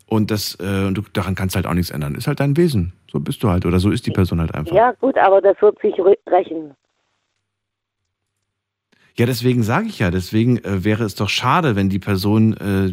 [0.06, 2.16] Und das, äh, und du, daran kannst halt auch nichts ändern.
[2.16, 2.92] Ist halt dein Wesen.
[3.10, 3.64] So bist du halt.
[3.64, 4.74] Oder so ist die Person halt einfach.
[4.74, 5.94] Ja, gut, aber das wird sich
[6.26, 6.72] rächen.
[9.16, 12.92] Ja, deswegen sage ich ja, deswegen äh, wäre es doch schade, wenn die Person äh,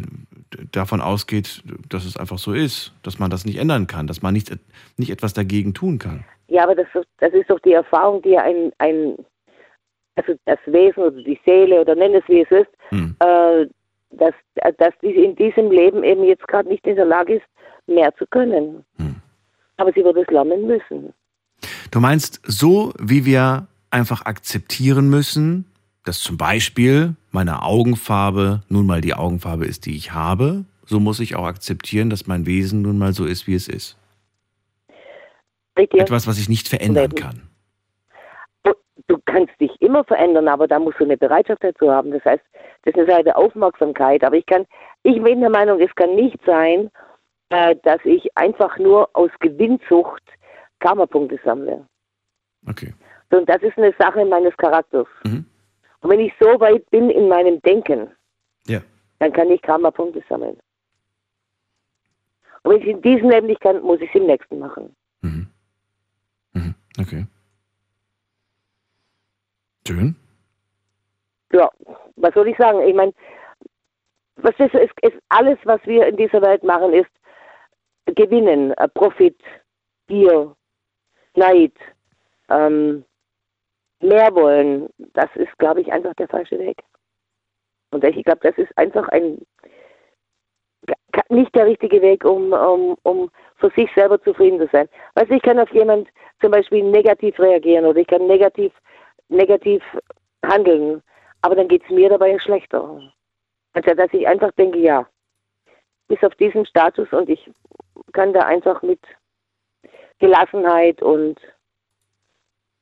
[0.72, 4.32] davon ausgeht, dass es einfach so ist, dass man das nicht ändern kann, dass man
[4.34, 4.50] nicht,
[4.96, 6.24] nicht etwas dagegen tun kann.
[6.48, 9.16] Ja, aber das, ist- das ist doch die Erfahrung, die ein, ein
[10.16, 12.70] also das Wesen oder die Seele oder nenn es wie es ist,
[13.20, 13.66] äh,
[14.10, 14.34] dass,
[14.78, 17.44] dass die in diesem Leben eben jetzt gerade nicht in der Lage ist,
[17.86, 18.84] mehr zu können.
[19.76, 21.12] Aber sie wird es lernen müssen.
[21.90, 25.66] Du meinst, so wie wir einfach akzeptieren müssen,
[26.08, 31.20] dass zum Beispiel meine Augenfarbe nun mal die Augenfarbe ist, die ich habe, so muss
[31.20, 33.98] ich auch akzeptieren, dass mein Wesen nun mal so ist, wie es ist.
[35.76, 37.42] Etwas, was ich nicht verändern kann.
[39.06, 42.10] Du kannst dich immer verändern, aber da musst du eine Bereitschaft dazu haben.
[42.10, 42.42] Das heißt,
[42.82, 44.24] das ist eine Seite Aufmerksamkeit.
[44.24, 44.66] Aber ich kann,
[45.02, 46.90] ich bin der Meinung, es kann nicht sein,
[47.50, 50.22] äh, dass ich einfach nur aus Gewinnsucht
[50.80, 51.86] Karma-Punkte sammle.
[52.66, 52.92] Okay.
[53.30, 55.06] Sondern das ist eine Sache meines Charakters.
[56.00, 58.10] Und wenn ich so weit bin in meinem Denken,
[58.66, 58.80] Ja.
[59.18, 60.58] dann kann ich Karma-Punkte sammeln.
[62.62, 64.94] Und wenn ich in diesem Leben nicht kann, muss ich es im nächsten machen.
[67.00, 67.24] Okay.
[69.86, 70.16] Schön.
[71.52, 71.70] Ja,
[72.16, 72.80] was soll ich sagen?
[72.82, 73.14] Ich meine,
[74.40, 77.08] verstehst du, es ist alles, was wir in dieser Welt machen, ist
[78.06, 79.40] Gewinnen, äh, Profit,
[80.08, 80.54] Gier,
[81.36, 81.72] Neid,
[82.48, 83.04] ähm,
[84.00, 84.88] mehr wollen.
[85.14, 86.82] Das ist, glaube ich, einfach der falsche Weg.
[87.90, 89.40] Und ich glaube, das ist einfach ein
[91.30, 94.88] nicht der richtige Weg, um, um, um für sich selber zufrieden zu sein.
[95.14, 96.08] Weißt du, ich kann auf jemand
[96.40, 98.72] zum Beispiel negativ reagieren oder ich kann negativ,
[99.28, 99.82] negativ
[100.44, 101.02] handeln,
[101.42, 103.12] aber dann geht es mir dabei schlechter.
[103.74, 105.06] Also, dass ich einfach denke, ja,
[106.08, 107.50] bis auf diesen Status und ich
[108.12, 109.00] kann da einfach mit
[110.18, 111.38] Gelassenheit und,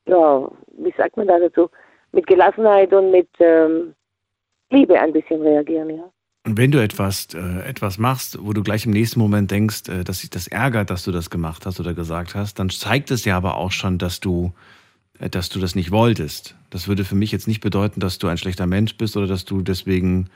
[0.06, 1.70] ja, wie sagt man da dazu,
[2.12, 3.94] mit Gelassenheit und mit ähm,
[4.70, 6.10] Liebe ein bisschen reagieren, ja.
[6.46, 10.04] Und wenn du etwas, äh, etwas machst, wo du gleich im nächsten Moment denkst, äh,
[10.04, 13.24] dass sich das ärgert, dass du das gemacht hast oder gesagt hast, dann zeigt es
[13.24, 14.52] ja aber auch schon, dass du,
[15.18, 16.54] äh, dass du das nicht wolltest.
[16.70, 19.44] Das würde für mich jetzt nicht bedeuten, dass du ein schlechter Mensch bist oder dass
[19.44, 20.30] du deswegen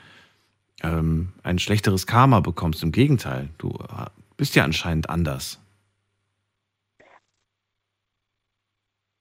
[0.83, 2.83] ähm, ein schlechteres Karma bekommst.
[2.83, 5.60] Im Gegenteil, du äh, bist ja anscheinend anders.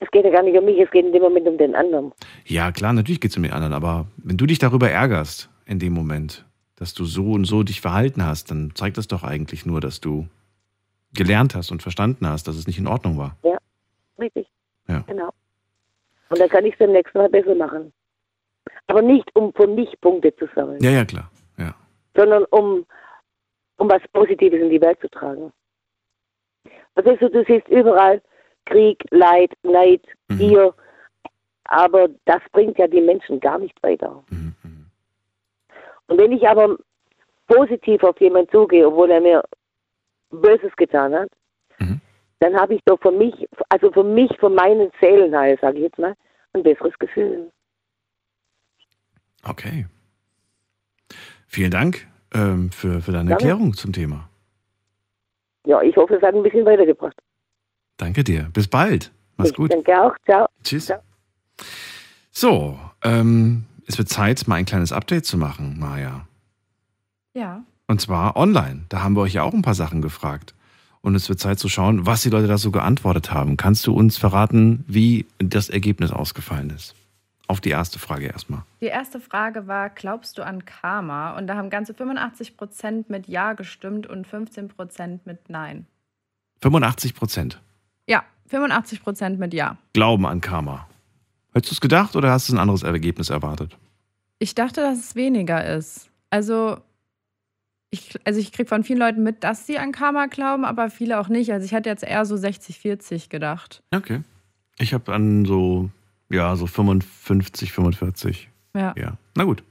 [0.01, 2.13] Es geht ja gar nicht um mich, es geht in dem Moment um den anderen.
[2.47, 5.79] Ja, klar, natürlich geht es um den anderen, aber wenn du dich darüber ärgerst in
[5.79, 6.45] dem Moment,
[6.77, 10.01] dass du so und so dich verhalten hast, dann zeigt das doch eigentlich nur, dass
[10.01, 10.27] du
[11.13, 13.37] gelernt hast und verstanden hast, dass es nicht in Ordnung war.
[13.45, 13.59] Ja,
[14.19, 14.47] richtig.
[14.89, 15.05] Ja.
[15.07, 15.31] Genau.
[16.31, 17.93] Und dann kann ich es beim nächsten Mal besser machen.
[18.87, 21.31] Aber nicht, um für mich Punkte zu sammeln, Ja, ja, klar.
[22.17, 22.85] sondern um
[23.77, 25.53] um was Positives in die Welt zu tragen.
[26.95, 28.21] Du, du siehst überall
[28.67, 30.75] Krieg, Leid, Neid, Gier,
[31.65, 34.23] aber das bringt ja die Menschen gar nicht weiter.
[36.07, 36.77] Und wenn ich aber
[37.47, 39.45] positiv auf jemanden zugehe, obwohl er mir
[40.31, 41.31] Böses getan hat,
[42.41, 43.35] dann habe ich doch für mich,
[43.69, 46.15] also für mich, für meinen Seelenheil, sage ich jetzt mal,
[46.55, 47.53] ein besseres Gefühl.
[49.47, 49.87] Okay.
[51.47, 53.45] Vielen Dank ähm, für, für deine Danke.
[53.45, 54.29] Erklärung zum Thema.
[55.67, 57.17] Ja, ich hoffe, es hat ein bisschen weitergebracht.
[58.01, 58.49] Danke dir.
[58.55, 59.13] Bis bald.
[59.37, 59.71] Mach's Ich gut.
[59.71, 60.15] Danke auch.
[60.25, 60.47] Ciao.
[60.65, 60.91] Tschüss.
[62.31, 66.27] So, ähm, es wird Zeit, mal ein kleines Update zu machen, Maja.
[67.35, 67.63] Ja.
[67.87, 68.85] Und zwar online.
[68.89, 70.55] Da haben wir euch ja auch ein paar Sachen gefragt.
[71.03, 73.59] Und es wird Zeit zu schauen, was die Leute da so geantwortet haben.
[73.59, 76.95] Kannst du uns verraten, wie das Ergebnis ausgefallen ist?
[77.49, 78.63] Auf die erste Frage erstmal.
[78.81, 81.37] Die erste Frage war, glaubst du an Karma?
[81.37, 85.87] Und da haben ganze 85 Prozent mit Ja gestimmt und 15 Prozent mit Nein.
[86.63, 87.61] 85 Prozent
[88.11, 89.77] Ja, 85 Prozent mit Ja.
[89.93, 90.89] glauben an Karma.
[91.55, 93.77] Hättest du es gedacht oder hast du ein anderes Ergebnis erwartet?
[94.39, 96.11] Ich dachte, dass es weniger ist.
[96.31, 96.79] Also
[97.91, 101.19] ich, also ich kriege von vielen Leuten mit, dass sie an Karma glauben, aber viele
[101.21, 101.53] auch nicht.
[101.53, 103.83] Also ich hatte jetzt eher so 60-40 gedacht.
[103.93, 104.23] Okay.
[104.79, 105.91] Ich habe an so,
[106.31, 108.49] ja, so 55, 45.
[108.75, 108.95] Ja.
[108.97, 109.15] Ja.
[109.37, 109.63] Na gut.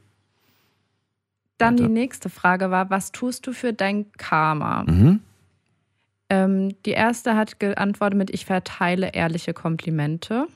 [1.58, 4.84] Dann die nächste Frage war, was tust du für dein Karma?
[4.84, 5.20] Mhm.
[6.30, 10.48] Ähm, die erste hat geantwortet mit, ich verteile ehrliche Komplimente.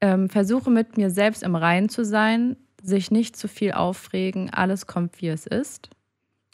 [0.00, 4.86] Ähm, versuche mit mir selbst im Reinen zu sein, sich nicht zu viel aufregen, alles
[4.86, 5.90] kommt wie es ist.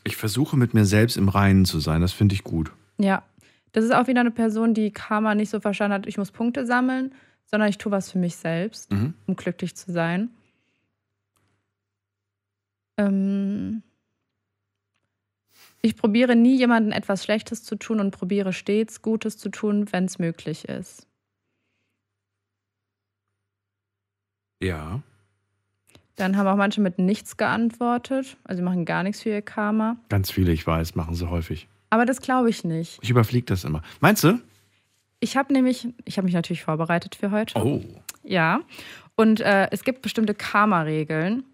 [0.05, 2.01] Ich versuche mit mir selbst im Reinen zu sein.
[2.03, 2.71] Das finde ich gut.
[2.99, 3.23] Ja,
[3.73, 6.67] das ist auch wieder eine Person, die Karma nicht so verstanden hat, ich muss Punkte
[6.67, 7.15] sammeln,
[7.47, 9.15] sondern ich tue was für mich selbst, Mhm.
[9.27, 10.31] um glücklich zu sein.
[12.99, 13.83] Ähm
[15.83, 20.05] ich probiere nie jemandem etwas Schlechtes zu tun und probiere stets Gutes zu tun, wenn
[20.05, 21.07] es möglich ist.
[24.63, 25.03] Ja.
[26.17, 28.37] Dann haben auch manche mit nichts geantwortet.
[28.43, 29.97] Also sie machen gar nichts für ihr Karma.
[30.09, 31.69] Ganz viele, ich weiß, machen sie häufig.
[31.91, 32.99] Aber das glaube ich nicht.
[33.03, 33.83] Ich überfliege das immer.
[34.01, 34.41] Meinst du?
[35.21, 37.59] Ich habe nämlich, ich habe mich natürlich vorbereitet für heute.
[37.59, 37.83] Oh.
[38.25, 38.61] Ja.
[39.15, 41.45] Und äh, es gibt bestimmte Karma-Regeln.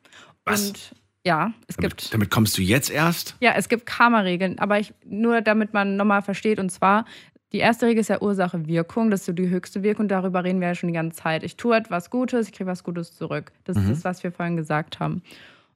[0.44, 0.68] Was?
[0.68, 0.94] Und
[1.26, 2.12] ja, es gibt.
[2.12, 3.36] Damit kommst du jetzt erst?
[3.40, 6.58] Ja, es gibt Karma-Regeln, aber ich, nur damit man nochmal versteht.
[6.58, 7.04] Und zwar,
[7.52, 9.10] die erste Regel ist ja Ursache-Wirkung.
[9.10, 10.08] Das ist so die höchste Wirkung.
[10.08, 11.42] Darüber reden wir ja schon die ganze Zeit.
[11.42, 13.52] Ich tue etwas Gutes, ich kriege was Gutes zurück.
[13.64, 13.90] Das Mhm.
[13.92, 15.22] ist das, was wir vorhin gesagt haben.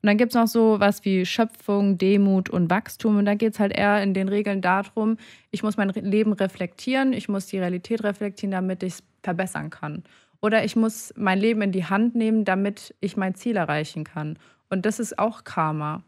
[0.00, 3.16] Und dann gibt es noch so was wie Schöpfung, Demut und Wachstum.
[3.16, 5.16] Und da geht es halt eher in den Regeln darum,
[5.50, 10.04] ich muss mein Leben reflektieren, ich muss die Realität reflektieren, damit ich es verbessern kann.
[10.40, 14.38] Oder ich muss mein Leben in die Hand nehmen, damit ich mein Ziel erreichen kann.
[14.70, 16.02] Und das ist auch Karma.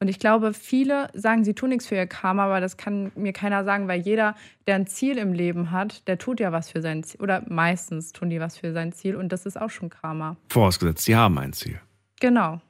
[0.00, 3.32] Und ich glaube, viele sagen, sie tun nichts für ihr Karma, aber das kann mir
[3.32, 4.34] keiner sagen, weil jeder,
[4.66, 7.22] der ein Ziel im Leben hat, der tut ja was für sein Ziel.
[7.22, 10.36] Oder meistens tun die was für sein Ziel und das ist auch schon Karma.
[10.48, 11.80] Vorausgesetzt, sie haben ein Ziel.
[12.20, 12.60] Genau.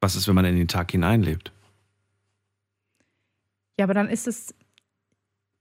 [0.00, 1.52] Was ist, wenn man in den Tag hineinlebt?
[3.78, 4.54] Ja, aber dann ist es.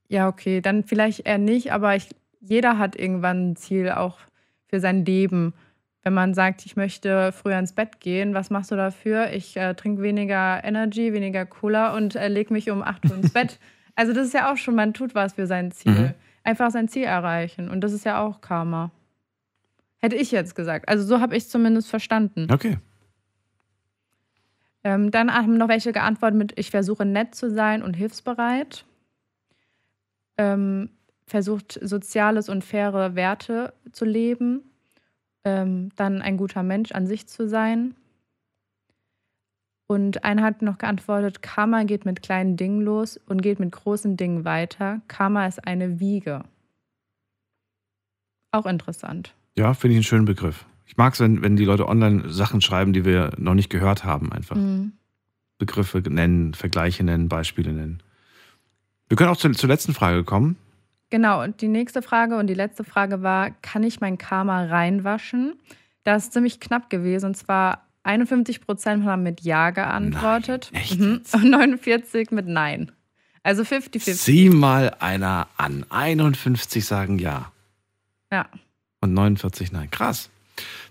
[0.08, 2.10] Ja, okay, dann vielleicht eher nicht, aber ich,
[2.40, 4.20] jeder hat irgendwann ein Ziel auch
[4.68, 5.54] für sein Leben.
[6.06, 9.34] Wenn man sagt, ich möchte früher ins Bett gehen, was machst du dafür?
[9.34, 13.34] Ich äh, trinke weniger Energy, weniger Cola und äh, lege mich um 8 Uhr ins
[13.34, 13.60] Bett.
[13.98, 15.94] Also, das ist ja auch schon, man tut was für sein Ziel.
[15.94, 16.14] Mhm.
[16.44, 17.70] Einfach sein Ziel erreichen.
[17.70, 18.92] Und das ist ja auch Karma.
[20.00, 20.90] Hätte ich jetzt gesagt.
[20.90, 22.52] Also, so habe ich es zumindest verstanden.
[22.52, 22.78] Okay.
[24.84, 28.84] Ähm, dann haben noch welche geantwortet mit, ich versuche nett zu sein und hilfsbereit.
[30.38, 30.90] Ähm,
[31.26, 34.75] versucht soziales und faire Werte zu leben.
[35.46, 37.96] Ähm, dann ein guter Mensch an sich zu sein.
[39.88, 44.18] Und einer hat noch geantwortet, Karma geht mit kleinen Dingen los und geht mit großen
[44.18, 45.02] Dingen weiter.
[45.08, 46.44] Karma ist eine Wiege.
[48.52, 49.36] Auch interessant.
[49.56, 50.66] Ja, finde ich einen schönen Begriff.
[50.88, 54.04] Ich mag es, wenn, wenn die Leute online Sachen schreiben, die wir noch nicht gehört
[54.04, 54.56] haben, einfach.
[54.56, 54.94] Mhm.
[55.58, 58.02] Begriffe nennen, Vergleiche nennen, Beispiele nennen.
[59.08, 60.58] Wir können auch zur, zur letzten Frage kommen.
[61.16, 65.54] Genau, und die nächste Frage und die letzte Frage war, kann ich mein Karma reinwaschen?
[66.04, 67.28] Das ist ziemlich knapp gewesen.
[67.28, 71.22] Und zwar 51 Prozent haben mit Ja geantwortet mhm.
[71.32, 72.92] und 49 mit Nein.
[73.44, 74.14] Also 50-50.
[74.14, 75.86] Sieh mal einer an.
[75.90, 77.50] 51 sagen ja
[78.30, 78.50] Ja.
[79.00, 79.90] und 49 nein.
[79.92, 80.30] Krass.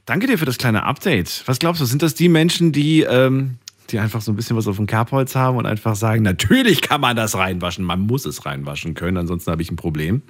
[0.06, 1.42] Danke dir für das kleine Update.
[1.44, 3.58] Was glaubst du, sind das die Menschen, die, ähm,
[3.90, 7.00] die einfach so ein bisschen was auf dem Kerbholz haben und einfach sagen, natürlich kann
[7.00, 10.22] man das reinwaschen, man muss es reinwaschen können, ansonsten habe ich ein Problem?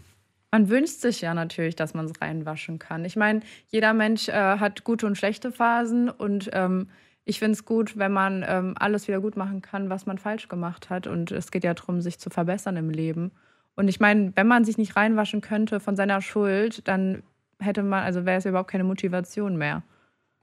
[0.51, 3.05] Man wünscht sich ja natürlich, dass man es reinwaschen kann.
[3.05, 6.89] Ich meine, jeder Mensch äh, hat gute und schlechte Phasen und ähm,
[7.24, 10.48] ich finde es gut, wenn man ähm, alles wieder gut machen kann, was man falsch
[10.48, 11.06] gemacht hat.
[11.06, 13.32] Und es geht ja darum, sich zu verbessern im Leben.
[13.76, 17.22] Und ich meine, wenn man sich nicht reinwaschen könnte von seiner Schuld, dann
[17.59, 19.82] hätte man, also wäre es überhaupt keine Motivation mehr.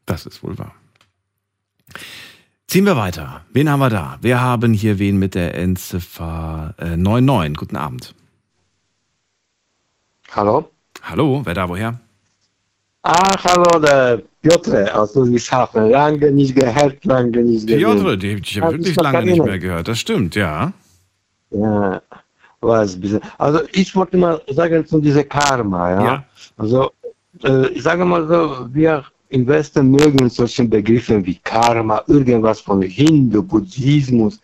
[0.05, 0.73] Das ist wohl wahr.
[2.72, 3.41] Ziehen wir weiter.
[3.52, 4.18] Wen haben wir da?
[4.22, 7.57] Wir haben hier wen mit der Endziffer äh, 99.
[7.57, 8.15] Guten Abend.
[10.34, 10.69] Hallo?
[11.02, 11.99] Hallo, wer da woher?
[13.02, 15.89] Ach, hallo, der Piotr aus Ludwigshafen.
[15.89, 17.80] Lange nicht gehört, lange nicht gesehen.
[17.80, 19.89] Piotr, die ich habe wirklich lange nicht mehr gehört.
[19.89, 20.72] Das stimmt, ja.
[21.49, 22.02] Ja,
[22.61, 23.19] was ein bisschen.
[23.38, 26.06] Also ich wollte mal sagen zu dieser Karma, ja.
[26.06, 26.23] Ja.
[26.56, 26.91] Also
[27.43, 32.81] äh, ich sage mal so, wir im Westen mögen solche Begriffe wie Karma, irgendwas von
[32.81, 34.41] Hindu, Buddhismus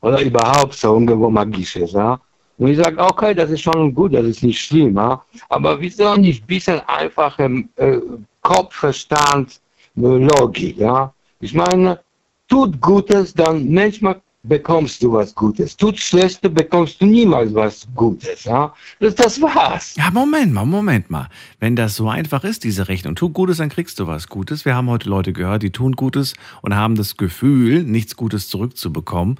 [0.00, 2.20] oder überhaupt so irgendwo Magisches, ja.
[2.56, 5.22] Und ich sage, okay, das ist schon gut, das ist nicht schlimm, ja.
[5.48, 7.98] aber wieso nicht ein bisschen einfacher äh,
[8.42, 9.60] Kopfverstand,
[9.96, 11.12] äh, Logik, ja.
[11.40, 12.00] Ich meine,
[12.48, 15.76] tut Gutes, dann manchmal bekommst du was Gutes.
[15.76, 18.72] Tut Schlechtes, bekommst du niemals was Gutes, ja.
[18.98, 19.94] Das, das war's.
[19.96, 21.28] Ja, Moment mal, Moment mal.
[21.60, 24.64] Wenn das so einfach ist, diese Rechnung, tu Gutes, dann kriegst du was Gutes.
[24.64, 29.38] Wir haben heute Leute gehört, die tun Gutes und haben das Gefühl, nichts Gutes zurückzubekommen.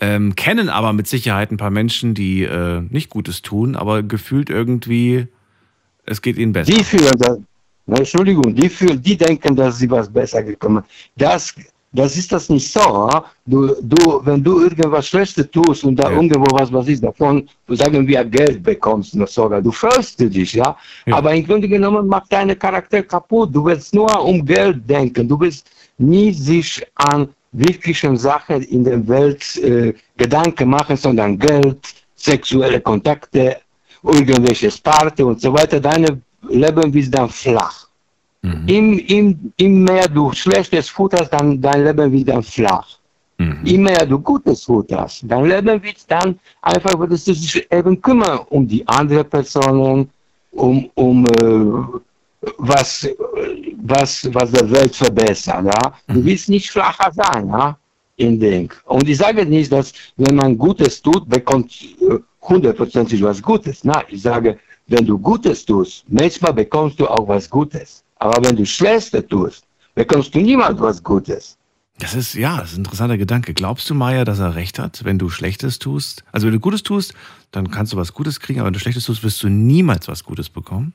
[0.00, 4.50] Ähm, kennen aber mit Sicherheit ein paar Menschen, die äh, nicht Gutes tun, aber gefühlt
[4.50, 5.26] irgendwie,
[6.04, 6.72] es geht ihnen besser.
[6.72, 7.38] Die fühlen das,
[7.86, 10.82] Entschuldigung, die fühlen, die denken, dass sie was besser gekommen.
[11.16, 11.54] Das,
[11.94, 12.80] das ist das nicht so.
[12.80, 13.24] ja?
[13.46, 18.06] Du, du, wenn du irgendwas Schlechtes tust und da irgendwo was, was ist davon, sagen
[18.06, 20.76] wir Geld bekommst noch sogar, du freust dich, ja?
[21.10, 23.54] Aber im Grunde genommen macht deine Charakter kaputt.
[23.54, 25.28] Du willst nur um Geld denken.
[25.28, 31.78] Du willst nie sich an wirklichen Sachen in der Welt äh, Gedanken machen, sondern Geld,
[32.16, 33.58] sexuelle Kontakte,
[34.02, 35.78] irgendwelche Sparte und so weiter.
[35.78, 37.86] Deine Leben wird dann flach.
[38.66, 42.98] Im, im, im mehr du schlechtes futterst, dann dein Leben wird dann flach.
[43.38, 48.40] Im mehr du gutes futterst, dein Leben wird dann einfach, würdest du dich eben kümmern
[48.50, 50.10] um die anderen Personen,
[50.52, 52.00] um, um äh,
[52.58, 53.08] was,
[53.78, 55.64] was, was der Welt verbessert.
[55.64, 55.94] Ja?
[56.06, 57.76] Du willst nicht flacher sein, ja?
[58.16, 58.72] in Ding.
[58.84, 63.84] Und ich sage nicht, dass wenn man Gutes tut, bekommt äh, hundertprozentig was Gutes.
[63.84, 68.03] Nein, ich sage, wenn du Gutes tust, manchmal bekommst du auch was Gutes.
[68.16, 69.64] Aber wenn du Schlechtes tust,
[69.94, 71.56] bekommst du niemals was Gutes.
[71.98, 73.54] Das ist, ja, das ist ein interessanter Gedanke.
[73.54, 76.24] Glaubst du, Maya, dass er recht hat, wenn du Schlechtes tust?
[76.32, 77.14] Also, wenn du Gutes tust,
[77.52, 80.24] dann kannst du was Gutes kriegen, aber wenn du Schlechtes tust, wirst du niemals was
[80.24, 80.92] Gutes bekommen?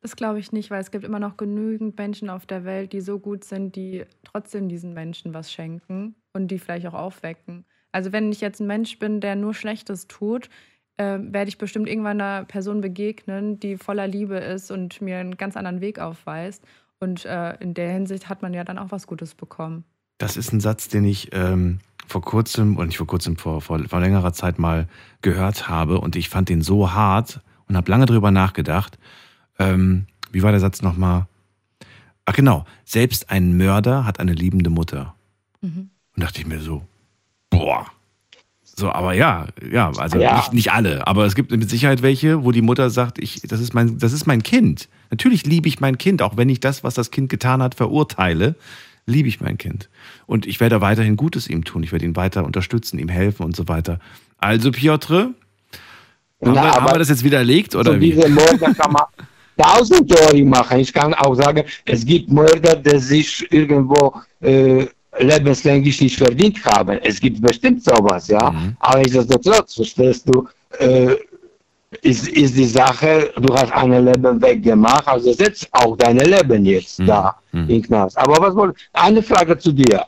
[0.00, 3.00] Das glaube ich nicht, weil es gibt immer noch genügend Menschen auf der Welt, die
[3.00, 7.64] so gut sind, die trotzdem diesen Menschen was schenken und die vielleicht auch aufwecken.
[7.90, 10.48] Also wenn ich jetzt ein Mensch bin, der nur Schlechtes tut,
[10.96, 15.36] äh, werde ich bestimmt irgendwann einer Person begegnen, die voller Liebe ist und mir einen
[15.36, 16.64] ganz anderen Weg aufweist.
[16.98, 19.84] Und äh, in der Hinsicht hat man ja dann auch was Gutes bekommen.
[20.18, 23.78] Das ist ein Satz, den ich ähm, vor kurzem, und nicht vor kurzem, vor, vor,
[23.86, 24.88] vor längerer Zeit mal
[25.20, 28.98] gehört habe und ich fand den so hart und habe lange drüber nachgedacht.
[29.58, 31.26] Ähm, wie war der Satz nochmal?
[32.24, 35.14] Ach genau, selbst ein Mörder hat eine liebende Mutter.
[35.60, 35.90] Mhm.
[36.14, 36.82] Und dachte ich mir so,
[37.50, 37.86] boah.
[38.78, 40.36] So, aber ja, ja, also Ja.
[40.36, 43.60] Nicht, nicht alle, aber es gibt mit Sicherheit welche, wo die Mutter sagt, ich, das
[43.60, 44.88] ist mein, das ist mein Kind.
[45.10, 48.54] Natürlich liebe ich mein Kind, auch wenn ich das, was das Kind getan hat, verurteile,
[49.06, 49.88] liebe ich mein Kind.
[50.26, 51.82] Und ich werde weiterhin Gutes ihm tun.
[51.84, 53.98] Ich werde ihn weiter unterstützen, ihm helfen und so weiter.
[54.38, 55.34] Also, Piotr, haben,
[56.40, 58.12] Na, wir, haben aber wir das jetzt widerlegt oder so wie?
[58.12, 59.04] diese Mörder kann man
[59.56, 60.80] tausend Theorien machen.
[60.80, 64.86] Ich kann auch sagen, es gibt Mörder, die sich irgendwo äh,
[65.18, 66.98] lebenslänglich nicht verdient haben.
[67.02, 68.50] Es gibt bestimmt sowas, ja.
[68.50, 68.76] Mhm.
[68.80, 70.46] Aber nichtsdestotrotz, verstehst du,
[70.78, 71.14] äh,
[72.02, 76.98] ist, ist die Sache, du hast ein Leben weggemacht, also setzt auch dein Leben jetzt
[77.00, 77.06] Mhm.
[77.06, 78.18] da in Knast.
[78.18, 80.04] Aber was wollte, eine Frage zu dir.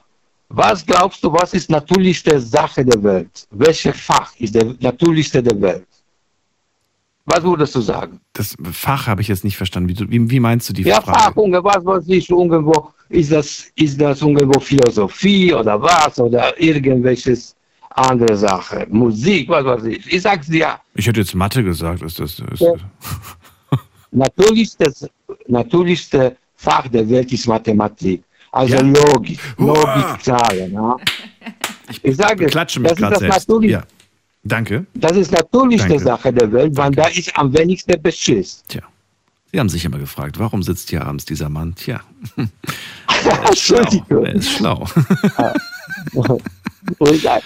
[0.51, 3.47] Was glaubst du, was ist natürlichste Sache der Welt?
[3.51, 5.87] Welches Fach ist der natürlichste der Welt?
[7.27, 8.19] Was würdest du sagen?
[8.33, 9.91] Das Fach habe ich jetzt nicht verstanden.
[9.91, 11.19] Wie, wie, wie meinst du die Ja, Frage?
[11.19, 17.55] Fach, irgendwas, was ich irgendwo, ist das, ist das irgendwo Philosophie oder was oder irgendwelches
[17.91, 20.13] andere Sache, Musik, was weiß ich.
[20.13, 22.03] Ich sag's dir, Ich hätte jetzt Mathe gesagt.
[22.03, 22.73] Ist das, ist, Ja.
[24.11, 25.09] natürlichstes,
[25.47, 28.23] natürlichste Fach der Welt ist Mathematik.
[28.53, 28.81] Also Ja.
[28.83, 29.39] Logik!
[29.59, 30.73] Logik, Zahlen.
[30.73, 30.97] Ja.
[32.03, 33.63] Ich sage, das Klatsche mich gerade das selbst.
[33.63, 33.83] Ja.
[34.45, 34.85] Danke.
[34.95, 36.05] das ist natürlichste Danke.
[36.05, 38.63] Sache der Welt, weil da ist am wenigsten Beschiss.
[38.69, 38.83] Tja.
[39.51, 41.75] Sie haben sich immer gefragt, warum sitzt hier abends dieser Mann?
[41.75, 42.01] Tja.
[43.25, 43.79] Er ist schlau.
[43.81, 44.25] Entschuldigung.
[44.27, 44.87] Er ist schlau.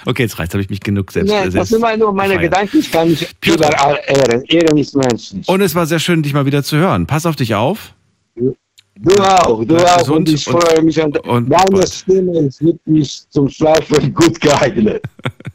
[0.05, 2.53] Okay, jetzt reicht, habe ich mich genug selbst, Nee, das sind immer nur meine gefeiert.
[2.71, 4.45] Gedanken, ich kann mich überall ehren.
[4.45, 5.49] Ehren ist menschlich.
[5.49, 7.07] Und es war sehr schön, dich mal wieder zu hören.
[7.07, 7.93] Pass auf dich auf.
[8.37, 10.09] Du auch, du auch.
[10.11, 15.03] Und ich freue mich an und deine Stimme ist wirklich zum Schlafen gut geeignet.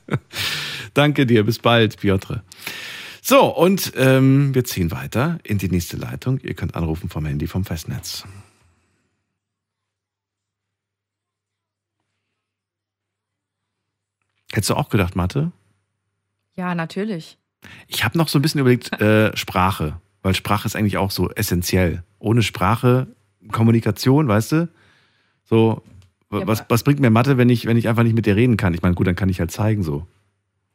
[0.94, 2.44] Danke dir, bis bald, Piotr.
[3.30, 6.40] So, und ähm, wir ziehen weiter in die nächste Leitung.
[6.40, 8.24] Ihr könnt anrufen vom Handy vom Festnetz.
[14.54, 15.52] Hättest du auch gedacht, Mathe?
[16.56, 17.38] Ja, natürlich.
[17.90, 21.30] Ich habe noch so ein bisschen überlegt, äh, Sprache, weil Sprache ist eigentlich auch so
[21.32, 22.06] essentiell.
[22.20, 23.08] Ohne Sprache,
[23.52, 24.70] Kommunikation, weißt du?
[25.44, 25.84] So,
[26.32, 28.56] Ja, was, was bringt mir Mathe, wenn ich, wenn ich einfach nicht mit dir reden
[28.56, 28.74] kann?
[28.74, 30.08] Ich meine, gut, dann kann ich halt zeigen so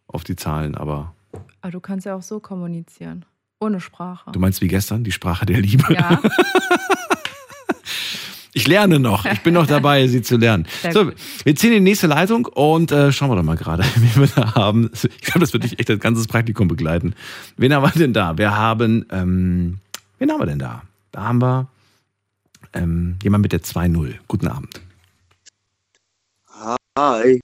[0.07, 1.15] auf die Zahlen, aber
[1.63, 3.25] Aber du kannst ja auch so kommunizieren.
[3.61, 4.31] Ohne Sprache.
[4.33, 5.95] du meinst wie gestern, die Sprache der Liebe?
[5.95, 6.21] Ja.
[8.55, 9.25] Ich lerne noch.
[9.25, 10.67] Ich bin noch dabei, sie zu lernen.
[10.83, 11.15] Sehr So, gut.
[11.43, 14.27] wir ziehen in die nächste Leitung und äh, schauen wir doch mal gerade, wen wir
[14.27, 14.91] da haben.
[14.93, 17.15] Ich glaube, das wird dich echt das ganze Praktikum begleiten.
[17.57, 18.37] Wen haben wir denn da?
[18.37, 19.79] Wir haben, ähm,
[20.19, 20.83] wen haben wir denn da?
[21.13, 21.67] Da haben wir
[22.75, 24.17] ähm, jemand mit der 2-0.
[24.29, 24.83] Guten Abend.
[26.99, 27.41] Hi,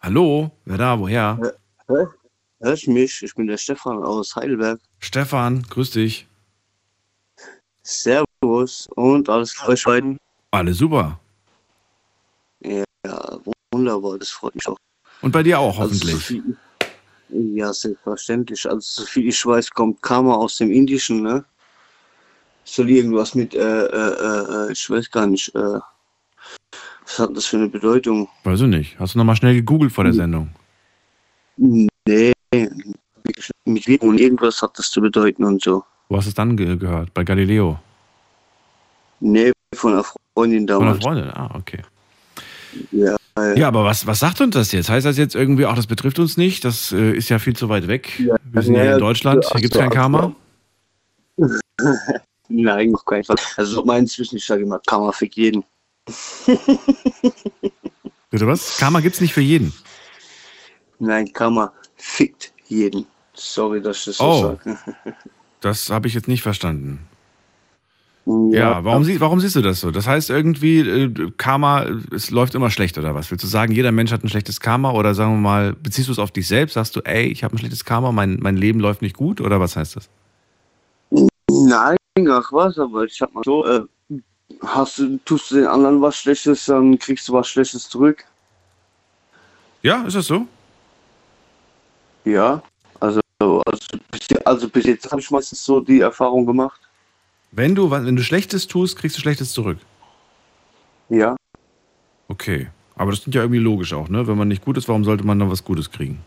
[0.00, 0.98] Hallo, wer da?
[0.98, 1.38] Woher?
[1.88, 2.14] hör,
[2.62, 3.22] hörst mich?
[3.22, 4.80] Ich bin der Stefan aus Heidelberg.
[5.00, 6.26] Stefan, grüß dich.
[7.82, 10.18] Servus und alles klar euch beiden.
[10.52, 11.18] Alle super.
[12.60, 12.84] Ja,
[13.72, 14.76] wunderbar, das freut mich auch.
[15.20, 16.14] Und bei dir auch Also, hoffentlich.
[16.14, 16.56] so viel,
[17.30, 18.68] ja, selbstverständlich.
[18.68, 21.44] Also, soviel ich weiß, kommt Karma aus dem Indischen, ne?
[22.64, 25.80] Soll irgendwas mit, äh, äh, äh, ich weiß gar nicht, äh,
[27.04, 28.28] was hat das für eine Bedeutung?
[28.44, 28.98] Weiß ich nicht.
[29.00, 30.50] Hast du nochmal schnell gegoogelt vor der Sendung?
[31.56, 32.32] Nee,
[33.64, 35.84] mit Wirken und irgendwas hat das zu bedeuten und so.
[36.08, 37.14] Wo hast du es dann ge gehört?
[37.14, 37.78] Bei Galileo?
[39.20, 40.04] Nee, von einer
[40.34, 41.02] Freundin Von einer damals.
[41.02, 41.30] Freundin?
[41.30, 41.82] Ah, okay.
[42.90, 43.54] Ja, ja.
[43.54, 44.90] Ja, aber was, was sagt uns das jetzt?
[44.90, 46.64] Heißt das jetzt irgendwie, auch das betrifft uns nicht?
[46.64, 48.12] Das äh, ist ja viel zu weit weg.
[48.18, 50.34] Wir sind ja, ja, in Deutschland, hier gibt es kein ach Karma.
[52.48, 53.36] Nein, noch keinen Fall.
[53.56, 55.64] Also mein inzwischen, ich sage immer, Karma fickt jeden.
[58.30, 58.76] Bitte was?
[58.78, 59.72] Karma gibt es nicht für jeden.
[60.98, 61.72] Nein, Karma
[62.02, 63.06] fickt jeden.
[63.34, 64.42] Sorry, dass ich das so Oh.
[64.42, 64.78] sage.
[65.60, 67.06] Das habe ich jetzt nicht verstanden.
[68.50, 69.92] Ja, warum, sie, warum siehst du das so?
[69.92, 73.30] Das heißt irgendwie, äh, Karma, es läuft immer schlecht oder was?
[73.30, 76.12] Willst du sagen, jeder Mensch hat ein schlechtes Karma oder sagen wir mal, beziehst du
[76.12, 76.74] es auf dich selbst?
[76.74, 79.60] Sagst du, ey, ich habe ein schlechtes Karma, mein, mein Leben läuft nicht gut oder
[79.60, 80.08] was heißt das?
[81.48, 81.96] Nein,
[82.28, 83.82] ach was, aber ich sag mal so, äh,
[84.66, 88.24] hast du, tust du den anderen was Schlechtes, dann kriegst du was Schlechtes zurück.
[89.82, 90.46] Ja, ist das so?
[92.24, 92.62] Ja,
[93.00, 93.62] also, also,
[94.10, 96.80] bis, also bis jetzt habe ich meistens so die Erfahrung gemacht.
[97.50, 99.78] Wenn du, wenn du Schlechtes tust, kriegst du Schlechtes zurück.
[101.08, 101.36] Ja.
[102.28, 102.68] Okay.
[102.96, 104.26] Aber das klingt ja irgendwie logisch auch, ne?
[104.26, 106.20] Wenn man nicht gut ist, warum sollte man dann was Gutes kriegen?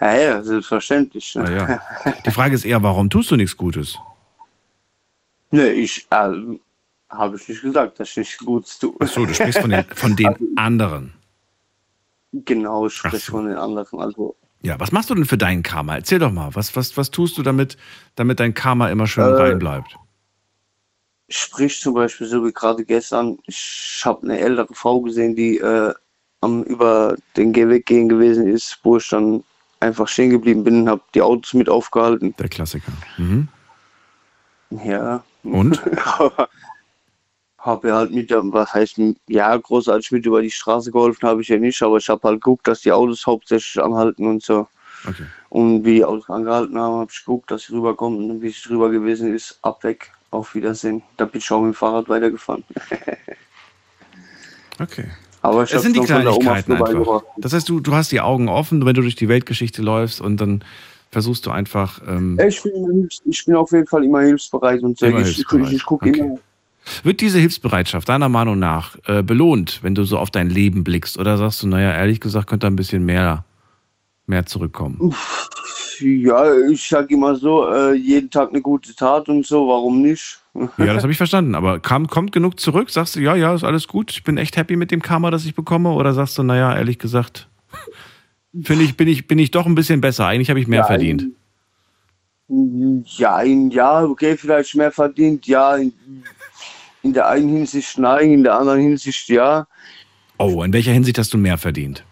[0.00, 1.34] Ja, ja, selbstverständlich.
[1.34, 1.44] Ne?
[1.44, 2.12] Na ja.
[2.26, 3.98] Die Frage ist eher, warum tust du nichts Gutes?
[5.50, 6.58] Ne, ich, äh,
[7.08, 8.94] habe ich nicht gesagt, dass ich nichts Gutes tue.
[9.00, 11.14] Ach so, du sprichst von den, von den anderen.
[12.32, 13.98] Genau, ich spreche von den anderen.
[14.00, 15.94] Also, Ja, was machst du denn für dein Karma?
[15.96, 17.76] Erzähl doch mal, was, was, was tust du damit,
[18.16, 19.96] damit dein Karma immer schön Äh, rein bleibt?
[21.30, 25.92] sprich zum Beispiel so wie gerade gestern, ich habe eine ältere Frau gesehen, die äh,
[26.40, 29.44] am über den Gehweg gehen gewesen ist, wo ich dann
[29.80, 32.34] einfach stehen geblieben bin und habe die Autos mit aufgehalten.
[32.38, 32.92] Der Klassiker.
[33.18, 33.48] Mhm.
[34.84, 35.22] Ja.
[35.42, 35.82] Und?
[36.18, 36.48] Aber
[37.68, 41.58] habe halt mit, was heißt, ja, großartig mit über die Straße geholfen habe ich ja
[41.58, 44.66] nicht, aber ich habe halt geguckt, dass die Autos hauptsächlich anhalten und so.
[45.08, 45.24] Okay.
[45.50, 48.68] Und wie die Autos angehalten haben, habe ich geguckt, dass sie rüberkommen und wie sie
[48.68, 51.02] drüber gewesen ist, ab weg, auf Wiedersehen.
[51.16, 52.64] Da bin ich auch mit dem Fahrrad weitergefahren.
[54.80, 55.06] Okay.
[55.42, 57.22] Aber ich Es sind die Kleinigkeiten einfach.
[57.36, 60.40] Das heißt, du, du hast die Augen offen, wenn du durch die Weltgeschichte läufst und
[60.40, 60.64] dann
[61.10, 62.00] versuchst du einfach.
[62.06, 65.00] Ähm, Ich bin, ich bin auf jeden Fall immer hilfsbereit und.
[65.02, 65.72] Immer ich, ich, hilfsbereit.
[65.72, 66.20] ich gucke Okay.
[66.20, 66.38] immer.
[67.02, 71.18] Wird diese Hilfsbereitschaft deiner Meinung nach äh, belohnt, wenn du so auf dein Leben blickst?
[71.18, 73.44] Oder sagst du, naja, ehrlich gesagt, könnte ein bisschen mehr,
[74.26, 75.14] mehr zurückkommen?
[76.00, 80.40] Ja, ich sag immer so, äh, jeden Tag eine gute Tat und so, warum nicht?
[80.78, 81.54] Ja, das habe ich verstanden.
[81.54, 82.90] Aber kam, kommt genug zurück?
[82.90, 85.44] Sagst du, ja, ja, ist alles gut, ich bin echt happy mit dem Karma, das
[85.44, 85.90] ich bekomme?
[85.92, 87.48] Oder sagst du, naja, ehrlich gesagt,
[88.62, 90.26] finde ich, bin ich, bin ich doch ein bisschen besser.
[90.26, 91.26] Eigentlich habe ich mehr Ja, verdient.
[92.48, 95.76] Ja, in, ja, okay, vielleicht mehr verdient, ja.
[97.08, 99.66] In, der einen Hinsicht nein, in der anderen Hinsicht ja.
[100.38, 102.04] Oh, in welcher Hinsicht hast du mehr verdient?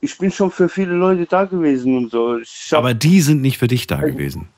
[0.00, 2.38] Ich bin schon für viele Leute da gewesen und so.
[2.70, 4.48] Hab, Aber die sind nicht für dich da gewesen.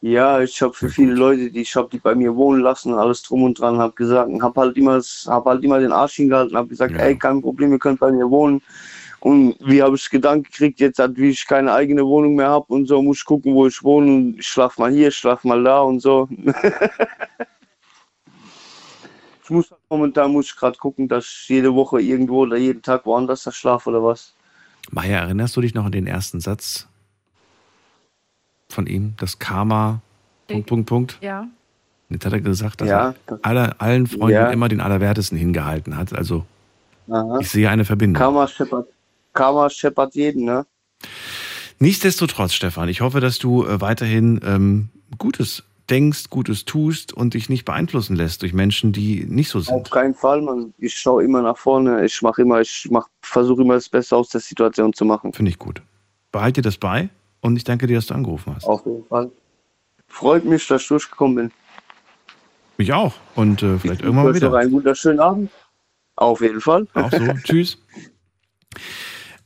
[0.00, 3.22] ja, ich habe für viele Leute, die ich habe die bei mir wohnen lassen, alles
[3.22, 6.68] drum und dran, habe gesagt, habe halt immer, hab halt immer den Arsch hingehalten, habe
[6.68, 8.62] gesagt, ey, kein Problem, ihr könnt bei mir wohnen.
[9.20, 12.86] Und wie habe ich Gedanken gekriegt, jetzt wie ich keine eigene Wohnung mehr habe und
[12.86, 15.62] so, muss ich gucken, wo ich wohne und ich schlaf mal hier, ich schlaf mal
[15.62, 16.28] da und so.
[19.48, 23.06] Ich muss momentan muss ich gerade gucken, dass ich jede Woche irgendwo oder jeden Tag
[23.06, 24.34] woanders da schlafe oder was.
[24.90, 26.86] Maya, erinnerst du dich noch an den ersten Satz
[28.68, 29.14] von ihm?
[29.16, 30.02] Das Karma,
[30.48, 31.18] Punkt, Punkt, Punkt.
[31.22, 31.48] Ja.
[32.10, 34.50] Jetzt hat er gesagt, dass Ja, er alle, allen Freunden Ja.
[34.50, 36.12] immer den Allerwertesten hingehalten hat.
[36.12, 36.44] Also
[37.10, 37.38] Aha.
[37.40, 38.20] ich sehe eine Verbindung.
[38.20, 38.88] Karma scheppert,
[39.32, 40.66] Karma scheppert jeden, ne?
[41.78, 47.48] Nichtsdestotrotz, Stefan, ich hoffe, dass du äh, weiterhin ähm, Gutes denkst, Gutes tust und dich
[47.48, 49.74] nicht beeinflussen lässt durch Menschen, die nicht so sind.
[49.74, 50.72] Auf keinen Fall, man.
[50.78, 52.04] Ich schaue immer nach vorne.
[52.04, 55.32] Ich mache immer, ich mach, versuche immer das Beste aus der Situation zu machen.
[55.32, 55.82] Finde ich gut.
[56.32, 57.08] Behalt dir das bei
[57.40, 58.64] und ich danke dir, dass du angerufen hast.
[58.66, 59.30] Auf jeden Fall.
[60.08, 61.50] Freut mich, dass ich durchgekommen bin.
[62.76, 63.14] Mich auch.
[63.34, 64.60] Und äh, vielleicht irgendwann mal Ich wünsche noch wieder.
[64.60, 65.50] einen wunderschönen Abend.
[66.16, 66.86] Auf jeden Fall.
[66.94, 67.18] Auch so.
[67.44, 67.78] Tschüss.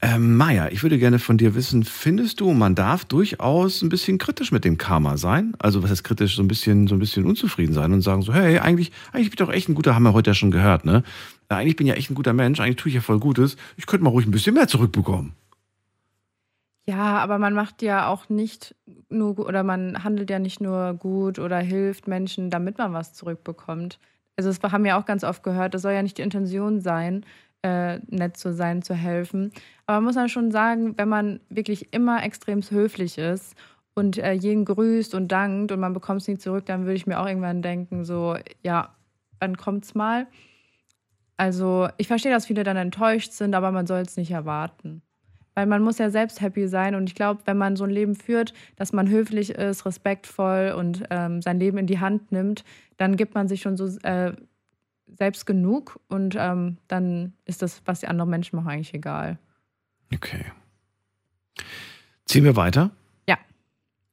[0.05, 4.19] Ähm, Maja, ich würde gerne von dir wissen, findest du, man darf durchaus ein bisschen
[4.19, 5.55] kritisch mit dem Karma sein?
[5.61, 8.35] Also was heißt kritisch, so ein bisschen, so ein bisschen unzufrieden sein und sagen so,
[8.35, 10.85] hey, eigentlich, eigentlich bin ich doch echt ein guter, haben wir heute ja schon gehört,
[10.85, 11.05] ne?
[11.49, 13.57] Ja, eigentlich bin ich ja echt ein guter Mensch, eigentlich tue ich ja voll Gutes.
[13.77, 15.35] Ich könnte mal ruhig ein bisschen mehr zurückbekommen.
[16.85, 18.75] Ja, aber man macht ja auch nicht
[19.09, 24.01] nur oder man handelt ja nicht nur gut oder hilft Menschen, damit man was zurückbekommt.
[24.37, 27.25] Also das haben wir auch ganz oft gehört, das soll ja nicht die Intention sein,
[27.63, 29.53] äh, nett zu sein, zu helfen.
[29.87, 33.55] Aber man muss dann schon sagen, wenn man wirklich immer extrem höflich ist
[33.95, 37.07] und äh, jeden grüßt und dankt und man bekommt es nicht zurück, dann würde ich
[37.07, 38.95] mir auch irgendwann denken, so, ja,
[39.41, 40.27] dann kommt's mal.
[41.37, 45.03] Also ich verstehe, dass viele dann enttäuscht sind, aber man soll es nicht erwarten.
[45.55, 48.15] Weil man muss ja selbst happy sein und ich glaube, wenn man so ein Leben
[48.15, 52.65] führt, dass man höflich ist, respektvoll und ähm, sein Leben in die Hand nimmt,
[52.97, 54.33] dann gibt man sich schon so äh,
[55.17, 59.39] selbst genug und ähm, dann ist das, was die anderen Menschen machen, eigentlich egal.
[60.15, 60.45] Okay.
[62.27, 62.91] Ziehen wir weiter?
[63.29, 63.37] Ja.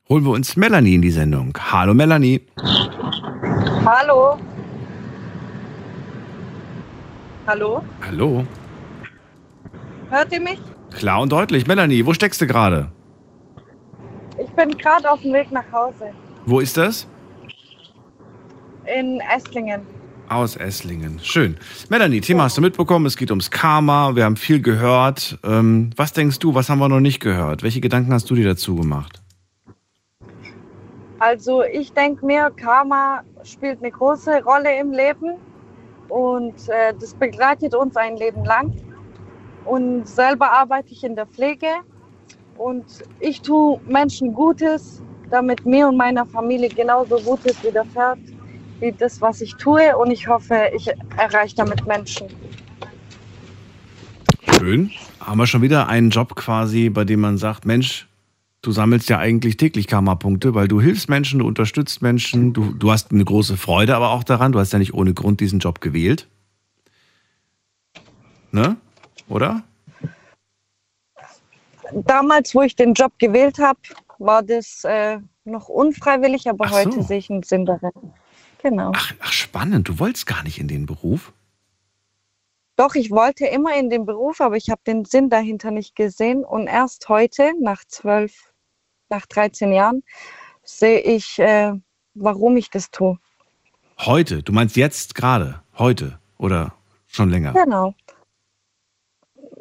[0.09, 1.53] Holen wir uns Melanie in die Sendung.
[1.71, 2.41] Hallo Melanie.
[3.85, 4.39] Hallo.
[7.47, 7.83] Hallo?
[8.05, 8.45] Hallo.
[10.09, 10.59] Hört ihr mich?
[10.91, 11.65] Klar und deutlich.
[11.67, 12.91] Melanie, wo steckst du gerade?
[14.41, 16.11] Ich bin gerade auf dem Weg nach Hause
[16.45, 17.07] Wo ist das?
[18.85, 19.81] in Esslingen.
[20.29, 21.19] Aus Esslingen.
[21.23, 21.57] Schön.
[21.89, 23.07] Melanie, Thema hast du mitbekommen.
[23.07, 24.15] Es geht ums Karma.
[24.15, 25.39] Wir haben viel gehört.
[25.43, 26.53] Ähm, was denkst du?
[26.53, 27.63] Was haben wir noch nicht gehört?
[27.63, 29.23] Welche Gedanken hast du dir dazu gemacht?
[31.17, 35.35] Also ich denke mir, Karma spielt eine große Rolle im Leben
[36.09, 38.75] und äh, das begleitet uns ein Leben lang.
[39.65, 41.67] Und selber arbeite ich in der Pflege
[42.57, 42.85] und
[43.19, 45.01] ich tue Menschen Gutes,
[45.31, 48.19] damit mir und meiner Familie genauso Gutes widerfährt
[48.79, 49.95] wie das, was ich tue.
[49.97, 52.27] Und ich hoffe, ich erreiche damit Menschen.
[54.57, 54.91] Schön.
[55.19, 58.07] Haben wir schon wieder einen Job quasi, bei dem man sagt, Mensch,
[58.61, 62.91] du sammelst ja eigentlich täglich Karma-Punkte, weil du hilfst Menschen, du unterstützt Menschen, du, du
[62.91, 64.51] hast eine große Freude aber auch daran.
[64.51, 66.27] Du hast ja nicht ohne Grund diesen Job gewählt.
[68.51, 68.77] Ne?
[69.27, 69.63] Oder?
[71.93, 73.79] Damals, wo ich den Job gewählt habe,
[74.19, 76.75] war das äh, noch unfreiwillig, aber so.
[76.75, 77.91] heute sehe ich einen Sinn darin.
[78.61, 78.91] Genau.
[78.93, 79.87] Ach, spannend.
[79.87, 81.33] Du wolltest gar nicht in den Beruf.
[82.75, 86.45] Doch, ich wollte immer in den Beruf, aber ich habe den Sinn dahinter nicht gesehen.
[86.45, 88.53] Und erst heute, nach zwölf,
[89.09, 90.03] nach 13 Jahren,
[90.63, 91.73] sehe ich, äh,
[92.13, 93.17] warum ich das tue.
[93.99, 94.43] Heute.
[94.43, 95.61] Du meinst jetzt gerade.
[95.77, 96.19] Heute.
[96.37, 96.73] Oder
[97.07, 97.53] schon länger.
[97.53, 97.93] Genau.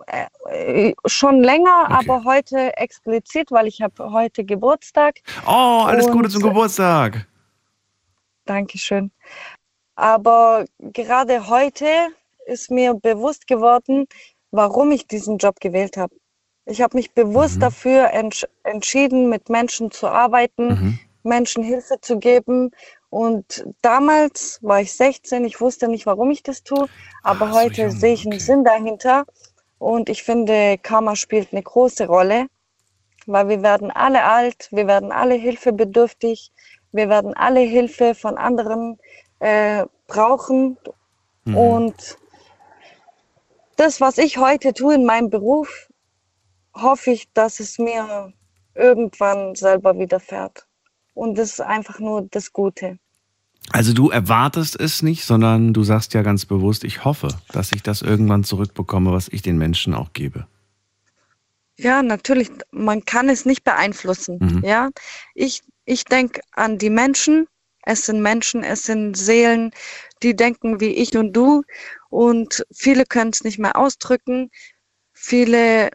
[0.07, 5.17] Äh, äh, schon länger, aber heute explizit, weil ich habe heute Geburtstag.
[5.47, 7.27] Oh, alles Gute zum Geburtstag.
[8.49, 9.11] Dankeschön.
[9.95, 11.87] Aber gerade heute
[12.47, 14.07] ist mir bewusst geworden,
[14.51, 16.15] warum ich diesen Job gewählt habe.
[16.65, 22.71] Ich habe mich bewusst dafür entsch entschieden, mit Menschen zu arbeiten, Menschen Hilfe zu geben.
[23.11, 26.87] Und damals war ich 16, ich wusste nicht, warum ich das tue,
[27.23, 29.25] aber heute sehe ich einen Sinn dahinter.
[29.79, 32.49] Und ich finde, Karma spielt eine große Rolle,
[33.27, 36.53] weil wir werden alle alt, wir werden alle hilfebedürftig,
[36.93, 38.99] wir werden alle Hilfe von anderen
[39.41, 40.77] äh, brauchen.
[41.45, 41.57] Mhm.
[41.57, 42.19] Und
[43.77, 45.89] das, was ich heute tue in meinem Beruf,
[46.75, 48.33] hoffe ich, dass es mir
[48.75, 50.67] irgendwann selber widerfährt.
[51.15, 52.99] Und das ist einfach nur das Gute.
[53.71, 57.83] Also du erwartest es nicht, sondern du sagst ja ganz bewusst, ich hoffe, dass ich
[57.83, 60.47] das irgendwann zurückbekomme, was ich den Menschen auch gebe.
[61.79, 64.39] Ja, natürlich, man kann es nicht beeinflussen.
[64.41, 64.65] Mhm.
[64.65, 64.91] Ja,
[65.35, 67.47] ich, ich denke an die Menschen.
[67.85, 69.73] Es sind Menschen, es sind Seelen,
[70.23, 71.63] die denken wie ich und du.
[72.11, 74.51] Und viele können es nicht mehr ausdrücken.
[75.13, 75.91] Viele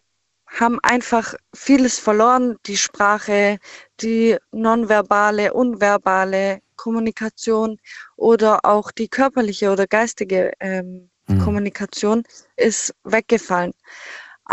[0.48, 2.58] haben einfach vieles verloren.
[2.66, 3.60] Die Sprache,
[4.00, 7.78] die nonverbale, unverbale Kommunikation
[8.16, 11.40] oder auch die körperliche oder geistige ähm, Mhm.
[11.40, 12.24] Kommunikation
[12.58, 13.74] ist weggefallen.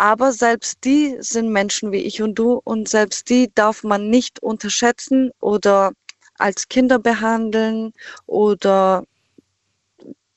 [0.00, 4.42] Aber selbst die sind Menschen wie ich und du und selbst die darf man nicht
[4.42, 5.92] unterschätzen oder
[6.38, 7.92] als Kinder behandeln
[8.24, 9.04] oder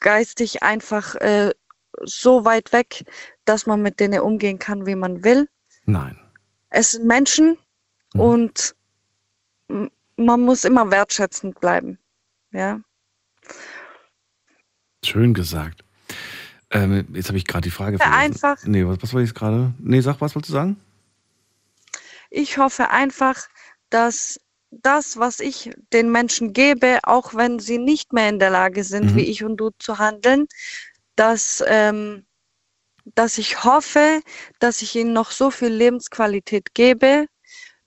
[0.02, 1.54] geistig einfach äh,
[2.04, 3.06] so weit weg,
[3.46, 5.48] dass man mit denen umgehen kann, wie man will.
[5.86, 6.20] Nein.
[6.70, 7.58] Es sind Menschen
[8.16, 8.76] und
[9.70, 11.98] m- man muss immer wertschätzend bleiben.
[12.52, 12.82] Ja.
[15.06, 15.86] Schön gesagt.
[16.74, 18.20] Ähm, jetzt habe ich gerade die Frage vergessen.
[18.20, 18.58] einfach.
[18.66, 19.74] Nee, was, was wollte ich jetzt gerade?
[19.80, 20.80] Nee, sag, was wolltest du sagen?
[22.30, 23.48] Ich hoffe einfach,
[23.90, 24.40] dass
[24.72, 29.12] das, was ich den Menschen gebe, auch wenn sie nicht mehr in der Lage sind,
[29.12, 29.16] Mhm.
[29.18, 30.48] wie ich und du zu handeln,
[31.16, 32.26] dass, ähm,
[33.14, 34.22] dass ich hoffe,
[34.60, 37.28] dass ich ihnen noch so viel Lebensqualität gebe,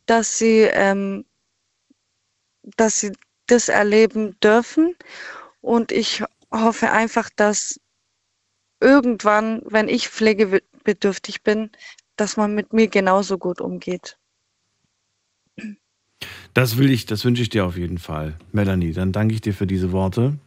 [0.07, 1.25] dass sie, ähm,
[2.77, 3.13] dass sie
[3.49, 4.95] das erleben dürfen.
[5.61, 6.23] Und ich
[6.53, 7.81] hoffe einfach, dass
[8.81, 11.71] irgendwann, wenn ich pflegebedürftig bin,
[12.17, 14.19] dass man mit mir genauso gut umgeht.
[16.55, 18.39] Das will ich, das wünsche ich dir auf jeden Fall.
[18.53, 20.39] Melanie, dann danke ich dir für diese Worte.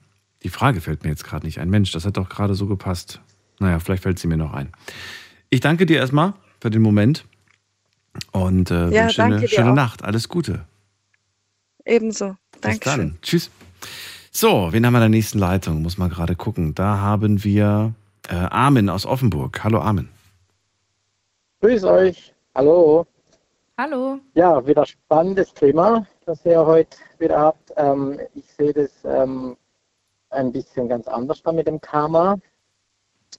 [0.43, 1.69] Die Frage fällt mir jetzt gerade nicht ein.
[1.69, 3.21] Mensch, das hat doch gerade so gepasst.
[3.59, 4.71] Naja, vielleicht fällt sie mir noch ein.
[5.49, 7.25] Ich danke dir erstmal für den Moment
[8.31, 9.75] und äh, Ja, wünsche danke eine schöne auch.
[9.75, 10.03] Nacht.
[10.03, 10.65] Alles Gute.
[11.85, 12.35] Ebenso.
[12.51, 12.97] Bis Dankeschön.
[12.97, 13.17] dann.
[13.21, 13.51] Tschüss.
[14.31, 15.81] So, wen haben wir in der nächsten Leitung?
[15.81, 16.73] Muss mal gerade gucken.
[16.75, 17.93] Da haben wir
[18.29, 19.63] äh, Armin aus Offenburg.
[19.63, 20.09] Hallo Armin.
[21.61, 22.33] Grüß euch.
[22.55, 23.05] Hallo.
[23.77, 24.19] Hallo.
[24.33, 27.71] Ja, wieder spannendes Thema, das ihr heute wieder habt.
[27.77, 29.55] Ähm, ich sehe das ähm,
[30.29, 32.37] ein bisschen ganz anders da mit dem Karma.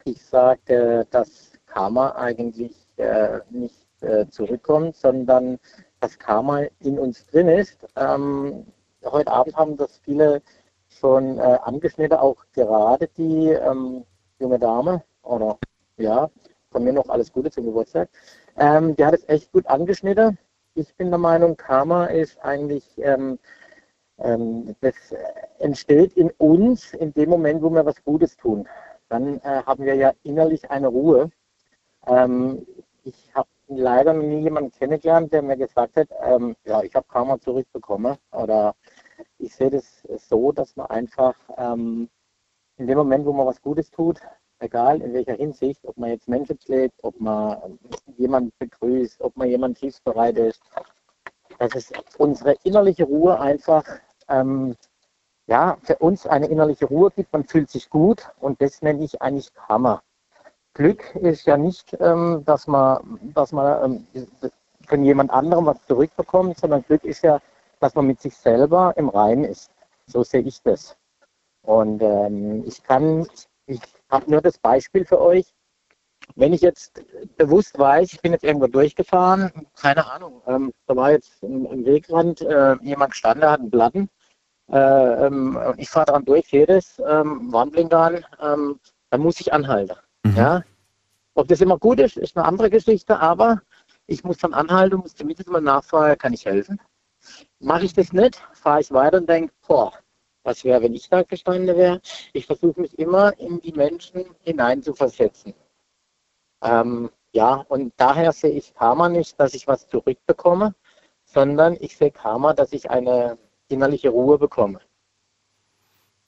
[0.04, 5.58] Ich sage, dass Karma eigentlich äh, nicht äh, zurückkommt, sondern
[6.00, 7.86] das Karma in uns drin ist.
[7.96, 8.66] Ähm,
[9.04, 10.42] heute Abend haben das viele
[10.88, 14.04] schon äh, angeschnitten, auch gerade die ähm,
[14.40, 15.58] junge Dame oder
[15.96, 16.30] ja,
[16.70, 18.08] von mir noch alles Gute zum Geburtstag.
[18.56, 20.38] Ähm, die hat es echt gut angeschnitten.
[20.74, 23.38] Ich bin der Meinung, Karma ist eigentlich, ähm,
[24.18, 24.94] ähm, das
[25.58, 28.66] entsteht in uns in dem Moment, wo wir was Gutes tun.
[29.08, 31.30] Dann äh, haben wir ja innerlich eine Ruhe.
[32.06, 32.66] Ähm,
[33.04, 37.06] ich habe leider noch nie jemanden kennengelernt, der mir gesagt hat, ähm, ja, ich habe
[37.08, 38.16] Karma zurückbekommen.
[38.32, 38.74] Oder
[39.38, 42.08] ich sehe das so, dass man einfach ähm,
[42.80, 44.20] in dem Moment, wo man was Gutes tut,
[44.58, 47.78] egal in welcher Hinsicht, ob man jetzt Menschen pflegt, ob man
[48.16, 50.62] jemanden begrüßt, ob man jemand hilfsbereit ist,
[51.58, 53.84] dass es unsere innerliche Ruhe einfach,
[54.28, 54.74] ähm,
[55.46, 59.20] ja, für uns eine innerliche Ruhe gibt, man fühlt sich gut und das nenne ich
[59.20, 60.02] eigentlich Karma.
[60.72, 64.26] Glück ist ja nicht, ähm, dass man, dass man ähm,
[64.86, 67.40] von jemand anderem was zurückbekommt, sondern Glück ist ja,
[67.80, 69.70] dass man mit sich selber im Reinen ist.
[70.06, 70.96] So sehe ich das.
[71.62, 73.26] Und ähm, ich kann,
[73.66, 73.80] ich
[74.10, 75.52] habe nur das Beispiel für euch.
[76.36, 77.02] Wenn ich jetzt
[77.36, 79.50] bewusst weiß, ich bin jetzt irgendwo durchgefahren,
[79.80, 83.70] keine Ahnung, ähm, da war jetzt im, im Wegrand äh, jemand gestanden, der hat einen
[83.70, 84.08] Platten.
[84.70, 88.80] Äh, ähm, ich fahre dran durch, sehe das, ähm, Warnblinker an, ähm,
[89.10, 89.96] dann muss ich anhalten.
[90.36, 90.62] Ja?
[91.34, 93.60] Ob das immer gut ist, ist eine andere Geschichte, aber
[94.06, 96.80] ich muss dann anhalten muss zumindest mal nachfragen, kann ich helfen?
[97.58, 99.92] Mache ich das nicht, fahre ich weiter und denke, boah,
[100.42, 102.00] was wäre, wenn ich da gestanden wäre?
[102.32, 105.54] Ich versuche mich immer in die Menschen hineinzuversetzen.
[106.62, 110.74] Ähm, ja, und daher sehe ich Karma nicht, dass ich was zurückbekomme,
[111.24, 113.38] sondern ich sehe Karma, dass ich eine
[113.68, 114.80] innerliche Ruhe bekomme.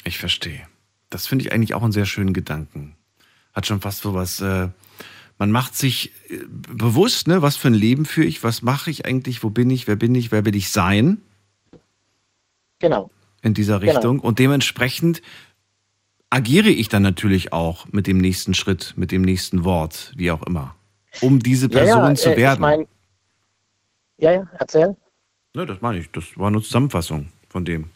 [0.04, 0.66] Ich verstehe.
[1.10, 2.96] Das finde ich eigentlich auch einen sehr schönen Gedanken.
[3.52, 4.40] Hat schon fast so was.
[4.40, 4.68] Äh,
[5.38, 9.04] man macht sich äh, bewusst, ne, was für ein Leben führe ich, was mache ich
[9.04, 11.22] eigentlich, wo bin ich, wer bin ich, wer will ich sein
[12.82, 13.10] Genau.
[13.42, 13.92] In dieser Genau.
[13.92, 14.20] Richtung.
[14.20, 15.22] Und dementsprechend
[16.30, 20.42] agiere ich dann natürlich auch mit dem nächsten Schritt, mit dem nächsten Wort, wie auch
[20.44, 20.74] immer,
[21.20, 22.54] um diese Person zu äh, werden.
[22.54, 22.86] Ich mein,
[24.18, 24.96] ja, ja, erzähl.
[25.54, 26.10] ne, das meine ich.
[26.12, 27.90] Das war eine Zusammenfassung von dem.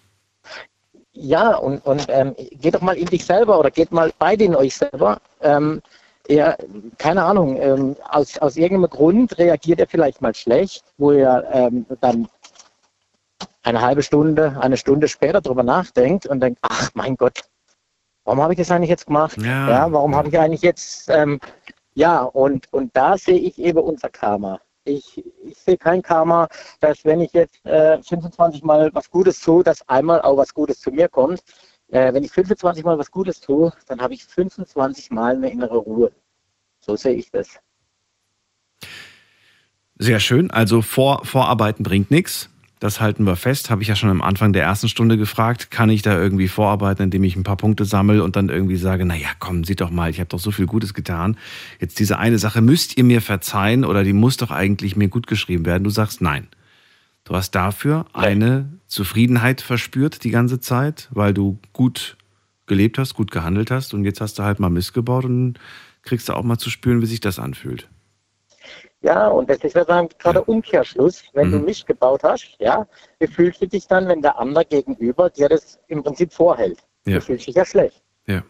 [1.12, 4.54] Ja, und, und ähm, geht doch mal in dich selber oder geht mal beide in
[4.54, 5.18] euch selber.
[5.40, 5.80] Ähm,
[6.28, 6.58] er,
[6.98, 11.86] keine Ahnung, ähm, aus, aus irgendeinem Grund reagiert er vielleicht mal schlecht, wo er ähm,
[12.00, 12.28] dann
[13.66, 17.42] eine halbe Stunde, eine Stunde später drüber nachdenkt und denkt, ach mein Gott,
[18.24, 19.36] warum habe ich das eigentlich jetzt gemacht?
[19.42, 19.90] Ja.
[19.90, 21.40] warum habe ich eigentlich jetzt, ähm,
[21.94, 24.60] ja, und, und da sehe ich eben unser Karma.
[24.84, 26.46] Ich, ich sehe kein Karma,
[26.78, 30.80] dass wenn ich jetzt äh, 25 Mal was Gutes tue, dass einmal auch was Gutes
[30.80, 31.42] zu mir kommt.
[31.88, 35.78] Äh, wenn ich 25 Mal was Gutes tue, dann habe ich 25 Mal eine innere
[35.78, 36.12] Ruhe.
[36.78, 37.58] So sehe ich das.
[39.98, 40.52] Sehr schön.
[40.52, 42.48] Also vor, Vorarbeiten bringt nichts.
[42.78, 43.70] Das halten wir fest.
[43.70, 45.70] Habe ich ja schon am Anfang der ersten Stunde gefragt.
[45.70, 49.06] Kann ich da irgendwie vorarbeiten, indem ich ein paar Punkte sammle und dann irgendwie sage,
[49.06, 51.38] naja, komm, sieht doch mal, ich habe doch so viel Gutes getan.
[51.80, 55.26] Jetzt diese eine Sache müsst ihr mir verzeihen oder die muss doch eigentlich mir gut
[55.26, 55.84] geschrieben werden.
[55.84, 56.48] Du sagst nein.
[57.24, 62.16] Du hast dafür eine Zufriedenheit verspürt die ganze Zeit, weil du gut
[62.66, 65.58] gelebt hast, gut gehandelt hast und jetzt hast du halt mal missgebaut und
[66.02, 67.88] kriegst du auch mal zu spüren, wie sich das anfühlt.
[69.02, 71.22] Ja, und das ist ja dann gerade Umkehrschluss.
[71.34, 71.64] Wenn du Mhm.
[71.66, 72.86] Mist gebaut hast, ja,
[73.20, 76.78] wie fühlst du dich dann, wenn der andere gegenüber dir das im Prinzip vorhält?
[77.04, 77.16] Ja.
[77.16, 78.02] Du fühlst dich ja schlecht.
[78.26, 78.42] Ja.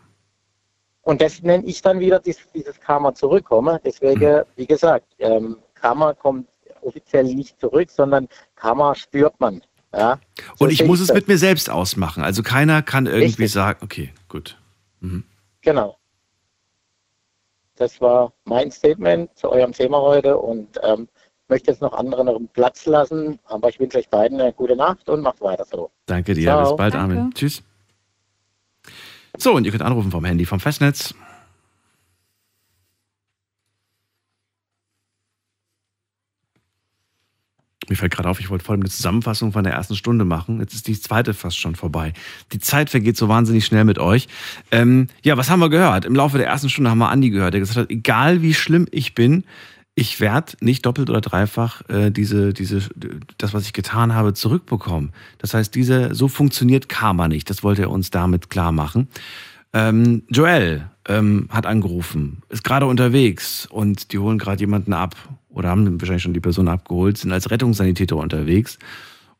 [1.02, 3.78] Und das nenne ich dann wieder dies, dieses Karma zurückkommen.
[3.84, 6.48] Deswegen, wie gesagt, ähm, Karma kommt
[6.82, 9.62] offiziell nicht zurück, sondern Karma spürt man.
[9.92, 10.18] Ja?
[10.56, 11.14] So Und ich muss es das.
[11.14, 12.22] mit mir selbst ausmachen.
[12.22, 13.52] Also keiner kann irgendwie Richtig.
[13.52, 14.58] sagen, okay, gut.
[15.00, 15.24] Mhm.
[15.62, 15.96] Genau.
[17.76, 21.08] Das war mein Statement zu eurem Thema heute und ähm,
[21.48, 23.38] möchte jetzt noch andere noch einen Platz lassen.
[23.44, 25.90] Aber ich wünsche euch beiden eine gute Nacht und macht weiter so.
[26.06, 26.44] Danke dir.
[26.44, 26.62] Ciao.
[26.62, 27.16] Bis bald, Danke.
[27.16, 27.34] Armin.
[27.34, 27.62] Tschüss.
[29.38, 31.14] So, und ihr könnt anrufen vom Handy vom Festnetz.
[37.88, 40.60] Mir fällt gerade auf, ich wollte vor allem eine Zusammenfassung von der ersten Stunde machen.
[40.60, 42.12] Jetzt ist die zweite fast schon vorbei.
[42.52, 44.28] Die Zeit vergeht so wahnsinnig schnell mit euch.
[44.70, 46.04] Ähm, ja, was haben wir gehört?
[46.04, 48.86] Im Laufe der ersten Stunde haben wir Andi gehört, der gesagt hat, egal wie schlimm
[48.90, 49.44] ich bin,
[49.98, 52.82] ich werde nicht doppelt oder dreifach äh, diese, diese,
[53.38, 55.12] das, was ich getan habe, zurückbekommen.
[55.38, 57.48] Das heißt, diese, so funktioniert Karma nicht.
[57.48, 59.08] Das wollte er uns damit klar machen.
[59.76, 65.14] Ähm, Joel ähm, hat angerufen, ist gerade unterwegs und die holen gerade jemanden ab
[65.50, 68.78] oder haben wahrscheinlich schon die Person abgeholt, sind als Rettungssanitäter unterwegs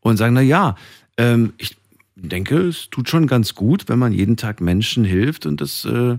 [0.01, 0.77] und sagen, na ja,
[1.17, 1.79] ähm, ich
[2.17, 6.19] denke, es tut schon ganz gut, wenn man jeden Tag Menschen hilft und das äh,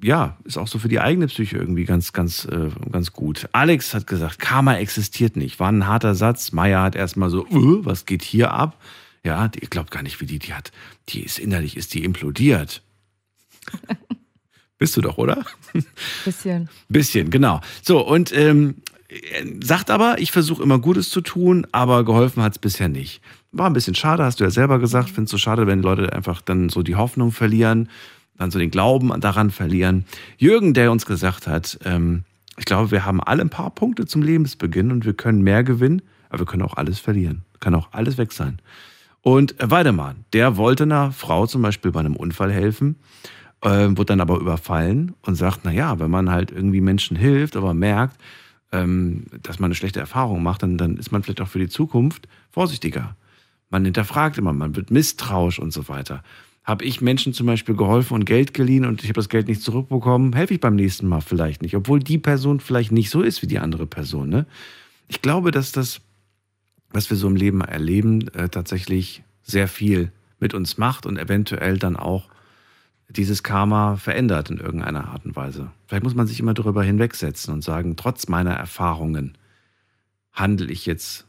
[0.00, 3.48] ja, ist auch so für die eigene Psyche irgendwie ganz, ganz, äh, ganz gut.
[3.50, 5.58] Alex hat gesagt, Karma existiert nicht.
[5.58, 6.52] War ein harter Satz.
[6.52, 8.80] Maya hat erstmal so, äh, was geht hier ab?
[9.24, 10.70] Ja, die, ihr glaubt gar nicht, wie die, die hat,
[11.08, 12.82] die ist innerlich, ist die implodiert.
[14.78, 15.44] Bist du doch, oder?
[16.24, 16.68] Bisschen.
[16.88, 17.60] Bisschen, genau.
[17.82, 18.76] So, und ähm,
[19.62, 23.20] sagt aber, ich versuche immer Gutes zu tun, aber geholfen hat es bisher nicht.
[23.52, 25.10] War ein bisschen schade, hast du ja selber gesagt.
[25.10, 27.88] Findest du schade, wenn Leute einfach dann so die Hoffnung verlieren,
[28.38, 30.06] dann so den Glauben daran verlieren.
[30.38, 32.24] Jürgen, der uns gesagt hat, ähm,
[32.58, 36.02] ich glaube, wir haben alle ein paar Punkte zum Lebensbeginn und wir können mehr gewinnen,
[36.28, 37.44] aber wir können auch alles verlieren.
[37.60, 38.58] Kann auch alles weg sein.
[39.20, 42.96] Und äh, Weidemann, der wollte einer Frau zum Beispiel bei einem Unfall helfen,
[43.62, 47.56] äh, wurde dann aber überfallen und sagt, na ja, wenn man halt irgendwie Menschen hilft,
[47.56, 48.20] aber merkt,
[48.72, 51.68] ähm, dass man eine schlechte Erfahrung macht, dann, dann ist man vielleicht auch für die
[51.68, 53.16] Zukunft vorsichtiger.
[53.70, 56.22] Man hinterfragt immer, man wird misstrauisch und so weiter.
[56.64, 59.62] Habe ich Menschen zum Beispiel geholfen und Geld geliehen und ich habe das Geld nicht
[59.62, 63.42] zurückbekommen, helfe ich beim nächsten Mal vielleicht nicht, obwohl die Person vielleicht nicht so ist
[63.42, 64.28] wie die andere Person.
[64.28, 64.46] Ne?
[65.08, 66.00] Ich glaube, dass das,
[66.90, 71.78] was wir so im Leben erleben, äh, tatsächlich sehr viel mit uns macht und eventuell
[71.78, 72.28] dann auch
[73.16, 75.70] dieses Karma verändert in irgendeiner Art und Weise.
[75.86, 79.36] Vielleicht muss man sich immer darüber hinwegsetzen und sagen, trotz meiner Erfahrungen
[80.32, 81.26] handle ich jetzt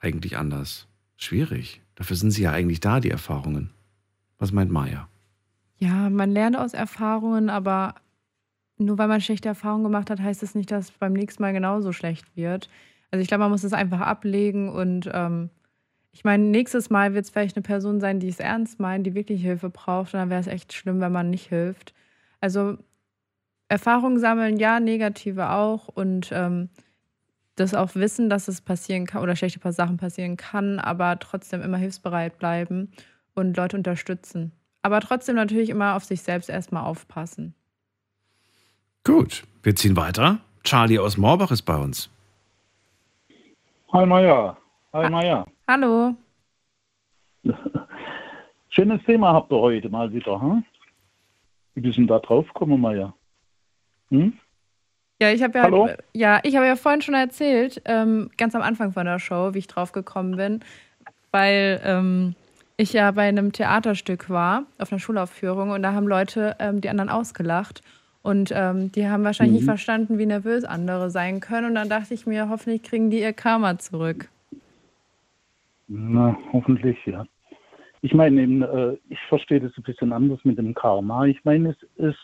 [0.00, 0.86] eigentlich anders.
[1.16, 1.80] Schwierig.
[1.94, 3.70] Dafür sind sie ja eigentlich da, die Erfahrungen.
[4.38, 5.08] Was meint Maya?
[5.78, 7.94] Ja, man lernt aus Erfahrungen, aber
[8.76, 11.52] nur weil man schlechte Erfahrungen gemacht hat, heißt es nicht, dass es beim nächsten Mal
[11.52, 12.68] genauso schlecht wird.
[13.10, 15.50] Also ich glaube, man muss es einfach ablegen und ähm,
[16.12, 19.14] ich meine, nächstes Mal wird es vielleicht eine Person sein, die es ernst meint, die
[19.14, 21.94] wirklich Hilfe braucht und dann wäre es echt schlimm, wenn man nicht hilft.
[22.40, 22.78] Also
[23.68, 26.70] Erfahrungen sammeln, ja, negative auch und ähm,
[27.56, 31.76] das auch wissen, dass es passieren kann oder schlechte Sachen passieren kann, aber trotzdem immer
[31.76, 32.90] hilfsbereit bleiben
[33.34, 34.52] und Leute unterstützen.
[34.82, 37.54] Aber trotzdem natürlich immer auf sich selbst erstmal aufpassen.
[39.04, 40.38] Gut, wir ziehen weiter.
[40.64, 42.10] Charlie aus Moorbach ist bei uns.
[43.92, 44.56] Hi Maja.
[44.92, 45.46] Hi Maja.
[45.68, 46.16] Hallo.
[48.70, 50.64] Schönes Thema habt ihr heute mal wieder, hm?
[51.74, 53.12] Wie bist du denn da drauf gekommen, Maja?
[54.10, 54.32] Hm?
[55.20, 55.88] Ja, ich habe ja, Hallo?
[56.14, 59.58] ja, ich habe ja vorhin schon erzählt, ähm, ganz am Anfang von der Show, wie
[59.58, 60.60] ich drauf gekommen bin,
[61.32, 62.34] weil ähm,
[62.78, 66.88] ich ja bei einem Theaterstück war, auf einer Schulaufführung, und da haben Leute ähm, die
[66.88, 67.82] anderen ausgelacht.
[68.22, 69.70] Und ähm, die haben wahrscheinlich nicht Mhm.
[69.72, 71.66] verstanden, wie nervös andere sein können.
[71.68, 74.28] Und dann dachte ich mir, hoffentlich kriegen die ihr Karma zurück.
[75.88, 77.24] Na, hoffentlich, ja.
[78.02, 81.26] Ich meine eben, äh, ich verstehe das ein bisschen anders mit dem Karma.
[81.26, 82.18] Ich meine, es ist,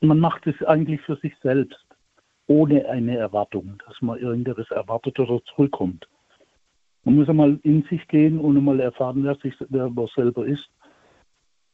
[0.00, 1.84] man macht es eigentlich für sich selbst,
[2.46, 6.06] ohne eine Erwartung, dass man irgendetwas erwartet oder zurückkommt.
[7.04, 10.68] Man muss einmal in sich gehen und einmal erfahren, wer, sich, wer man selber ist.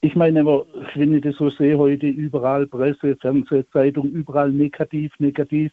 [0.01, 5.13] Ich meine aber, wenn ich das so sehe heute, überall Presse, Fernseh, Zeitung, überall negativ,
[5.19, 5.73] negativ.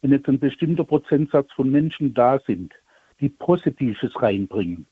[0.00, 2.72] Wenn jetzt ein bestimmter Prozentsatz von Menschen da sind,
[3.20, 4.86] die Positives reinbringen,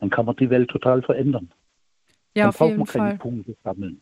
[0.00, 1.50] dann kann man die Welt total verändern.
[2.34, 3.18] Ja, dann auf braucht jeden man keine Fall.
[3.18, 4.00] Punkte sammeln.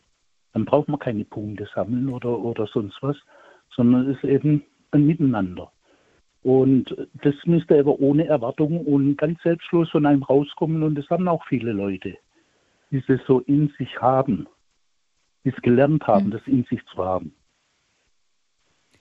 [0.53, 3.17] Dann braucht man keine Punkte sammeln oder, oder sonst was,
[3.69, 5.71] sondern es ist eben ein Miteinander.
[6.43, 10.81] Und das müsste aber ohne Erwartung und ganz selbstlos von einem rauskommen.
[10.83, 12.17] Und das haben auch viele Leute,
[12.91, 14.47] die es so in sich haben,
[15.43, 16.07] die es gelernt Mhm.
[16.07, 17.33] haben, das in sich zu haben.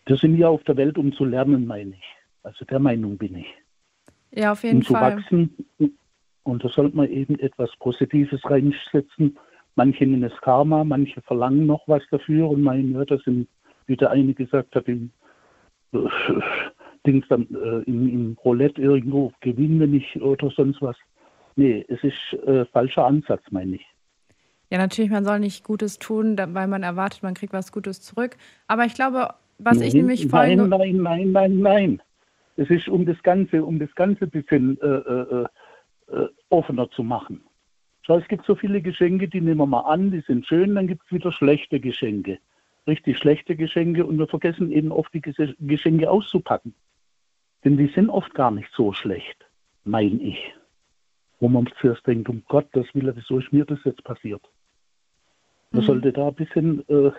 [0.07, 2.17] Wir sind hier auf der Welt, um zu lernen, meine ich.
[2.43, 3.47] Also der Meinung bin ich.
[4.33, 5.17] Ja, auf jeden um zu Fall.
[5.17, 5.55] wachsen.
[6.43, 9.37] Und da sollte man eben etwas Positives reinsetzen.
[9.75, 13.49] Manche nennen es Karma, manche verlangen noch was dafür und meinen, ja, das sind,
[13.87, 15.11] wie der eine gesagt hat, im,
[15.93, 15.99] äh,
[17.07, 20.97] Dings dann, äh, im, im Roulette irgendwo gewinnen wir nicht oder sonst was.
[21.57, 23.87] Nee, es ist äh, falscher Ansatz, meine ich.
[24.71, 28.37] Ja, natürlich, man soll nicht Gutes tun, weil man erwartet, man kriegt was Gutes zurück.
[28.67, 29.29] Aber ich glaube,
[29.59, 30.69] was ich nein, nämlich vorhin.
[30.69, 32.03] Nein, nein, nein, nein, nein.
[32.57, 35.47] Es ist um das Ganze, um das Ganze bisschen äh, äh,
[36.09, 37.45] äh, offener zu machen.
[38.03, 40.87] Schau, es gibt so viele Geschenke, die nehmen wir mal an, die sind schön, dann
[40.87, 42.39] gibt es wieder schlechte Geschenke.
[42.87, 46.75] Richtig schlechte Geschenke und wir vergessen eben oft die Ges- Geschenke auszupacken.
[47.65, 49.45] Denn die sind oft gar nicht so schlecht,
[49.85, 50.55] meine ich.
[51.41, 54.43] Wo man zuerst denkt, um Gottes Willen, wieso ist mir das jetzt passiert?
[55.73, 55.87] Man Mhm.
[55.87, 57.11] sollte da ein bisschen äh,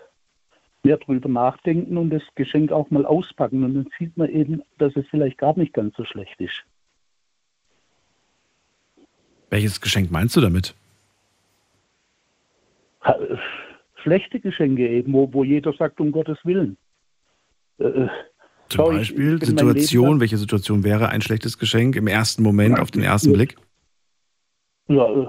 [0.87, 3.63] mehr drüber nachdenken und das Geschenk auch mal auspacken.
[3.63, 6.63] Und dann sieht man eben, dass es vielleicht gar nicht ganz so schlecht ist.
[9.49, 10.73] Welches Geschenk meinst du damit?
[13.03, 13.13] Äh,
[14.03, 16.77] Schlechte Geschenke eben, wo, wo jeder sagt, um Gottes Willen.
[17.79, 18.07] Äh, Zum
[18.69, 22.43] schau, ich- Beispiel ich Leben Situation, lang- welche Situation wäre ein schlechtes Geschenk im ersten
[22.43, 23.57] Moment, auf den ersten Blick?
[24.87, 25.27] Ja, äh,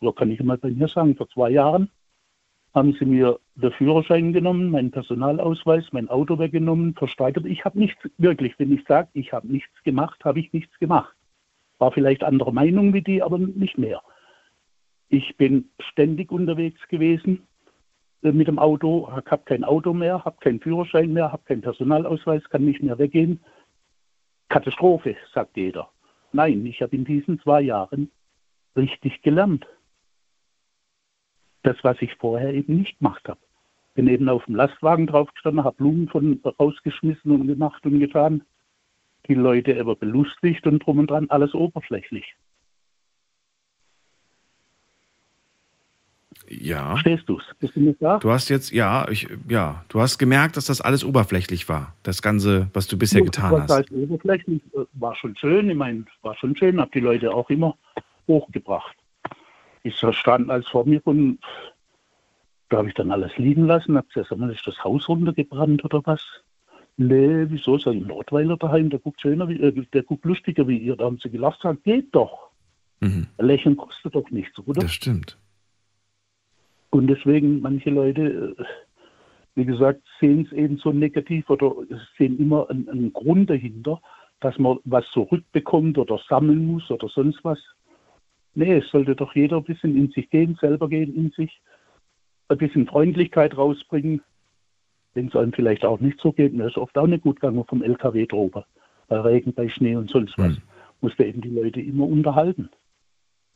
[0.00, 1.90] ja, kann ich mal bei mir sagen, vor zwei Jahren
[2.74, 7.44] haben sie mir den Führerschein genommen, meinen Personalausweis, mein Auto weggenommen, versteigert.
[7.44, 11.14] Ich habe nichts, wirklich, wenn ich sage, ich habe nichts gemacht, habe ich nichts gemacht.
[11.78, 14.00] War vielleicht anderer Meinung wie die, aber nicht mehr.
[15.08, 17.46] Ich bin ständig unterwegs gewesen
[18.22, 22.42] äh, mit dem Auto, habe kein Auto mehr, habe keinen Führerschein mehr, habe keinen Personalausweis,
[22.48, 23.40] kann nicht mehr weggehen.
[24.48, 25.90] Katastrophe, sagt jeder.
[26.32, 28.10] Nein, ich habe in diesen zwei Jahren
[28.76, 29.66] richtig gelernt.
[31.62, 33.40] Das, was ich vorher eben nicht gemacht habe.
[33.94, 38.42] Bin eben auf dem Lastwagen draufgestanden, habe Blumen von rausgeschmissen und gemacht und getan.
[39.28, 42.34] Die Leute aber belustigt und drum und dran, alles oberflächlich.
[46.48, 46.90] Ja.
[46.90, 47.42] Verstehst du's?
[47.60, 48.18] Bist du mir da?
[48.18, 51.94] Du hast jetzt, ja, ich, ja, du hast gemerkt, dass das alles oberflächlich war.
[52.02, 53.70] Das Ganze, was du bisher getan Was hast.
[53.70, 54.60] heißt oberflächlich?
[54.74, 57.76] Äh, War schon schön, ich meine, war schon schön, habe die Leute auch immer
[58.26, 58.96] hochgebracht.
[59.82, 61.38] Ich stand als vor mir und
[62.68, 65.84] da habe ich dann alles liegen lassen, habe gesagt, sag mal, ist das Haus runtergebrannt
[65.84, 66.24] oder was?
[66.96, 67.78] Nee, wieso?
[67.78, 70.96] Sag ich, Nordweiler daheim, der guckt schöner, wie, äh, der guckt lustiger wie ihr.
[70.96, 72.50] Da haben sie gelacht, sagt, geht doch.
[73.38, 74.82] Lächeln kostet doch nichts, oder?
[74.82, 75.38] Das stimmt.
[76.90, 78.64] Und deswegen, manche Leute, äh,
[79.54, 81.74] wie gesagt, sehen es eben so negativ oder
[82.16, 84.00] sehen immer einen, einen Grund dahinter,
[84.40, 87.58] dass man was zurückbekommt oder sammeln muss oder sonst was.
[88.54, 91.60] Nee, es sollte doch jeder ein bisschen in sich gehen, selber gehen in sich,
[92.48, 94.20] ein bisschen Freundlichkeit rausbringen,
[95.14, 96.52] wenn es einem vielleicht auch nicht so geht.
[96.52, 98.66] Mir ist oft auch nicht gut gegangen vom LKW drüber,
[99.08, 100.56] bei Regen, bei Schnee und sonst was.
[101.00, 102.68] Musste eben die Leute immer unterhalten.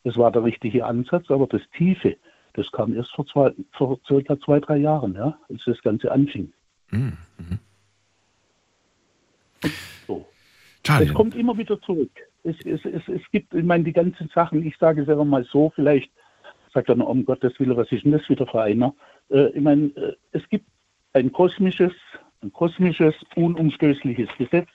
[0.02, 2.16] Das war der richtige Ansatz, aber das Tiefe,
[2.54, 6.52] das kam erst vor, zwei, vor circa zwei, drei Jahren, ja, als das Ganze anfing.
[6.90, 7.16] Mhm.
[10.06, 10.26] So.
[11.00, 12.25] Es kommt immer wieder zurück.
[12.46, 15.44] Es, es, es, es gibt, ich meine, die ganzen Sachen, ich sage es einfach mal
[15.44, 16.10] so, vielleicht
[16.72, 18.94] sagt er, um Gottes Willen, was ist denn das wieder für einer?
[19.30, 20.66] Äh, ich meine, äh, es gibt
[21.14, 21.92] ein kosmisches,
[22.42, 24.68] ein kosmisches, unumstößliches Gesetz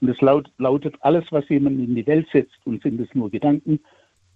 [0.00, 3.30] und es laut, lautet, alles, was jemand in die Welt setzt und sind es nur
[3.30, 3.80] Gedanken,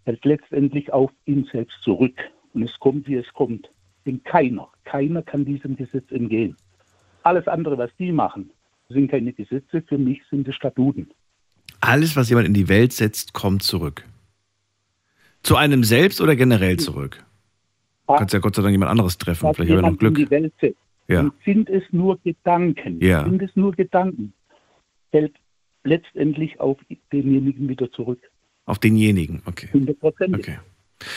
[0.05, 2.19] hält letztendlich auf ihn selbst zurück.
[2.55, 3.71] Und es kommt, wie es kommt.
[4.05, 6.57] Denn keiner, keiner kann diesem Gesetz entgehen.
[7.23, 8.51] Alles andere, was die machen,
[8.89, 11.09] sind keine Gesetze, für mich sind es Statuten.
[11.85, 14.05] Alles, was jemand in die Welt setzt, kommt zurück.
[15.43, 17.25] Zu einem selbst oder generell zurück?
[18.07, 19.49] Du kannst ja Gott sei Dank jemand anderes treffen.
[19.49, 20.29] was Vielleicht haben wir noch jemand in Glück.
[20.29, 20.77] die Welt setzt.
[21.09, 21.21] Ja.
[21.21, 23.01] Und sind es nur Gedanken?
[23.01, 23.25] Ja.
[23.25, 24.33] Sind es nur Gedanken?
[25.11, 25.35] Fällt
[25.83, 26.79] letztendlich auf
[27.13, 28.21] denjenigen wieder zurück.
[28.65, 29.67] Auf denjenigen, okay.
[29.73, 30.35] 100 Prozent.
[30.37, 30.59] Okay.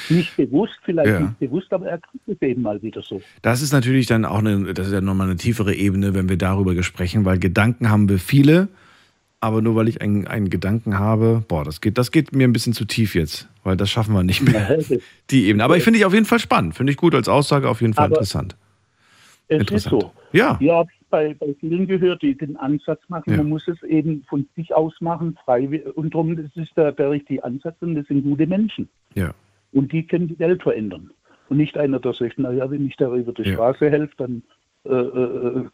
[0.10, 1.20] Nicht bewusst, vielleicht Ja.
[1.20, 3.22] nicht bewusst, aber er kriegt es eben mal wieder so.
[3.44, 6.38] Das ist natürlich dann auch eine, das ist ja nochmal eine tiefere Ebene, wenn wir
[6.38, 8.70] darüber sprechen, weil Gedanken haben wir viele,
[9.40, 12.54] aber nur weil ich einen, einen Gedanken habe, boah, das geht, das geht mir ein
[12.54, 14.80] bisschen zu tief jetzt, weil das schaffen wir nicht mehr,
[15.30, 15.64] die Ebene.
[15.64, 17.94] Aber ich finde ich auf jeden Fall spannend, finde ich gut als Aussage, auf jeden
[17.94, 18.56] Fall Aber interessant.
[19.48, 20.02] Es Interessant.
[20.04, 20.12] ist so.
[20.32, 20.58] Ja.
[20.60, 23.30] Ja, bei, bei vielen gehört, die den Ansatz machen.
[23.32, 23.38] Ja.
[23.38, 25.84] Man muss es eben von sich aus machen, frei.
[25.94, 28.90] Und darum, das ist der, der richtige Ansatz und das sind gute Menschen.
[29.14, 29.34] Ja.
[29.72, 31.12] Und die können die Welt verändern.
[31.50, 33.54] Und nicht einer, der sagt, naja, wenn ich da über die Ja.
[33.54, 34.44] Straße helfe, dann
[34.86, 35.66] äh, äh,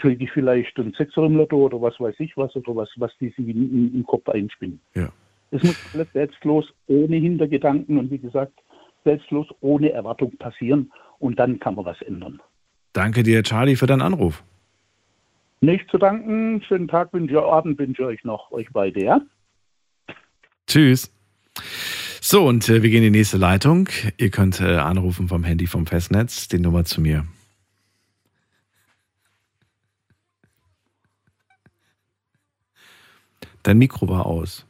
[0.00, 3.12] kriege ich vielleicht einen Sechser im Lotto oder was weiß ich was oder was, was
[3.20, 4.80] die sich im Kopf einspinnen.
[4.94, 5.10] Ja.
[5.50, 8.52] Es muss alles selbstlos, ohne Hintergedanken und wie gesagt,
[9.04, 12.40] selbstlos, ohne Erwartung passieren und dann kann man was ändern.
[12.92, 14.42] Danke dir, Charlie, für deinen Anruf.
[15.60, 19.20] Nicht zu danken, schönen Tag wünsche ich, Abend wünsche ich euch noch, euch beide, ja?
[20.66, 21.12] Tschüss.
[22.22, 23.88] So, und äh, wir gehen in die nächste Leitung.
[24.16, 27.26] Ihr könnt äh, anrufen vom Handy vom Festnetz, die Nummer zu mir.
[33.62, 34.66] Dein Mikro war aus.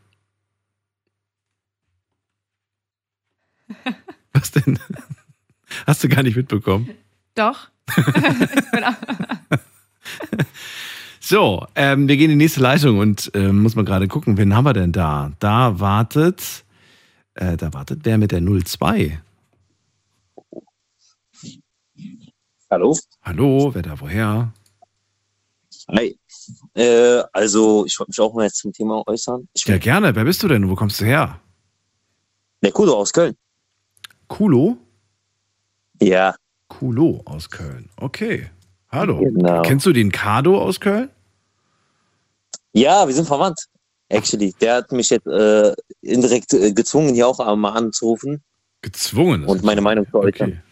[4.32, 4.78] Was denn?
[5.86, 6.90] Hast du gar nicht mitbekommen?
[7.34, 7.68] Doch.
[11.22, 14.52] So, ähm, wir gehen in die nächste Leitung und ähm, muss man gerade gucken, wen
[14.56, 15.30] haben wir denn da?
[15.38, 16.64] Da wartet,
[17.34, 19.20] äh, da wartet wer mit der 02?
[22.68, 22.98] Hallo?
[23.22, 24.52] Hallo, wer da woher?
[25.88, 26.19] Hi.
[26.74, 29.48] Äh, also, ich wollte mich auch mal jetzt zum Thema äußern.
[29.54, 30.14] Ich Ja, gerne.
[30.14, 30.68] Wer bist du denn?
[30.68, 31.40] Wo kommst du her?
[32.62, 33.36] Der Kudo aus Köln.
[34.28, 34.76] Kulo?
[36.00, 36.34] Ja.
[36.68, 37.90] Kulo aus Köln.
[37.96, 38.50] Okay.
[38.90, 39.18] Hallo.
[39.18, 39.62] Genau.
[39.62, 41.10] Kennst du den Kado aus Köln?
[42.72, 43.66] Ja, wir sind verwandt.
[44.08, 44.54] Actually.
[44.60, 45.72] Der hat mich jetzt äh,
[46.02, 48.42] indirekt äh, gezwungen, hier auch mal anzurufen.
[48.82, 49.44] Gezwungen?
[49.44, 50.62] Und meine Meinung zu äußern.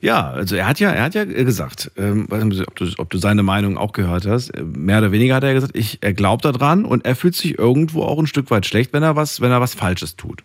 [0.00, 3.18] Ja, also er hat ja, er hat ja gesagt, ähm, nicht, ob, du, ob du
[3.18, 4.50] seine Meinung auch gehört hast.
[4.50, 7.58] äh, Mehr oder weniger hat er gesagt, ich, er glaubt daran und er fühlt sich
[7.58, 10.42] irgendwo auch ein Stück weit schlecht, wenn er was, wenn er was Falsches tut.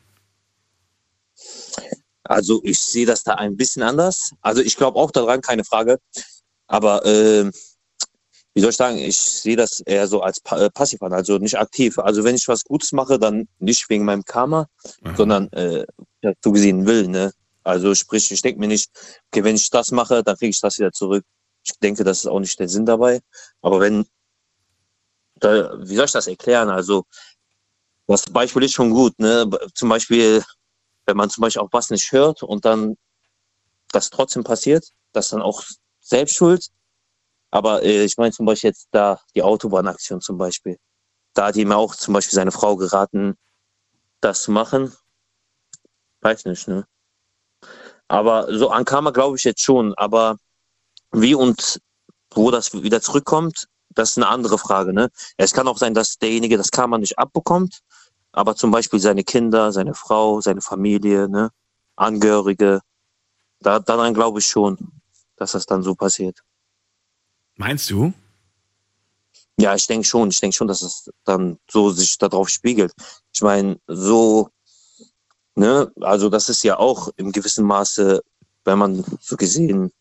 [2.23, 4.31] Also ich sehe das da ein bisschen anders.
[4.41, 5.99] Also ich glaube auch daran, keine Frage.
[6.67, 7.51] Aber äh,
[8.55, 11.37] wie soll ich sagen, ich sehe das eher so als pa äh, passiv an, also
[11.37, 11.99] nicht aktiv.
[11.99, 14.67] Also wenn ich was Gutes mache, dann nicht wegen meinem Karma,
[15.15, 15.85] sondern äh,
[16.43, 17.07] so gesehen will.
[17.07, 17.31] Ne?
[17.65, 18.91] Also sprich, ich denke mir nicht,
[19.31, 21.25] okay, wenn ich das mache, dann kriege ich das wieder zurück.
[21.63, 23.21] Ich denke, das ist auch nicht der Sinn dabei.
[23.61, 24.05] Aber wenn,
[25.35, 26.69] da, wie soll ich das erklären?
[26.69, 27.05] Also
[28.07, 29.17] das Beispiel ist schon gut.
[29.17, 29.49] Ne?
[29.73, 30.43] Zum Beispiel,
[31.07, 32.97] wenn man zum Beispiel auch was nicht hört und dann
[33.91, 35.63] das trotzdem passiert, das dann auch
[36.01, 36.69] selbst schuld.
[37.49, 40.77] Aber äh, ich meine zum Beispiel jetzt da die Autobahnaktion zum Beispiel.
[41.33, 43.35] Da hat ihm auch zum Beispiel seine Frau geraten,
[44.21, 44.93] das zu machen.
[46.21, 46.85] Weiß nicht, ne?
[48.07, 49.93] Aber so an Karma glaube ich jetzt schon.
[49.95, 50.37] Aber
[51.11, 51.81] wie und
[52.31, 54.93] wo das wieder zurückkommt, das ist eine andere Frage.
[54.93, 55.09] Ne?
[55.37, 57.79] Es kann auch sein, dass derjenige das Karma nicht abbekommt,
[58.31, 61.51] aber zum Beispiel seine Kinder, seine Frau, seine Familie, ne?
[61.95, 62.81] Angehörige,
[63.61, 64.77] da, daran glaube ich schon,
[65.37, 66.43] dass das dann so passiert.
[67.55, 68.13] Meinst du?
[69.57, 70.29] Ja, ich denke schon.
[70.29, 72.91] Ich denke schon, dass es dann so sich darauf spiegelt.
[73.33, 74.49] Ich meine, so,
[75.55, 78.21] ne, also das ist ja auch im gewissen Maße,
[78.63, 79.91] wenn man so gesehen,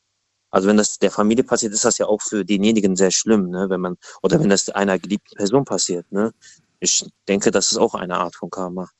[0.51, 3.69] also wenn das der Familie passiert, ist das ja auch für denjenigen sehr schlimm, ne,
[3.71, 6.33] wenn man, oder wenn das einer geliebten Person passiert, ne.
[6.81, 8.91] Ich denke, das ist auch eine Art von Karma.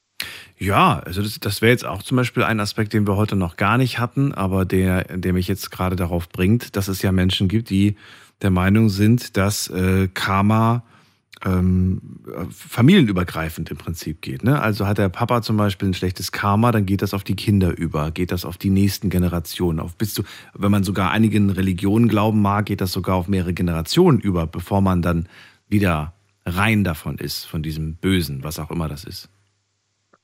[0.59, 3.57] Ja, also das, das wäre jetzt auch zum Beispiel ein Aspekt, den wir heute noch
[3.57, 7.49] gar nicht hatten, aber der, der mich jetzt gerade darauf bringt, dass es ja Menschen
[7.49, 7.97] gibt, die
[8.41, 10.85] der Meinung sind, dass äh, Karma
[11.45, 14.45] ähm, äh, familienübergreifend im Prinzip geht.
[14.45, 14.61] Ne?
[14.61, 17.77] Also hat der Papa zum Beispiel ein schlechtes Karma, dann geht das auf die Kinder
[17.77, 20.23] über, geht das auf die nächsten Generationen, auf bis zu,
[20.55, 24.81] wenn man sogar einigen Religionen glauben mag, geht das sogar auf mehrere Generationen über, bevor
[24.81, 25.29] man dann
[25.69, 26.15] wieder
[26.47, 29.29] rein davon ist, von diesem Bösen, was auch immer das ist.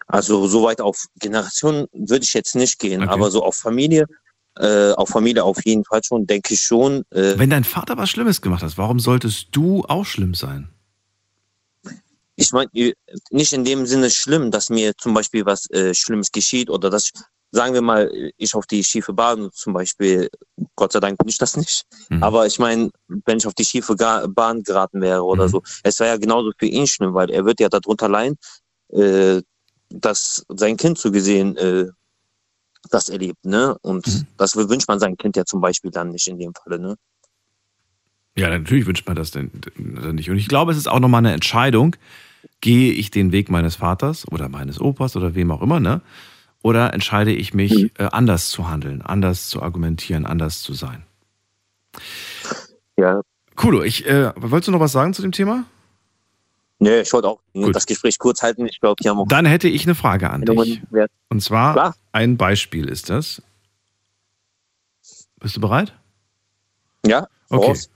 [0.06, 4.06] Also so weit auf Generationen würde ich jetzt nicht gehen, aber so auf Familie,
[4.56, 7.04] äh, auf Familie auf jeden Fall schon, denke ich schon.
[7.10, 10.68] Äh, Wenn dein Vater was Schlimmes gemacht hat, warum solltest du auch schlimm sein?
[12.40, 12.70] Ich meine,
[13.30, 17.10] nicht in dem Sinne schlimm, dass mir zum Beispiel was äh, Schlimmes geschieht oder dass,
[17.52, 20.30] sagen wir mal, ich auf die schiefe Bahn zum Beispiel,
[20.74, 21.84] Gott sei Dank bin ich das nicht,
[22.20, 22.90] aber ich meine,
[23.26, 26.66] wenn ich auf die schiefe Bahn geraten wäre oder so, es wäre ja genauso für
[26.66, 28.36] ihn schlimm, weil er wird ja darunter leiden,
[28.88, 29.42] äh,
[29.90, 31.88] dass sein Kind so gesehen äh,
[32.90, 33.76] das erlebt, ne?
[33.82, 36.96] Und das wünscht man seinem Kind ja zum Beispiel dann nicht in dem Falle, ne?
[38.36, 40.30] Ja, natürlich wünscht man das denn denn nicht.
[40.30, 41.96] Und ich glaube, es ist auch nochmal eine Entscheidung,
[42.60, 46.00] gehe ich den Weg meines Vaters oder meines Opas oder wem auch immer, ne?
[46.62, 51.04] Oder entscheide ich mich, äh, anders zu handeln, anders zu argumentieren, anders zu sein?
[52.96, 53.22] Ja.
[53.62, 55.64] Cool, ich, äh, wolltest du noch was sagen zu dem Thema?
[56.78, 57.40] Nee, ich wollte auch
[57.72, 58.66] das Gespräch kurz halten.
[58.66, 60.80] Ich glaube, die haben auch Dann hätte ich eine Frage an dich.
[61.28, 61.94] Und zwar Klar.
[62.12, 63.42] ein Beispiel ist das.
[65.38, 65.94] Bist du bereit?
[67.06, 67.64] Ja, Okay.
[67.64, 67.90] voraus.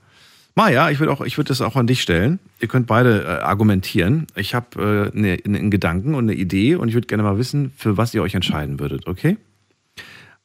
[0.57, 2.39] Maja, ich würde auch, das auch an dich stellen.
[2.61, 4.25] Ihr könnt beide äh, argumentieren.
[4.35, 7.37] Ich habe äh, ne, ne- einen Gedanken und eine Idee und ich würde gerne mal
[7.37, 9.37] wissen, für was ihr euch entscheiden würdet, okay?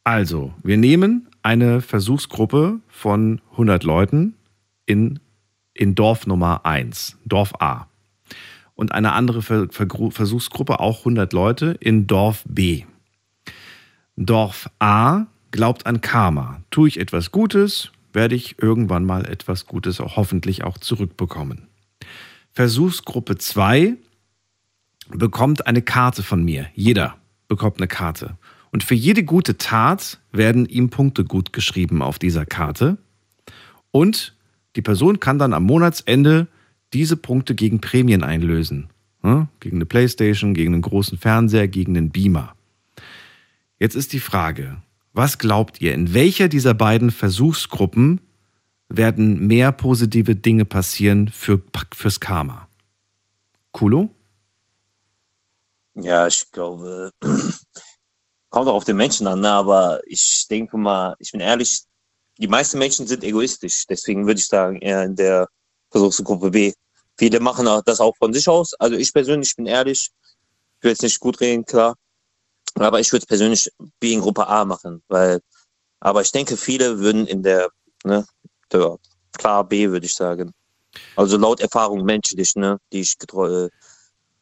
[0.03, 4.35] Also, wir nehmen eine Versuchsgruppe von 100 Leuten
[4.85, 5.21] in,
[5.75, 7.87] in Dorf Nummer 1, Dorf A.
[8.75, 12.83] Und eine andere Ver Vergru- Versuchsgruppe, auch 100 Leute, in Dorf B.
[14.17, 16.63] Dorf A glaubt an Karma.
[16.71, 21.69] Tue ich etwas Gutes, werde ich irgendwann mal etwas Gutes auch hoffentlich auch zurückbekommen.
[22.53, 23.97] Versuchsgruppe 2
[25.11, 26.67] bekommt eine Karte von mir.
[26.75, 27.17] Jeder
[27.49, 28.37] bekommt eine Karte.
[28.73, 32.99] Und für jede gute Tat werden ihm Punkte gut geschrieben auf dieser Karte.
[33.91, 34.35] Und
[34.77, 36.47] die Person kann dann am Monatsende
[36.93, 38.89] diese Punkte gegen Prämien einlösen.
[39.23, 42.55] Ja, Gegen eine Playstation, gegen einen großen Fernseher, gegen einen Beamer.
[43.79, 44.77] Jetzt ist die Frage,
[45.13, 48.21] was glaubt ihr, in welcher dieser beiden Versuchsgruppen
[48.89, 51.63] werden mehr positive Dinge passieren für,
[51.95, 52.69] fürs Karma?
[53.73, 54.11] Kulo?
[55.95, 57.11] Ja, ich glaube,
[58.51, 59.51] kommt auch auf den Menschen an, ne?
[59.51, 61.83] aber ich denke mal, ich bin ehrlich,
[62.39, 63.87] die meisten Menschen sind egoistisch.
[63.87, 65.47] Deswegen würde ich sagen, eher in der
[65.91, 66.73] Versuchsgruppe B.
[67.19, 68.73] Viele machen das auch von sich aus.
[68.75, 70.11] Also ich persönlich bin ehrlich,
[70.79, 71.97] ich will jetzt nicht gut reden, klar.
[72.75, 75.41] Aber ich würde persönlich B in Gruppe A machen, weil,
[76.01, 77.69] aber ich denke, viele würden in der,
[78.05, 78.25] ne,
[78.73, 78.97] der,
[79.37, 80.53] klar B würde ich sagen.
[81.17, 83.71] Also laut Erfahrung menschlich, ne, die ich getreu, äh,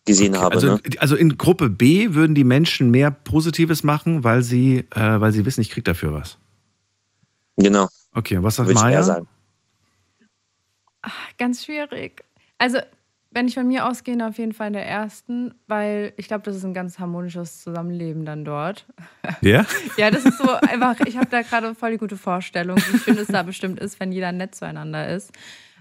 [0.04, 0.54] gesehen habe.
[0.54, 0.80] Also, ne?
[0.98, 5.44] also in Gruppe B würden die Menschen mehr Positives machen, weil sie, äh, weil sie
[5.44, 6.38] wissen, ich krieg dafür was.
[7.56, 7.88] Genau.
[8.14, 9.02] Okay, was sagt Würde Maya?
[9.02, 9.28] sagen.
[11.38, 12.24] Ganz schwierig.
[12.58, 12.78] Also,
[13.30, 16.56] wenn ich von mir ausgehe, auf jeden Fall in der ersten, weil ich glaube, das
[16.56, 18.86] ist ein ganz harmonisches Zusammenleben dann dort.
[19.42, 19.66] Ja?
[19.98, 23.18] Ja, das ist so einfach, ich habe da gerade voll die gute Vorstellung, wie schön
[23.18, 25.32] es da bestimmt ist, wenn jeder nett zueinander ist.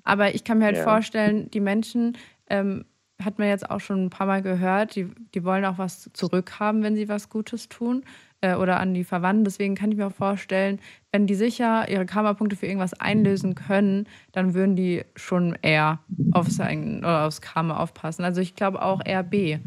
[0.03, 0.83] Aber ich kann mir halt Ja.
[0.83, 2.17] vorstellen, die Menschen,
[2.49, 2.85] ähm,
[3.23, 6.83] hat man jetzt auch schon ein paar Mal gehört, die, die wollen auch was zurückhaben,
[6.83, 8.03] wenn sie was Gutes tun
[8.41, 9.43] äh, oder an die Verwandten.
[9.43, 10.79] Deswegen kann ich mir auch vorstellen,
[11.11, 15.99] wenn die sicher ihre Karma-Punkte für irgendwas einlösen können, dann würden die schon eher
[16.31, 18.23] auf sein, oder aufs Karma aufpassen.
[18.23, 19.59] Also ich glaube auch eher B.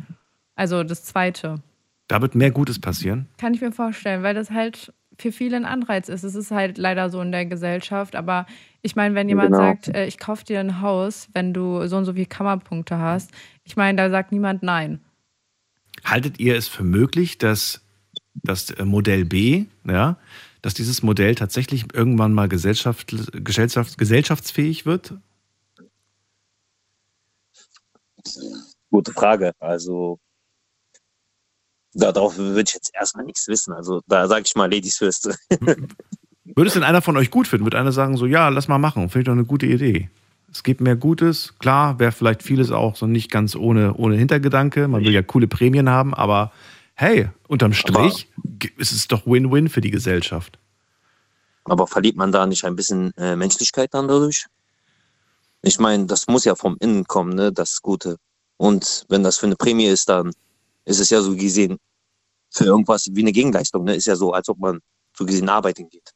[0.54, 1.62] Also das zweite.
[2.08, 3.28] Da wird mehr Gutes passieren.
[3.38, 6.22] Kann ich mir vorstellen, weil das halt für viele ein Anreiz ist.
[6.24, 8.46] Es ist halt leider so in der Gesellschaft, aber
[8.82, 9.62] ich meine, wenn jemand Genau.
[9.62, 13.30] sagt, äh, ich kaufe dir ein Haus, wenn du so und so viele Kammerpunkte hast,
[13.64, 15.00] ich meine, da sagt niemand nein.
[16.04, 17.82] Haltet ihr es für möglich, dass
[18.34, 20.16] das äh, Modell B, ja,
[20.62, 25.14] dass dieses Modell tatsächlich irgendwann mal gesellschaft, gesellschaft, gesellschaftsfähig wird?
[28.90, 29.52] Gute Frage.
[29.58, 30.18] Also
[31.94, 33.72] darauf würde ich jetzt erstmal nichts wissen.
[33.72, 35.30] Also da sage ich mal Ladies first.
[36.56, 37.64] Würde es denn einer von euch gut finden?
[37.64, 40.10] Würde einer sagen, so, ja, lass mal machen, finde ich doch eine gute Idee.
[40.52, 44.88] Es gibt mehr Gutes, klar, wäre vielleicht vieles auch so nicht ganz ohne, ohne Hintergedanke.
[44.88, 46.50] Man will ja coole Prämien haben, aber
[47.00, 50.58] hey, unterm Strich ge- ist es doch Win-Win für die Gesellschaft.
[51.64, 54.46] Aber verliert man da nicht ein bisschen äh, Menschlichkeit dann dadurch?
[55.62, 58.16] Ich meine, das muss ja vom Innen kommen, ne, das Gute.
[58.56, 60.32] Und wenn das für eine Prämie ist, dann
[60.84, 61.78] ist es ja so gesehen
[62.50, 63.94] für irgendwas wie eine Gegenleistung, ne?
[63.94, 64.80] Ist ja so, als ob man
[65.16, 66.10] so gesehen arbeiten geht.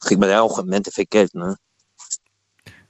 [0.00, 1.56] Kriegt man ja auch im Endeffekt Geld, ne?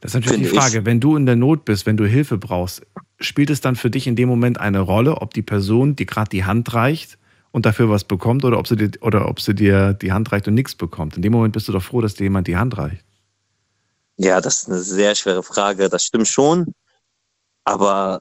[0.00, 2.38] Das ist natürlich Finde die Frage, wenn du in der Not bist, wenn du Hilfe
[2.38, 2.82] brauchst,
[3.18, 6.28] spielt es dann für dich in dem Moment eine Rolle, ob die Person dir gerade
[6.28, 7.18] die Hand reicht
[7.56, 10.46] und dafür was bekommt oder ob sie dir, oder ob sie dir die Hand reicht
[10.46, 11.16] und nichts bekommt?
[11.16, 13.02] In dem Moment bist du doch froh, dass dir jemand die Hand reicht.
[14.18, 15.88] Ja, das ist eine sehr schwere Frage.
[15.88, 16.74] Das stimmt schon.
[17.64, 18.20] Aber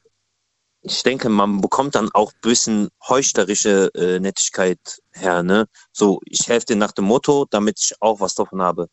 [0.84, 4.80] ich denke, man bekommt dann auch ein bisschen heuchlerische äh, Nettigkeit
[5.12, 5.66] her, ne?
[5.92, 8.88] So, ich helfe dir nach dem Motto, damit ich auch was davon habe.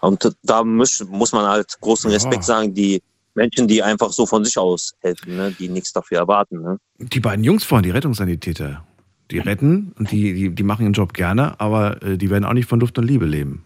[0.00, 2.56] Und da muss, muss man halt großen Respekt Ja.
[2.56, 3.00] sagen, die
[3.34, 5.52] Menschen, die einfach so von sich aus helfen, ne?
[5.52, 6.78] Die nichts dafür erwarten, ne?
[6.98, 8.84] Die beiden Jungs vorhin, die Rettungssanitäter,
[9.30, 12.52] die retten und die, die, die machen ihren Job gerne, aber äh, die werden auch
[12.52, 13.64] nicht von Luft und Liebe leben.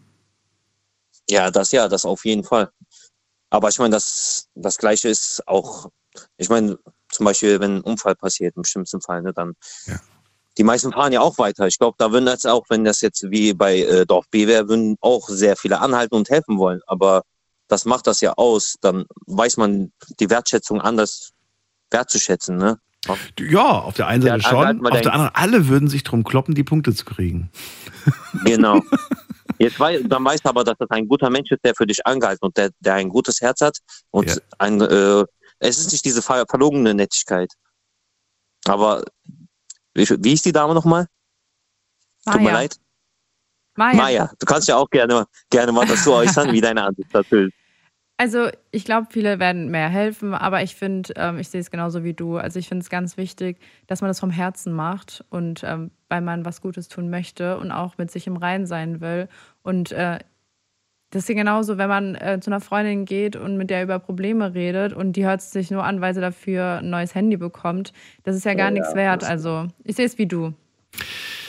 [1.28, 2.70] Ja, das ja, das auf jeden Fall.
[3.50, 5.90] Aber ich meine, das, das Gleiche ist auch,
[6.36, 6.78] ich meine,
[7.10, 9.54] zum Beispiel, wenn ein Unfall passiert, im schlimmsten Fall, ne, dann
[10.58, 11.66] die meisten fahren ja auch weiter.
[11.66, 14.68] Ich glaube, da würden jetzt auch, wenn das jetzt wie bei äh, Dorf B wäre,
[14.68, 16.80] würden auch sehr viele anhalten und helfen wollen.
[16.86, 17.22] Aber
[17.66, 18.76] das macht das ja aus.
[18.80, 21.32] Dann weiß man die Wertschätzung anders
[21.90, 22.78] wertzuschätzen, ne?
[23.38, 26.24] Ja, auf der einen Ja, Seite halt schon, auf der anderen, alle würden sich drum
[26.24, 27.50] kloppen, die Punkte zu kriegen.
[28.44, 28.80] Genau.
[29.58, 32.04] Jetzt wei dann weißt du aber, dass das ein guter Mensch ist, der für dich
[32.06, 33.78] angehalten und der, der ein gutes Herz hat.
[34.10, 35.24] Und ein, äh,
[35.60, 37.52] es ist nicht diese ver verlogene Nettigkeit.
[38.66, 39.04] Aber
[39.94, 41.06] wie, wie hieß die Dame nochmal?
[42.24, 42.76] Tut mir leid.
[43.76, 43.96] Maya.
[43.96, 47.54] Maya, du kannst ja auch gerne, gerne mal dazu äußern, wie deine Ansicht dazu ist.
[48.16, 52.04] Also ich glaube, viele werden mehr helfen, aber ich finde, ähm, ich sehe es genauso
[52.04, 52.36] wie du.
[52.36, 53.58] Also ich finde es ganz wichtig,
[53.88, 57.72] dass man das vom Herzen macht und ähm, weil man was Gutes tun möchte und
[57.72, 59.28] auch mit sich im Rein sein will.
[59.62, 60.20] Und äh,
[61.10, 64.54] das ist genauso, wenn man äh, zu einer Freundin geht und mit der über Probleme
[64.54, 67.92] redet und die hört es sich nur an, weil sie dafür ein neues Handy bekommt.
[68.22, 69.24] Das ist ja gar Ja, nichts wert.
[69.24, 70.54] Also ich sehe es wie du.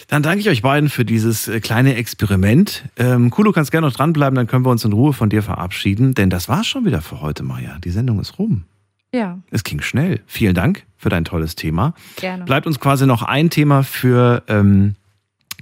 [0.08, 2.84] Dann danke ich euch beiden für dieses äh, kleine Experiment.
[2.98, 6.14] Ähm, Kulo, kannst gerne noch dranbleiben, dann können wir uns in Ruhe von dir verabschieden,
[6.14, 7.78] denn das war's schon wieder für heute, Maja.
[7.84, 8.66] Die Sendung ist rum.
[9.14, 10.20] Ja, Es ging schnell.
[10.28, 11.94] Vielen Dank für dein tolles Thema.
[12.18, 12.44] gerne.
[12.44, 14.96] Bleibt uns quasi noch ein Thema für, ähm,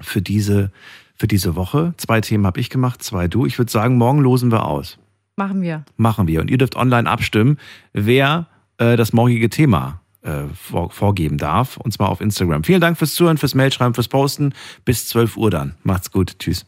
[0.02, 0.72] für, diese,
[1.16, 1.94] für diese Woche.
[1.98, 3.46] Zwei Themen habe ich gemacht, zwei du.
[3.46, 4.98] Ich würde sagen, morgen losen wir aus.
[5.36, 5.84] Machen wir.
[5.98, 6.42] Machen wir.
[6.42, 7.58] Und ihr dürft online abstimmen,
[7.94, 8.48] wer
[8.78, 11.78] äh, das morgige Thema äh, vor, vorgeben darf.
[11.78, 12.64] Und zwar auf Instagram.
[12.64, 14.54] Vielen Dank fürs Zuhören, fürs Mailschreiben, fürs Posten.
[14.86, 15.76] Bis 12 Uhr dann.
[15.84, 16.40] Macht's gut.
[16.40, 16.66] Tschüss.